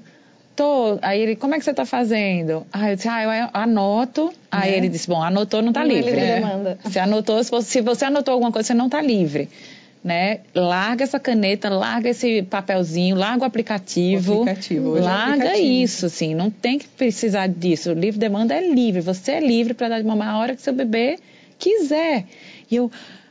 Tô. 0.59 0.99
Aí 1.03 1.21
ele, 1.21 1.37
como 1.37 1.55
é 1.55 1.59
que 1.59 1.65
você 1.65 1.73
tá 1.73 1.87
fazendo? 1.87 2.67
Aí 2.73 2.91
eu 2.91 2.97
disse, 2.97 3.07
ah, 3.09 3.23
eu 3.23 3.49
anoto. 3.55 4.33
Aí 4.51 4.73
Né? 4.73 4.77
ele 4.79 4.89
disse, 4.89 5.07
bom, 5.07 5.23
anotou, 5.23 5.63
não 5.63 5.73
tá 5.73 5.85
Não 5.85 5.91
é 5.91 5.95
livre. 5.95 6.11
livre 6.11 6.27
né? 6.27 6.35
demanda. 6.41 6.79
Você 6.83 6.99
anotou, 6.99 7.45
se 7.45 7.51
você, 7.51 7.69
se 7.71 7.81
você 7.81 8.05
anotou 8.07 8.33
alguma 8.33 8.51
coisa, 8.51 8.67
você 8.67 8.75
não 8.75 8.89
tá 8.89 9.01
livre. 9.01 9.49
Né? 10.03 10.41
Larga 10.53 11.05
essa 11.05 11.21
caneta, 11.21 11.69
larga 11.69 12.09
esse 12.09 12.43
papelzinho, 12.43 13.15
larga 13.15 13.45
o 13.45 13.47
aplicativo. 13.47 14.33
O 14.39 14.43
aplicativo, 14.43 14.97
é 14.97 15.01
larga 15.01 15.33
aplicativo. 15.45 15.67
isso, 15.85 16.07
assim, 16.07 16.35
não 16.35 16.51
tem 16.51 16.77
que 16.79 16.89
precisar 16.89 17.47
disso. 17.47 17.91
O 17.91 17.95
livre 17.95 18.19
demanda 18.19 18.53
é 18.55 18.69
livre, 18.69 19.01
você 19.01 19.33
é 19.33 19.41
livre 19.41 19.75
para 19.75 19.89
dar 19.91 20.01
de 20.01 20.07
mamar 20.09 20.29
a 20.35 20.39
hora 20.39 20.57
que 20.57 20.63
seu 20.63 20.73
bebê 20.73 21.19
quiser. 21.57 22.25
E 22.69 22.75
eu, 22.77 22.91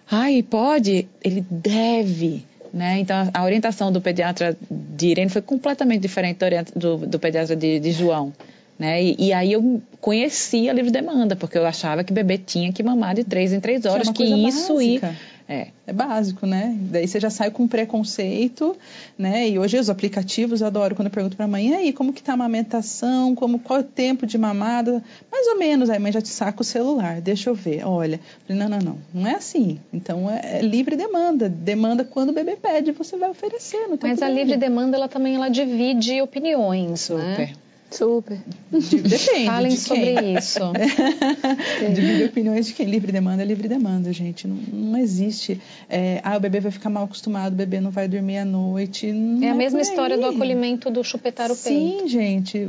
ai, 0.10 0.42
pode? 0.44 1.08
Ele 1.22 1.44
deve. 1.52 2.46
Né? 2.78 3.00
Então, 3.00 3.30
a 3.34 3.44
orientação 3.44 3.92
do 3.92 4.00
pediatra 4.00 4.56
de 4.70 5.08
Irene 5.08 5.32
foi 5.32 5.42
completamente 5.42 6.02
diferente 6.02 6.38
do, 6.76 6.98
do 6.98 7.18
pediatra 7.18 7.56
de, 7.56 7.80
de 7.80 7.92
João. 7.92 8.32
Né? 8.78 9.04
E, 9.04 9.16
e 9.18 9.34
aí 9.34 9.54
eu 9.54 9.82
conhecia 10.00 10.70
a 10.70 10.74
livre 10.76 10.92
demanda, 10.92 11.36
porque 11.36 11.58
eu 11.58 11.66
achava 11.66 12.04
que 12.04 12.14
bebê 12.14 12.38
tinha 12.38 12.72
que 12.72 12.84
mamar 12.84 13.16
de 13.16 13.24
três 13.24 13.52
em 13.52 13.60
três 13.60 13.82
Que 13.82 13.88
é 13.88 13.92
horas, 13.92 14.10
que 14.10 14.14
coisa 14.14 14.48
isso 14.48 14.80
ia. 14.80 15.16
É, 15.50 15.68
É 15.86 15.94
básico, 15.94 16.46
né? 16.46 16.76
Daí 16.92 17.08
você 17.08 17.20
já 17.20 17.30
sai 17.30 17.50
com 17.50 17.68
preconceito, 17.68 18.76
né? 19.18 19.48
E 19.48 19.58
hoje 19.58 19.80
os 19.80 19.90
aplicativos, 19.90 20.60
eu 20.60 20.68
adoro 20.68 20.94
quando 20.94 21.08
eu 21.08 21.12
pergunto 21.12 21.38
pra 21.38 21.48
mãe, 21.48 21.70
e 21.70 21.74
aí, 21.74 21.94
como 21.94 22.12
que 22.12 22.22
tá 22.22 22.34
a 22.34 22.36
amamentação? 22.36 23.34
Como, 23.34 23.60
qual 23.60 23.80
é 23.80 23.82
o 23.82 23.86
tempo 23.86 24.26
de 24.26 24.38
mamada? 24.38 25.02
Mais 25.32 25.48
ou 25.48 25.58
menos, 25.58 25.90
aí 25.90 25.98
a 25.98 26.00
mãe 26.00 26.12
já 26.12 26.22
te 26.22 26.28
saca 26.28 26.62
o 26.62 26.66
celular, 26.66 27.22
deixa 27.22 27.50
eu 27.50 27.56
ver. 27.56 27.86
Olha, 27.86 28.20
não, 28.50 28.68
não, 28.68 28.80
não, 28.80 28.98
não 29.14 29.28
é 29.28 29.36
assim. 29.36 29.80
Então 29.94 30.30
é, 30.30 30.58
é 30.58 30.62
livre 30.62 30.96
demanda. 30.98 31.48
Demanda 31.48 32.04
quando 32.04 32.30
o 32.30 32.34
bebê 32.34 32.58
pede, 32.58 32.92
você 32.92 33.16
vai 33.16 33.30
oferecer. 33.30 33.88
Mas 34.02 34.22
a 34.22 34.30
livre 34.30 34.58
demanda, 34.58 34.98
ela 34.98 35.08
também 35.08 35.36
ela 35.36 35.50
divide 35.50 36.22
opiniões, 36.22 37.02
super. 37.02 37.24
né? 37.24 37.54
Super. 37.90 38.38
De- 38.70 39.02
Depende 39.02 39.46
Falem 39.46 39.72
de 39.72 39.78
sobre 39.78 40.38
isso. 40.38 40.60
Divide 41.96 42.24
opiniões 42.26 42.68
de 42.68 42.74
quem 42.74 42.86
livre 42.86 43.12
demanda 43.12 43.44
é 43.44 43.46
livre 43.46 43.68
demanda, 43.68 44.12
gente. 44.12 44.48
Não, 44.48 44.58
não 44.74 45.00
existe. 45.00 45.60
é, 45.90 46.20
ah, 46.24 46.36
o 46.38 46.40
bebê 46.40 46.60
vai 46.60 46.72
ficar 46.72 46.90
mal 46.90 47.06
acostumado, 47.06 47.54
o 47.54 47.56
bebê 47.56 47.80
não 47.80 47.92
vai 47.92 48.08
dormir 48.08 48.38
à 48.40 48.46
noite. 48.46 49.08
É 49.42 49.50
a 49.50 49.56
mesma 49.56 49.80
por 49.80 49.86
história 49.86 50.18
do 50.18 50.26
acolhimento 50.26 50.90
do 50.90 51.04
chupetar 51.04 51.52
o 51.52 51.56
peito. 51.56 52.00
Sim, 52.02 52.08
gente. 52.08 52.68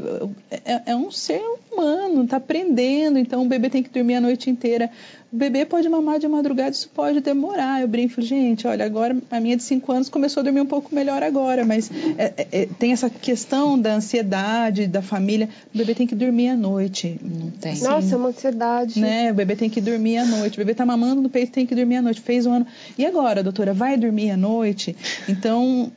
É, 0.51 0.83
é 0.93 0.97
um 0.97 1.11
ser 1.11 1.43
humano, 1.73 2.27
tá 2.27 2.37
aprendendo. 2.37 3.19
Então 3.19 3.43
o 3.43 3.49
bebê 3.49 3.69
tem 3.69 3.83
que 3.83 3.91
dormir 3.91 4.15
a 4.17 4.21
noite 4.21 4.49
inteira. 4.51 4.91
O 5.31 5.37
bebê 5.37 5.67
pode 5.67 5.87
mamar 5.89 6.19
de 6.19 6.27
madrugada, 6.27 6.71
isso 6.71 6.89
pode 6.95 7.21
demorar. 7.21 7.83
Eu 7.83 7.89
brinco, 7.89 8.21
gente, 8.23 8.67
olha, 8.67 8.85
agora 8.85 9.15
a 9.31 9.39
minha 9.39 9.57
de 9.57 9.63
5 9.63 9.93
anos 9.93 10.09
começou 10.09 10.41
a 10.41 10.45
dormir 10.45 10.63
um 10.63 10.67
pouco 10.67 10.95
melhor 10.95 11.23
agora, 11.23 11.67
mas 11.67 11.91
é, 12.17 12.33
é, 12.37 12.49
é, 12.51 12.67
tem 12.79 12.93
essa 12.93 13.11
questão 13.11 13.79
da 13.79 13.95
ansiedade, 13.95 14.87
da 14.87 15.03
família. 15.03 15.51
O 15.75 15.77
bebê 15.77 15.95
tem 15.95 16.07
que 16.07 16.15
dormir 16.15 16.49
à 16.49 16.57
noite. 16.57 17.21
Não 17.23 17.51
tem. 17.51 17.77
Sim. 17.77 17.85
Nossa, 17.85 18.15
é 18.15 18.17
uma 18.17 18.31
ansiedade. 18.31 18.99
Né? 18.99 19.31
O 19.31 19.35
bebê 19.35 19.55
tem 19.55 19.69
que 19.69 19.83
dormir 19.83 20.17
à 20.17 20.25
noite. 20.25 20.55
O 20.55 20.59
bebê 20.59 20.75
tá 20.75 20.87
mamando 20.87 21.21
no 21.21 21.29
peito, 21.29 21.53
tem 21.53 21.67
que 21.67 21.75
dormir 21.75 21.97
à 21.97 22.03
noite. 22.03 22.23
Fez 22.23 22.47
um 22.47 22.53
ano. 22.53 22.67
E 22.97 23.05
agora, 23.05 23.43
doutora, 23.43 23.75
vai 23.75 23.99
dormir 23.99 24.31
à 24.31 24.37
noite? 24.37 24.97
Então, 25.29 25.93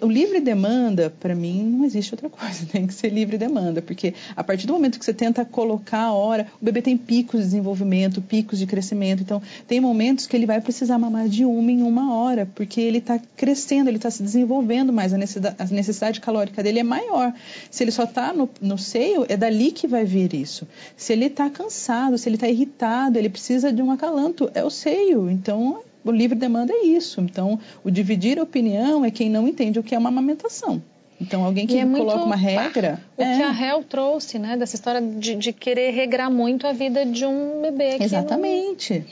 o 0.00 0.06
livre 0.06 0.40
demanda, 0.40 1.12
para 1.20 1.34
mim, 1.34 1.64
não 1.64 1.84
existe 1.84 2.14
outra 2.14 2.28
coisa. 2.30 2.66
Tem 2.70 2.86
que 2.86 2.94
ser 2.94 3.08
livre 3.10 3.36
demanda, 3.36 3.82
porque 3.82 4.14
a 4.36 4.42
partir 4.42 4.66
do 4.66 4.72
momento 4.72 4.98
que 4.98 5.04
você 5.04 5.12
tenta 5.12 5.44
colocar 5.44 6.04
a 6.04 6.12
hora, 6.12 6.46
o 6.60 6.64
bebê 6.64 6.80
tem 6.80 6.96
picos 6.96 7.40
de 7.40 7.46
desenvolvimento, 7.46 8.22
picos 8.22 8.58
de 8.58 8.66
crescimento. 8.66 9.22
Então, 9.22 9.42
tem 9.66 9.80
momentos 9.80 10.26
que 10.26 10.36
ele 10.36 10.46
vai 10.46 10.60
precisar 10.60 10.98
mamar 10.98 11.28
de 11.28 11.44
uma 11.44 11.70
em 11.70 11.82
uma 11.82 12.14
hora, 12.14 12.48
porque 12.54 12.80
ele 12.80 12.98
está 12.98 13.20
crescendo, 13.36 13.88
ele 13.88 13.96
está 13.96 14.10
se 14.10 14.22
desenvolvendo 14.22 14.92
mais, 14.92 15.12
a 15.12 15.18
necessidade, 15.18 15.56
a 15.58 15.64
necessidade 15.66 16.20
calórica 16.20 16.62
dele 16.62 16.80
é 16.80 16.84
maior. 16.84 17.32
Se 17.70 17.84
ele 17.84 17.90
só 17.90 18.04
está 18.04 18.32
no, 18.32 18.48
no 18.60 18.78
seio, 18.78 19.26
é 19.28 19.36
dali 19.36 19.72
que 19.72 19.86
vai 19.86 20.04
vir 20.04 20.34
isso. 20.34 20.66
Se 20.96 21.12
ele 21.12 21.26
está 21.26 21.50
cansado, 21.50 22.16
se 22.16 22.28
ele 22.28 22.36
está 22.36 22.48
irritado, 22.48 23.18
ele 23.18 23.28
precisa 23.28 23.72
de 23.72 23.82
um 23.82 23.90
acalanto, 23.90 24.50
é 24.54 24.64
o 24.64 24.70
seio. 24.70 25.30
Então, 25.30 25.82
o 26.04 26.10
livre 26.10 26.38
demanda 26.38 26.72
é 26.72 26.84
isso. 26.86 27.20
Então, 27.20 27.58
o 27.82 27.90
dividir 27.90 28.38
opinião 28.40 29.04
é 29.04 29.10
quem 29.10 29.30
não 29.30 29.48
entende 29.48 29.78
o 29.78 29.82
que 29.82 29.94
é 29.94 29.98
uma 29.98 30.08
amamentação. 30.08 30.82
Então, 31.20 31.44
alguém 31.44 31.66
que 31.66 31.78
é 31.78 31.84
muito 31.84 32.06
coloca 32.06 32.24
uma 32.24 32.36
regra. 32.36 33.00
O 33.16 33.22
é, 33.22 33.36
que 33.36 33.42
a 33.42 33.52
Hel 33.66 33.84
trouxe, 33.84 34.38
né? 34.38 34.56
Dessa 34.56 34.74
história 34.74 35.00
de, 35.00 35.36
de 35.36 35.52
querer 35.52 35.92
regrar 35.92 36.30
muito 36.30 36.66
a 36.66 36.72
vida 36.72 37.06
de 37.06 37.24
um 37.24 37.62
bebê 37.62 37.92
que, 37.92 37.98
não- 37.98 38.04
Exatamente. 38.04 39.04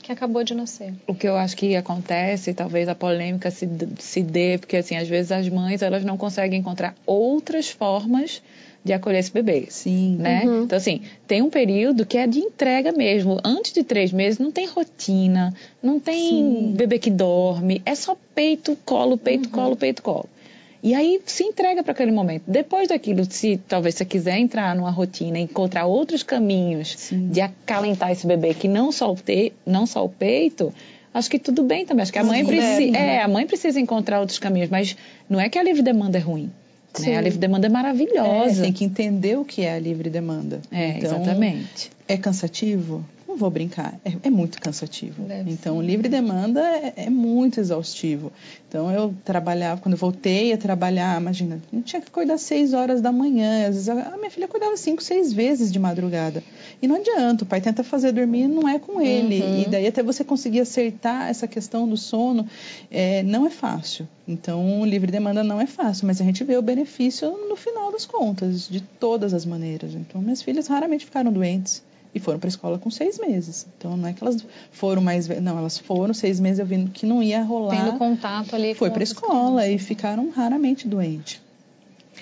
que 0.00 0.12
acabou 0.12 0.44
de 0.44 0.54
nascer. 0.54 0.94
O 1.06 1.14
que 1.14 1.26
eu 1.28 1.36
acho 1.36 1.56
que 1.56 1.74
acontece, 1.76 2.54
talvez 2.54 2.88
a 2.88 2.94
polêmica 2.94 3.50
se, 3.50 3.68
se 3.98 4.22
dê, 4.22 4.56
porque 4.56 4.76
assim, 4.76 4.96
às 4.96 5.08
vezes 5.08 5.32
as 5.32 5.48
mães 5.48 5.82
elas 5.82 6.04
não 6.04 6.16
conseguem 6.16 6.60
encontrar 6.60 6.94
outras 7.04 7.68
formas 7.68 8.40
de 8.84 8.92
acolher 8.92 9.18
esse 9.18 9.32
bebê. 9.32 9.66
Sim. 9.68 10.16
Né? 10.18 10.42
Então, 10.44 10.76
assim, 10.76 11.02
tem 11.26 11.42
um 11.42 11.50
período 11.50 12.06
que 12.06 12.16
é 12.16 12.26
de 12.26 12.38
entrega 12.38 12.92
mesmo. 12.92 13.38
Antes 13.44 13.72
de 13.72 13.82
três 13.82 14.12
meses, 14.12 14.38
não 14.38 14.50
tem 14.50 14.66
rotina, 14.66 15.54
não 15.82 16.00
tem 16.00 16.28
Sim. 16.28 16.72
bebê 16.76 16.98
que 16.98 17.10
dorme, 17.10 17.82
é 17.84 17.94
só 17.94 18.16
peito, 18.34 18.76
colo, 18.84 19.18
peito, 19.18 19.48
colo, 19.50 19.76
peito, 19.76 20.02
colo. 20.02 20.28
E 20.82 20.94
aí 20.94 21.20
se 21.26 21.42
entrega 21.42 21.82
para 21.82 21.92
aquele 21.92 22.12
momento. 22.12 22.44
Depois 22.46 22.88
daquilo, 22.88 23.24
se 23.28 23.56
talvez 23.68 23.96
você 23.96 24.04
quiser 24.04 24.38
entrar 24.38 24.74
numa 24.76 24.90
rotina, 24.90 25.38
encontrar 25.38 25.86
outros 25.86 26.22
caminhos 26.22 26.94
Sim. 26.96 27.28
de 27.30 27.40
acalentar 27.40 28.12
esse 28.12 28.26
bebê, 28.26 28.54
que 28.54 28.68
não 28.68 28.92
só 28.92 29.12
o, 29.12 29.16
te, 29.16 29.52
não 29.66 29.86
só 29.86 30.04
o 30.04 30.08
peito, 30.08 30.72
acho 31.12 31.28
que 31.28 31.38
tudo 31.38 31.64
bem 31.64 31.84
também. 31.84 32.02
Acho 32.02 32.12
que 32.12 32.18
a 32.18 32.24
mãe, 32.24 32.44
precisa, 32.46 32.92
bem. 32.92 32.96
é, 32.96 33.22
a 33.22 33.28
mãe 33.28 33.44
precisa 33.44 33.80
encontrar 33.80 34.20
outros 34.20 34.38
caminhos, 34.38 34.70
mas 34.70 34.96
não 35.28 35.40
é 35.40 35.48
que 35.48 35.58
a 35.58 35.62
livre 35.64 35.82
demanda 35.82 36.16
é 36.16 36.20
ruim. 36.20 36.48
Né? 37.00 37.16
A 37.16 37.20
livre 37.20 37.38
demanda 37.38 37.66
é 37.66 37.70
maravilhosa. 37.70 38.60
É, 38.60 38.64
tem 38.64 38.72
que 38.72 38.84
entender 38.84 39.36
o 39.38 39.44
que 39.44 39.62
é 39.62 39.74
a 39.74 39.78
livre 39.78 40.10
demanda. 40.10 40.60
É, 40.70 40.98
Então, 40.98 41.16
exatamente. 41.16 41.90
É 42.06 42.16
cansativo? 42.16 43.04
Não 43.28 43.36
vou 43.36 43.50
brincar, 43.50 44.00
é, 44.06 44.12
é 44.22 44.30
muito 44.30 44.58
cansativo. 44.58 45.22
Deve 45.24 45.50
então, 45.50 45.76
o 45.76 45.82
livre 45.82 46.08
demanda 46.08 46.62
é, 46.62 46.94
é 46.96 47.10
muito 47.10 47.60
exaustivo. 47.60 48.32
Então, 48.66 48.90
eu 48.90 49.14
trabalhava, 49.22 49.82
quando 49.82 49.92
eu 49.92 49.98
voltei 49.98 50.50
a 50.54 50.56
trabalhar, 50.56 51.20
imagina, 51.20 51.60
eu 51.70 51.82
tinha 51.82 52.00
que 52.00 52.08
acordar 52.08 52.38
seis 52.38 52.72
horas 52.72 53.02
da 53.02 53.12
manhã, 53.12 53.68
às 53.68 53.74
vezes 53.74 53.88
a, 53.90 54.16
minha 54.16 54.30
filha 54.30 54.46
acordava 54.46 54.74
cinco, 54.78 55.02
seis 55.02 55.30
vezes 55.30 55.70
de 55.70 55.78
madrugada. 55.78 56.42
E 56.80 56.88
não 56.88 56.96
adianta, 56.96 57.44
o 57.44 57.46
pai 57.46 57.60
tenta 57.60 57.84
fazer 57.84 58.12
dormir, 58.12 58.48
não 58.48 58.66
é 58.66 58.78
com 58.78 58.98
ele. 58.98 59.42
Uhum. 59.42 59.60
E 59.60 59.66
daí 59.66 59.86
até 59.86 60.02
você 60.02 60.24
conseguir 60.24 60.60
acertar 60.60 61.28
essa 61.28 61.46
questão 61.46 61.86
do 61.86 61.98
sono, 61.98 62.48
é, 62.90 63.22
não 63.24 63.46
é 63.46 63.50
fácil. 63.50 64.08
Então, 64.26 64.86
livre 64.86 65.12
demanda 65.12 65.44
não 65.44 65.60
é 65.60 65.66
fácil, 65.66 66.06
mas 66.06 66.18
a 66.18 66.24
gente 66.24 66.42
vê 66.44 66.56
o 66.56 66.62
benefício 66.62 67.30
no 67.46 67.56
final 67.56 67.92
das 67.92 68.06
contas, 68.06 68.66
de 68.66 68.80
todas 68.80 69.34
as 69.34 69.44
maneiras. 69.44 69.94
Então, 69.94 70.22
minhas 70.22 70.40
filhas 70.40 70.66
raramente 70.66 71.04
ficaram 71.04 71.30
doentes 71.30 71.86
e 72.14 72.20
foram 72.20 72.38
para 72.38 72.48
a 72.48 72.50
escola 72.50 72.78
com 72.78 72.90
seis 72.90 73.18
meses. 73.18 73.66
Então, 73.76 73.96
não 73.96 74.08
é 74.08 74.12
que 74.12 74.22
elas 74.22 74.44
foram 74.72 75.02
mais. 75.02 75.28
Não, 75.28 75.58
elas 75.58 75.78
foram 75.78 76.14
seis 76.14 76.40
meses 76.40 76.58
eu 76.58 76.66
vendo 76.66 76.90
que 76.90 77.06
não 77.06 77.22
ia 77.22 77.42
rolar. 77.42 77.76
Tendo 77.76 77.98
contato 77.98 78.54
ali 78.54 78.74
Foi 78.74 78.90
para 78.90 79.00
a 79.00 79.04
escola 79.04 79.62
crianças. 79.62 79.82
e 79.82 79.84
ficaram 79.84 80.30
raramente 80.30 80.88
doentes. 80.88 81.40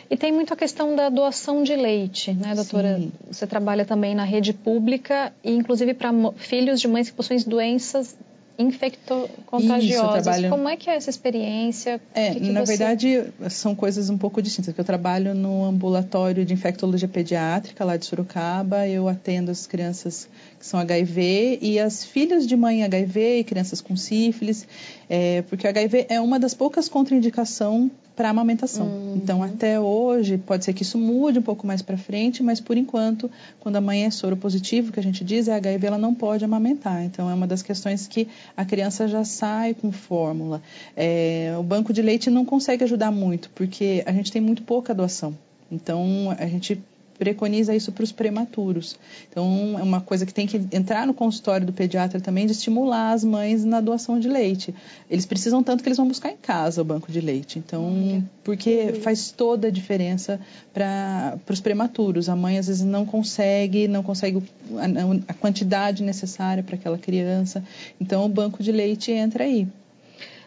E 0.09 0.16
tem 0.16 0.30
muito 0.30 0.53
a 0.53 0.57
questão 0.57 0.95
da 0.95 1.09
doação 1.09 1.64
de 1.64 1.74
leite, 1.74 2.32
né, 2.32 2.55
doutora? 2.55 2.97
Sim. 2.99 3.11
Você 3.30 3.47
trabalha 3.47 3.84
também 3.84 4.14
na 4.14 4.24
rede 4.24 4.53
pública 4.53 5.32
e 5.43 5.51
inclusive 5.53 5.95
para 5.95 6.11
filhos 6.37 6.80
de 6.80 6.87
mães 6.87 7.11
que 7.11 7.16
possuem 7.16 7.41
doenças 7.45 8.16
infecto-contagiosas. 8.59 10.23
Trabalho- 10.23 10.51
Como 10.51 10.69
é 10.69 10.77
que 10.77 10.89
é 10.91 10.97
essa 10.97 11.11
experiência? 11.11 12.01
É, 12.15 12.33
que 12.35 12.41
que 12.41 12.51
na 12.51 12.65
você- 12.65 12.77
verdade, 12.77 13.25
são 13.51 13.75
coisas 13.75 14.11
um 14.11 14.19
pouco 14.19 14.41
distintas. 14.43 14.67
porque 14.73 14.81
Eu 14.81 14.85
trabalho 14.85 15.35
no 15.35 15.65
ambulatório 15.65 16.45
de 16.45 16.55
infectologia 16.55 17.09
pediátrica 17.09 17.85
lá 17.85 17.97
de 17.97 18.07
Sorocaba. 18.07 18.87
Eu 18.87 19.09
atendo 19.09 19.51
as 19.51 19.67
crianças 19.67 20.29
que 20.59 20.67
são 20.67 20.79
HIV 20.81 21.59
e 21.61 21.79
as 21.79 22.05
filhas 22.05 22.47
de 22.47 22.57
mãe 22.57 22.85
HIV 22.85 23.41
e 23.41 23.45
crianças 23.45 23.81
com 23.81 23.97
sífilis, 23.97 24.67
é, 25.09 25.43
porque 25.43 25.67
o 25.67 25.71
HIV 25.71 26.07
é 26.09 26.21
uma 26.21 26.39
das 26.39 26.55
poucas 26.55 26.89
contraindicação 26.89 27.91
para 28.17 28.31
amamentação. 28.31 29.13
Então, 29.15 29.43
até 29.43 29.79
hoje, 29.79 30.39
pode 30.39 30.65
ser 30.65 30.73
que 30.73 30.83
isso 30.83 30.97
mude 30.97 31.39
um 31.39 31.43
pouco 31.43 31.67
mais 31.67 31.83
para 31.83 31.99
frente, 31.99 32.43
mas 32.43 32.59
por 32.59 32.79
enquanto, 32.79 33.31
quando 33.61 33.77
a 33.77 33.81
mãe 33.81 34.05
é 34.05 34.11
soro 34.11 34.37
positivo, 34.39 34.91
que 34.91 34.99
a 34.99 35.03
gente 35.03 35.23
diz 35.23 35.49
é 35.49 35.55
HIV, 35.55 35.87
ela 35.87 35.99
não 35.99 36.15
pode 36.15 36.43
amamentar. 36.43 37.05
Então, 37.05 37.29
é 37.29 37.35
uma 37.35 37.47
das 37.47 37.61
questões 37.61 38.07
que 38.07 38.27
a 38.57 38.65
criança 38.65 39.07
já 39.07 39.23
sai 39.23 39.75
com 39.75 39.93
fórmula. 39.93 40.63
É, 40.97 41.55
o 41.59 41.63
banco 41.63 41.93
de 41.93 42.01
leite 42.01 42.31
não 42.31 42.47
consegue 42.47 42.83
ajudar 42.85 43.11
muito, 43.11 43.51
porque 43.55 44.03
a 44.07 44.13
gente 44.13 44.33
tem 44.33 44.41
muito 44.41 44.63
pouca 44.63 44.95
doação. 44.95 45.37
Então, 45.71 46.35
a 46.39 46.47
gente 46.47 46.81
preconiza 47.19 47.75
isso 47.75 47.93
para 47.93 48.05
os 48.05 48.12
prematuros. 48.12 48.97
Então, 49.31 49.77
é 49.79 49.83
uma 49.83 50.01
coisa 50.01 50.27
que 50.27 50.33
tem 50.33 50.47
que 50.47 50.57
entrar 50.73 51.07
no 51.07 51.14
consultório 51.14 51.67
do 51.67 51.73
pediatra 51.73 52.21
também 52.21 52.47
de 52.47 52.53
estimular 52.53 53.12
as 53.12 53.25
mães 53.25 53.64
na 53.64 53.81
doação 53.81 54.19
de 54.19 54.29
leite. 54.29 54.75
Eles 55.11 55.27
precisam 55.27 55.62
tanto 55.62 55.83
que 55.83 55.89
eles 55.89 55.97
vão 55.97 56.09
buscar 56.09 56.31
em 56.31 56.37
casa 56.37 56.83
o 56.83 56.85
banco 56.85 57.11
de 57.11 57.21
leite. 57.21 57.59
Então, 57.59 58.23
porque 58.45 58.95
faz 59.03 59.31
toda 59.31 59.69
a 59.69 59.71
diferença 59.71 60.41
para 60.73 61.39
os 61.49 61.61
prematuros. 61.61 62.29
A 62.29 62.37
mãe 62.37 62.59
às 62.59 62.67
vezes 62.67 62.83
não 62.83 63.05
consegue, 63.05 63.89
não 63.89 64.03
consegue 64.03 64.43
a, 64.77 65.33
a 65.33 65.35
quantidade 65.35 66.03
necessária 66.03 66.62
para 66.62 66.77
aquela 66.77 66.99
criança. 66.99 67.64
Então, 68.01 68.25
o 68.25 68.29
banco 68.29 68.62
de 68.62 68.73
leite 68.73 69.11
entra 69.11 69.45
aí. 69.45 69.67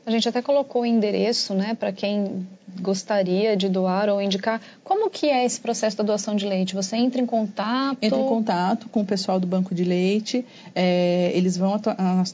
A 0.09 0.11
gente 0.11 0.27
até 0.27 0.41
colocou 0.41 0.81
o 0.81 0.85
endereço, 0.87 1.53
né, 1.53 1.75
para 1.79 1.91
quem 1.91 2.47
gostaria 2.81 3.55
de 3.55 3.69
doar 3.69 4.09
ou 4.09 4.19
indicar. 4.19 4.59
Como 4.83 5.07
que 5.07 5.27
é 5.27 5.45
esse 5.45 5.59
processo 5.59 5.95
da 5.97 6.03
doação 6.03 6.35
de 6.35 6.47
leite? 6.47 6.73
Você 6.73 6.95
entra 6.95 7.21
em 7.21 7.27
contato? 7.27 7.99
Entra 8.01 8.19
em 8.19 8.25
contato 8.25 8.89
com 8.89 9.01
o 9.01 9.05
pessoal 9.05 9.39
do 9.39 9.45
banco 9.45 9.75
de 9.75 9.83
leite. 9.83 10.43
É, 10.73 11.31
eles 11.35 11.55
vão 11.55 11.79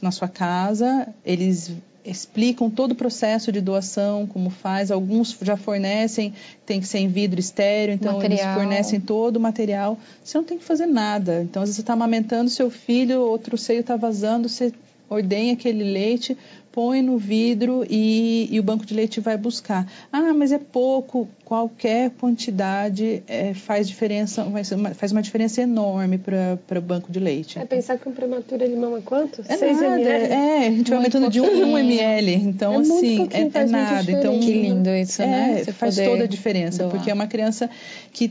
na 0.00 0.10
sua 0.10 0.26
casa, 0.26 1.06
eles 1.22 1.70
explicam 2.02 2.70
todo 2.70 2.92
o 2.92 2.94
processo 2.94 3.52
de 3.52 3.60
doação, 3.60 4.26
como 4.26 4.48
faz. 4.48 4.90
Alguns 4.90 5.36
já 5.42 5.58
fornecem, 5.58 6.32
tem 6.64 6.80
que 6.80 6.88
ser 6.88 7.00
em 7.00 7.08
vidro 7.08 7.38
estéreo, 7.38 7.92
então 7.92 8.14
material. 8.14 8.40
eles 8.40 8.54
fornecem 8.54 9.00
todo 9.00 9.36
o 9.36 9.40
material. 9.40 9.98
Você 10.24 10.38
não 10.38 10.44
tem 10.44 10.56
que 10.56 10.64
fazer 10.64 10.86
nada. 10.86 11.42
Então, 11.42 11.62
às 11.62 11.68
vezes 11.68 11.76
você 11.76 11.82
está 11.82 11.92
amamentando 11.92 12.48
seu 12.48 12.70
filho, 12.70 13.20
outro 13.20 13.58
seio 13.58 13.80
está 13.80 13.96
vazando, 13.96 14.48
você 14.48 14.72
ordenha 15.08 15.52
aquele 15.52 15.84
leite, 15.84 16.36
põe 16.76 17.00
no 17.00 17.16
vidro 17.16 17.86
e, 17.88 18.50
e, 18.50 18.60
o 18.60 18.62
banco 18.62 18.84
de 18.84 18.92
leite 18.92 19.18
vai 19.18 19.38
buscar. 19.38 19.90
Ah, 20.12 20.34
mas 20.34 20.52
é 20.52 20.58
pouco. 20.58 21.26
Qualquer 21.42 22.10
quantidade 22.10 23.22
é, 23.26 23.54
faz 23.54 23.88
diferença, 23.88 24.46
faz 24.94 25.10
uma 25.10 25.22
diferença 25.22 25.62
enorme 25.62 26.18
para 26.18 26.78
o 26.78 26.82
banco 26.82 27.10
de 27.10 27.18
leite. 27.18 27.58
É 27.58 27.64
pensar 27.64 27.96
que 27.96 28.06
um 28.06 28.12
prematuro 28.12 28.62
ele 28.62 28.76
mama 28.76 29.00
quanto? 29.00 29.42
É 29.48 29.56
6 29.56 29.80
nada, 29.80 30.00
ml. 30.00 30.10
É, 30.10 30.66
a 30.66 30.70
gente 30.70 30.90
vai 30.90 30.98
aumentando 30.98 31.30
de 31.30 31.40
1 31.40 31.44
um, 31.44 31.78
ml. 31.78 32.34
Então, 32.34 32.74
é 32.74 32.76
assim, 32.76 33.28
é, 33.32 33.58
é 33.58 33.64
nada. 33.64 34.12
Então, 34.12 34.38
que 34.38 34.52
lindo 34.52 34.90
isso, 34.90 35.22
né? 35.22 35.60
É, 35.60 35.64
Você 35.64 35.72
faz 35.72 35.96
toda 35.96 36.24
a 36.24 36.26
diferença, 36.26 36.82
doar. 36.82 36.90
porque 36.90 37.10
é 37.10 37.14
uma 37.14 37.26
criança 37.26 37.70
que 38.12 38.30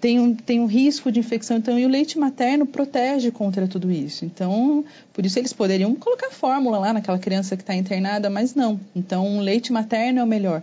tem 0.00 0.20
um, 0.20 0.34
tem 0.34 0.60
um 0.60 0.66
risco 0.66 1.10
de 1.10 1.20
infecção. 1.20 1.56
Então, 1.56 1.78
e 1.78 1.84
o 1.84 1.88
leite 1.88 2.18
materno 2.18 2.66
protege 2.66 3.30
contra 3.30 3.66
tudo 3.66 3.90
isso. 3.90 4.24
Então, 4.24 4.84
por 5.14 5.24
isso 5.24 5.38
eles 5.38 5.52
poderiam 5.52 5.94
colocar 5.94 6.28
fórmula 6.32 6.76
lá 6.76 6.92
naquela 6.92 7.20
criança 7.20 7.56
que 7.56 7.62
está 7.62 7.72
internada, 7.72 8.28
mas 8.28 8.52
não. 8.52 8.80
Então, 8.96 9.38
leite 9.38 9.72
materno 9.72 10.18
é 10.18 10.24
o 10.24 10.26
melhor. 10.26 10.60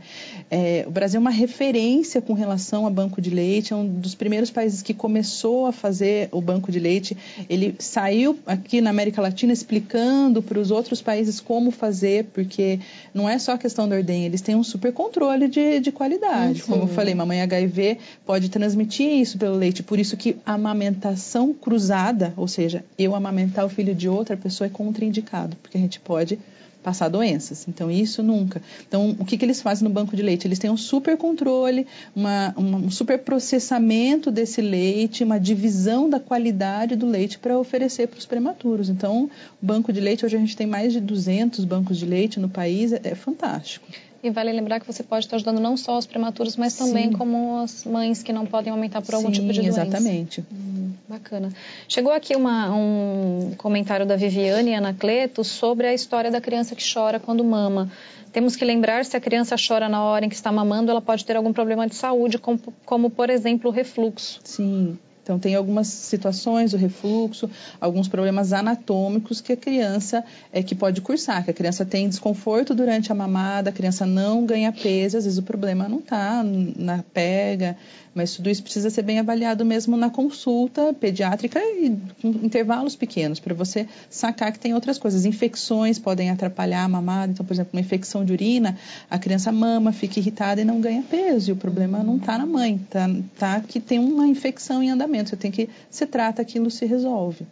É, 0.50 0.84
o 0.86 0.92
Brasil 0.92 1.18
é 1.18 1.22
uma 1.22 1.32
referência 1.32 2.22
com 2.22 2.34
relação 2.34 2.86
a 2.86 2.90
banco 2.90 3.22
de 3.22 3.30
leite. 3.30 3.72
É 3.72 3.76
um 3.78 3.88
dos 3.88 4.14
primeiros 4.14 4.52
países 4.52 4.82
que 4.82 4.94
começou 4.94 5.68
a 5.68 5.72
fazer 5.72 6.28
o 6.34 6.42
banco 6.42 6.70
de 6.70 6.80
leite. 6.80 7.16
Ele 7.50 7.74
saiu 7.80 8.38
aqui 8.46 8.82
na 8.82 8.90
América 8.90 9.22
Latina 9.22 9.54
explicando 9.54 10.44
para 10.44 10.60
os 10.60 10.70
outros 10.70 11.02
países 11.02 11.40
como 11.40 11.72
fazer, 11.72 12.26
porque 12.34 12.78
não 13.14 13.30
é 13.30 13.40
só 13.40 13.54
a 13.54 13.58
questão 13.58 13.88
da 13.88 13.96
ordem, 13.96 14.26
eles 14.26 14.42
têm 14.42 14.56
um 14.56 14.64
super 14.66 14.92
controle 14.92 15.48
de, 15.48 15.80
de 15.80 15.94
qualidade. 15.94 16.62
Uhum. 16.64 16.68
Como 16.68 16.84
eu 16.84 16.88
falei, 16.90 17.16
mamãe 17.16 17.42
HIV 17.42 18.00
pode 18.26 18.50
transmitir 18.50 19.08
isso 19.08 19.38
pelo 19.38 19.56
leite. 19.56 19.82
Por 19.82 19.98
isso 19.98 20.18
que 20.18 20.36
a 20.46 20.56
amamentação 20.56 21.54
cruzada, 21.54 22.34
ou 22.36 22.50
seja, 22.50 22.84
eu 23.00 23.16
amamentar 23.16 23.66
o 23.66 23.70
filho 23.70 23.96
de 23.96 24.10
outra 24.10 24.41
pessoa 24.42 24.68
é 24.68 24.70
contraindicado, 24.70 25.56
porque 25.62 25.78
a 25.78 25.82
gente 25.82 26.00
pode 26.00 26.40
passar 26.82 27.10
doenças. 27.10 27.68
Então, 27.68 27.90
isso 27.90 28.24
nunca. 28.24 28.62
Então, 28.88 29.16
o 29.20 29.26
que, 29.26 29.38
que 29.38 29.46
eles 29.46 29.62
fazem 29.62 29.88
no 29.88 29.94
banco 29.94 30.16
de 30.16 30.22
leite? 30.22 30.48
Eles 30.48 30.60
têm 30.60 30.70
um 30.70 30.78
super 30.78 31.16
controle, 31.18 31.86
uma, 32.16 32.54
uma, 32.58 32.78
um 32.78 32.92
super 32.92 33.20
processamento 33.20 34.32
desse 34.32 34.62
leite, 34.62 35.24
uma 35.24 35.40
divisão 35.40 36.10
da 36.10 36.20
qualidade 36.20 36.96
do 36.96 37.06
leite 37.06 37.38
para 37.38 37.58
oferecer 37.58 38.08
para 38.08 38.18
os 38.18 38.26
prematuros. 38.26 38.90
Então, 38.90 39.30
o 39.62 39.66
banco 39.66 39.94
de 39.94 40.00
leite, 40.00 40.26
hoje 40.26 40.36
a 40.36 40.40
gente 40.40 40.58
tem 40.58 40.68
mais 40.68 40.92
de 40.92 41.00
200 41.00 41.64
bancos 41.66 41.98
de 41.98 42.06
leite 42.06 42.40
no 42.40 42.50
país, 42.50 42.92
é, 42.92 43.02
é 43.04 43.16
fantástico. 43.16 43.88
E 44.24 44.30
vale 44.30 44.52
lembrar 44.52 44.80
que 44.80 44.86
você 44.86 45.02
pode 45.02 45.26
estar 45.26 45.36
ajudando 45.38 45.60
não 45.60 45.76
só 45.76 45.98
os 45.98 46.06
prematuros, 46.06 46.56
mas 46.56 46.74
Sim. 46.74 46.86
também 46.86 47.12
como 47.12 47.58
as 47.58 47.84
mães 47.86 48.22
que 48.22 48.32
não 48.32 48.46
podem 48.46 48.72
aumentar 48.72 49.02
por 49.02 49.16
algum 49.16 49.34
Sim, 49.34 49.40
tipo 49.42 49.52
de 49.52 49.62
doença. 49.62 49.82
exatamente. 49.82 50.46
Hum, 50.52 50.92
bacana. 51.10 51.50
Chegou 51.88 52.12
aqui 52.14 52.36
uma, 52.36 52.70
um 52.72 53.54
comentário 53.58 54.06
da 54.06 54.16
Viviane 54.16 54.76
Anacleto 54.76 55.44
sobre 55.44 55.88
a 55.88 55.94
história 55.94 56.30
da 56.30 56.40
criança 56.40 56.76
que 56.76 56.84
chora 56.94 57.20
quando 57.20 57.44
mama. 57.44 57.92
Temos 58.32 58.56
que 58.56 58.64
lembrar 58.64 59.04
se 59.06 59.18
a 59.18 59.20
criança 59.20 59.56
chora 59.58 59.90
na 59.90 60.04
hora 60.04 60.24
em 60.26 60.30
que 60.30 60.36
está 60.36 60.52
mamando, 60.52 60.92
ela 60.92 61.02
pode 61.02 61.26
ter 61.26 61.36
algum 61.36 61.52
problema 61.52 61.88
de 61.88 61.96
saúde, 61.96 62.38
como, 62.38 62.60
como 62.86 63.10
por 63.10 63.30
exemplo 63.30 63.70
o 63.72 63.74
refluxo. 63.74 64.40
Sim. 64.44 64.98
Então, 65.24 65.38
tem 65.38 65.56
algumas 65.56 65.88
situações, 65.88 66.74
o 66.74 66.78
refluxo, 66.78 67.50
alguns 67.80 68.08
problemas 68.08 68.54
anatômicos 68.54 69.40
que 69.40 69.54
a 69.54 69.58
criança 69.58 70.24
é 70.52 70.64
que 70.64 70.74
pode 70.74 71.00
cursar, 71.02 71.44
que 71.44 71.52
a 71.52 71.54
criança 71.54 71.86
tem 71.86 72.10
desconforto 72.10 72.74
durante 72.74 73.12
a 73.12 73.16
mamada, 73.16 73.70
a 73.70 73.74
criança 73.74 74.06
não 74.06 74.46
ganha 74.46 74.72
peso, 74.72 75.18
às 75.18 75.26
vezes 75.26 75.38
o 75.38 75.44
problema 75.44 75.88
não 75.88 76.00
está 76.00 76.44
na 76.44 77.04
pega, 77.14 77.78
mas 78.14 78.36
tudo 78.36 78.50
isso 78.50 78.62
precisa 78.62 78.90
ser 78.90 79.04
bem 79.04 79.20
avaliado 79.20 79.64
mesmo 79.64 79.96
na 79.96 80.10
consulta 80.10 80.94
pediátrica 80.94 81.60
e 81.60 81.98
com 82.22 82.28
intervalos 82.28 82.96
pequenos, 82.96 83.40
para 83.40 83.54
você 83.54 83.88
sacar 84.10 84.52
que 84.52 84.60
tem 84.60 84.74
outras 84.74 84.98
coisas. 84.98 85.26
Infecções 85.26 85.98
podem 85.98 86.30
atrapalhar 86.30 86.84
a 86.84 86.88
mamada. 86.88 87.32
Então, 87.32 87.46
por 87.46 87.54
exemplo, 87.54 87.72
uma 87.74 87.82
infecção 87.82 88.26
de 88.26 88.34
urina, 88.34 88.78
a 89.10 89.18
criança 89.18 89.52
mama, 89.52 89.92
fica 89.92 90.20
irritada 90.20 90.62
e 90.62 90.66
não 90.66 90.82
ganha 90.82 91.04
peso. 91.04 91.52
E 91.52 91.54
o 91.54 91.56
problema 91.56 92.04
não 92.04 92.18
está 92.18 92.38
na 92.38 92.46
mãe, 92.46 92.76
está 92.76 93.10
tá 93.38 93.62
que 93.62 93.80
tem 93.80 94.00
uma 94.00 94.28
infecção 94.28 94.84
em 94.84 94.90
andamento. 94.90 95.30
Você 95.30 95.38
tem 95.38 95.52
que, 95.52 95.70
se 95.90 96.06
trata, 96.06 96.42
aquilo 96.42 96.70
se 96.70 96.86
resolve. 96.86 97.46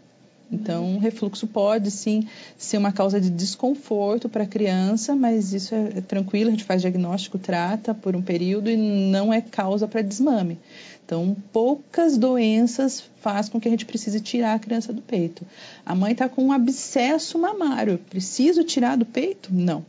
Então, 0.52 0.96
o 0.96 1.00
refluxo 1.00 1.46
pode 1.46 1.92
sim 1.92 2.28
ser 2.58 2.78
uma 2.78 2.92
causa 2.92 3.22
de 3.22 3.30
desconforto 3.30 4.28
para 4.28 4.44
a 4.44 4.48
criança, 4.48 5.16
mas 5.16 5.54
isso 5.54 5.76
é, 5.76 5.98
é, 5.98 6.02
tranquilo, 6.02 6.48
a 6.50 6.52
gente 6.52 6.64
faz 6.64 6.82
diagnóstico, 6.82 7.38
trata 7.38 7.94
por 7.94 8.16
um 8.16 8.22
período 8.22 8.70
e 8.70 8.76
não 8.76 9.32
é 9.32 9.42
causa 9.42 9.88
para 9.88 10.02
desmame. 10.02 10.58
Então, 11.06 11.36
poucas 11.52 12.18
doenças 12.18 13.04
faz 13.22 13.50
com 13.50 13.60
que 13.60 13.68
a 13.68 13.72
gente 13.72 13.86
precise 13.86 14.20
tirar 14.20 14.54
a 14.54 14.60
criança 14.60 14.94
do 14.94 15.02
peito. 15.02 15.46
A 15.86 15.96
mãe 15.96 16.12
está 16.12 16.30
com 16.30 16.44
um 16.46 16.52
abscesso 16.52 17.38
mamário, 17.38 18.00
preciso 18.10 18.64
tirar 18.64 18.96
do 18.96 19.06
peito? 19.06 19.50
Não. 19.54 19.86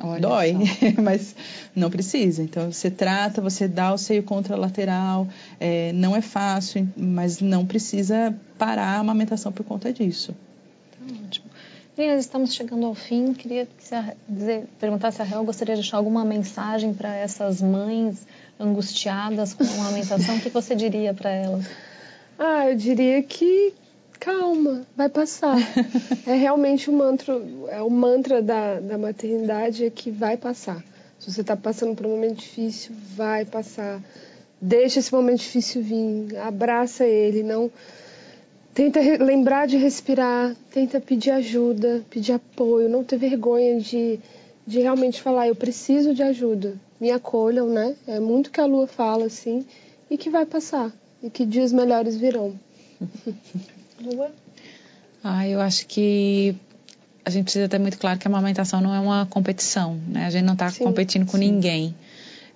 Olha 0.00 0.20
Dói, 0.20 0.54
mas 1.02 1.34
não 1.74 1.90
precisa. 1.90 2.42
Então, 2.42 2.72
você 2.72 2.90
trata, 2.90 3.40
você 3.40 3.68
dá 3.68 3.92
o 3.92 3.98
seio 3.98 4.22
contralateral, 4.22 5.28
é, 5.60 5.92
não 5.92 6.14
é 6.14 6.20
fácil, 6.20 6.88
mas 6.96 7.40
não 7.40 7.66
precisa 7.66 8.34
parar 8.58 8.96
a 8.96 8.98
amamentação 8.98 9.52
por 9.52 9.64
conta 9.64 9.92
disso. 9.92 10.34
Tá 10.92 11.14
ótimo. 11.26 11.46
Meninas, 11.96 12.24
estamos 12.24 12.54
chegando 12.54 12.86
ao 12.86 12.94
fim. 12.94 13.34
Queria 13.34 13.68
dizer, 14.26 14.64
perguntar 14.80 15.10
se 15.10 15.20
a 15.20 15.24
Rael 15.24 15.44
gostaria 15.44 15.74
de 15.74 15.82
deixar 15.82 15.98
alguma 15.98 16.24
mensagem 16.24 16.94
para 16.94 17.14
essas 17.14 17.60
mães 17.60 18.26
angustiadas 18.58 19.52
com 19.52 19.64
a 19.64 19.66
amamentação. 19.66 20.36
o 20.36 20.40
que 20.40 20.48
você 20.48 20.74
diria 20.74 21.12
para 21.12 21.30
elas? 21.30 21.66
Ah, 22.38 22.70
eu 22.70 22.76
diria 22.76 23.22
que 23.22 23.74
calma, 24.22 24.86
vai 24.96 25.08
passar. 25.08 25.56
é 26.26 26.34
realmente 26.34 26.88
o 26.88 26.92
mantra, 26.92 27.34
é 27.68 27.82
o 27.82 27.90
mantra 27.90 28.40
da, 28.40 28.78
da 28.78 28.96
maternidade 28.96 29.84
é 29.84 29.90
que 29.90 30.12
vai 30.12 30.36
passar. 30.36 30.82
Se 31.18 31.30
você 31.30 31.40
está 31.40 31.56
passando 31.56 31.96
por 31.96 32.06
um 32.06 32.10
momento 32.10 32.38
difícil, 32.38 32.94
vai 33.16 33.44
passar. 33.44 34.00
Deixa 34.60 35.00
esse 35.00 35.12
momento 35.12 35.40
difícil 35.40 35.82
vir, 35.82 36.36
abraça 36.38 37.04
ele, 37.04 37.42
não 37.42 37.68
tenta 38.72 39.00
lembrar 39.00 39.66
de 39.66 39.76
respirar, 39.76 40.54
tenta 40.70 41.00
pedir 41.00 41.32
ajuda, 41.32 42.04
pedir 42.08 42.32
apoio, 42.32 42.88
não 42.88 43.02
ter 43.02 43.16
vergonha 43.16 43.80
de, 43.80 44.20
de 44.64 44.78
realmente 44.78 45.20
falar 45.20 45.48
eu 45.48 45.56
preciso 45.56 46.14
de 46.14 46.22
ajuda, 46.22 46.76
me 47.00 47.10
acolham, 47.10 47.68
né? 47.68 47.96
É 48.06 48.20
muito 48.20 48.52
que 48.52 48.60
a 48.60 48.66
Lua 48.66 48.86
fala 48.86 49.26
assim 49.26 49.66
e 50.08 50.16
que 50.16 50.30
vai 50.30 50.46
passar 50.46 50.92
e 51.20 51.28
que 51.28 51.44
dias 51.44 51.72
melhores 51.72 52.16
virão. 52.16 52.54
Lua? 54.02 54.30
Ah, 55.22 55.46
eu 55.46 55.60
acho 55.60 55.86
que 55.86 56.56
a 57.24 57.30
gente 57.30 57.44
precisa 57.44 57.68
ter 57.68 57.78
muito 57.78 57.98
claro 57.98 58.18
que 58.18 58.26
a 58.26 58.30
amamentação 58.30 58.80
não 58.80 58.94
é 58.94 58.98
uma 58.98 59.26
competição, 59.26 60.00
né? 60.08 60.26
A 60.26 60.30
gente 60.30 60.44
não 60.44 60.54
está 60.54 60.72
competindo 60.72 61.24
com 61.24 61.38
sim. 61.38 61.50
ninguém, 61.50 61.94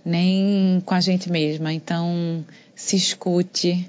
nem 0.04 0.82
com 0.84 0.94
a 0.94 1.00
gente 1.00 1.30
mesma. 1.30 1.72
Então, 1.72 2.44
se 2.74 2.96
escute, 2.96 3.88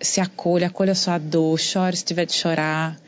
se 0.00 0.20
acolha, 0.20 0.66
acolha 0.66 0.92
a 0.92 0.96
sua 0.96 1.18
dor, 1.18 1.58
chore 1.58 1.96
se 1.96 2.04
tiver 2.04 2.26
de 2.26 2.32
chorar, 2.32 2.98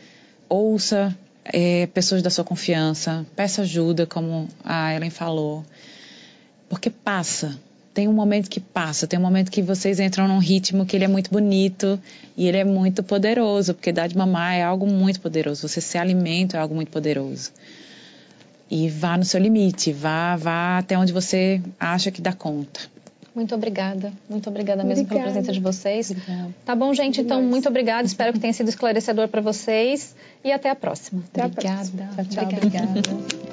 ouça 0.49 1.17
é, 1.45 1.87
pessoas 1.89 2.23
da 2.23 2.31
sua 2.31 2.45
confiança, 2.45 3.27
peça 3.35 3.63
ajuda, 3.63 4.07
como 4.07 4.49
a 4.65 4.95
Ellen 4.95 5.11
falou, 5.11 5.65
porque 6.69 6.89
passa 6.89 7.59
tem 7.95 8.09
um 8.09 8.13
momento 8.13 8.51
que 8.51 8.59
passa, 8.59 9.07
tem 9.07 9.19
um 9.19 9.23
momento 9.23 9.51
que 9.51 9.63
vocês 9.63 10.01
entram 10.01 10.27
num 10.27 10.39
ritmo 10.39 10.85
que 10.85 10.97
ele 10.97 11.05
é 11.05 11.09
muito 11.09 11.31
bonito 11.31 11.99
e 12.37 12.49
ele 12.49 12.59
é 12.59 12.65
muito 12.65 13.05
poderoso, 13.05 13.73
porque 13.73 13.93
dar 13.93 14.09
de 14.09 14.19
mamar 14.19 14.55
é 14.55 14.63
algo 14.63 14.85
muito 14.85 15.21
poderoso, 15.21 15.69
você 15.69 15.81
ser 15.81 15.99
alimento 15.99 16.57
é 16.57 16.59
algo 16.59 16.75
muito 16.75 16.91
poderoso. 16.91 17.53
E 18.69 18.89
vá 18.89 19.17
no 19.17 19.25
seu 19.25 19.41
limite, 19.41 19.93
vá, 19.93 20.35
vá 20.35 20.79
até 20.79 20.99
onde 20.99 21.13
você 21.13 21.63
acha 21.79 22.11
que 22.11 22.21
dá 22.21 22.33
conta. 22.33 22.81
Muito 23.33 23.55
obrigada, 23.55 24.13
muito 24.29 24.49
obrigada 24.49 24.83
mesmo 24.83 25.05
obrigada. 25.05 25.31
pela 25.31 25.33
presença 25.33 25.53
de 25.53 25.61
vocês. 25.61 26.11
Obrigada. 26.11 26.55
Tá 26.65 26.75
bom, 26.75 26.93
gente? 26.95 27.21
Então, 27.21 27.43
muito 27.43 27.69
obrigada. 27.69 28.07
Espero 28.07 28.33
que 28.33 28.39
tenha 28.39 28.53
sido 28.53 28.69
esclarecedor 28.69 29.29
para 29.29 29.41
vocês 29.41 30.15
e 30.45 30.53
até 30.53 30.71
a 30.71 30.75
próxima. 30.75 31.23
Até 31.33 31.45
obrigada. 31.45 31.81
A 31.81 32.15
próxima. 32.15 32.15
Tchau, 32.15 32.25
tchau. 32.27 32.45
Obrigada. 32.45 32.91
obrigada. 32.91 33.44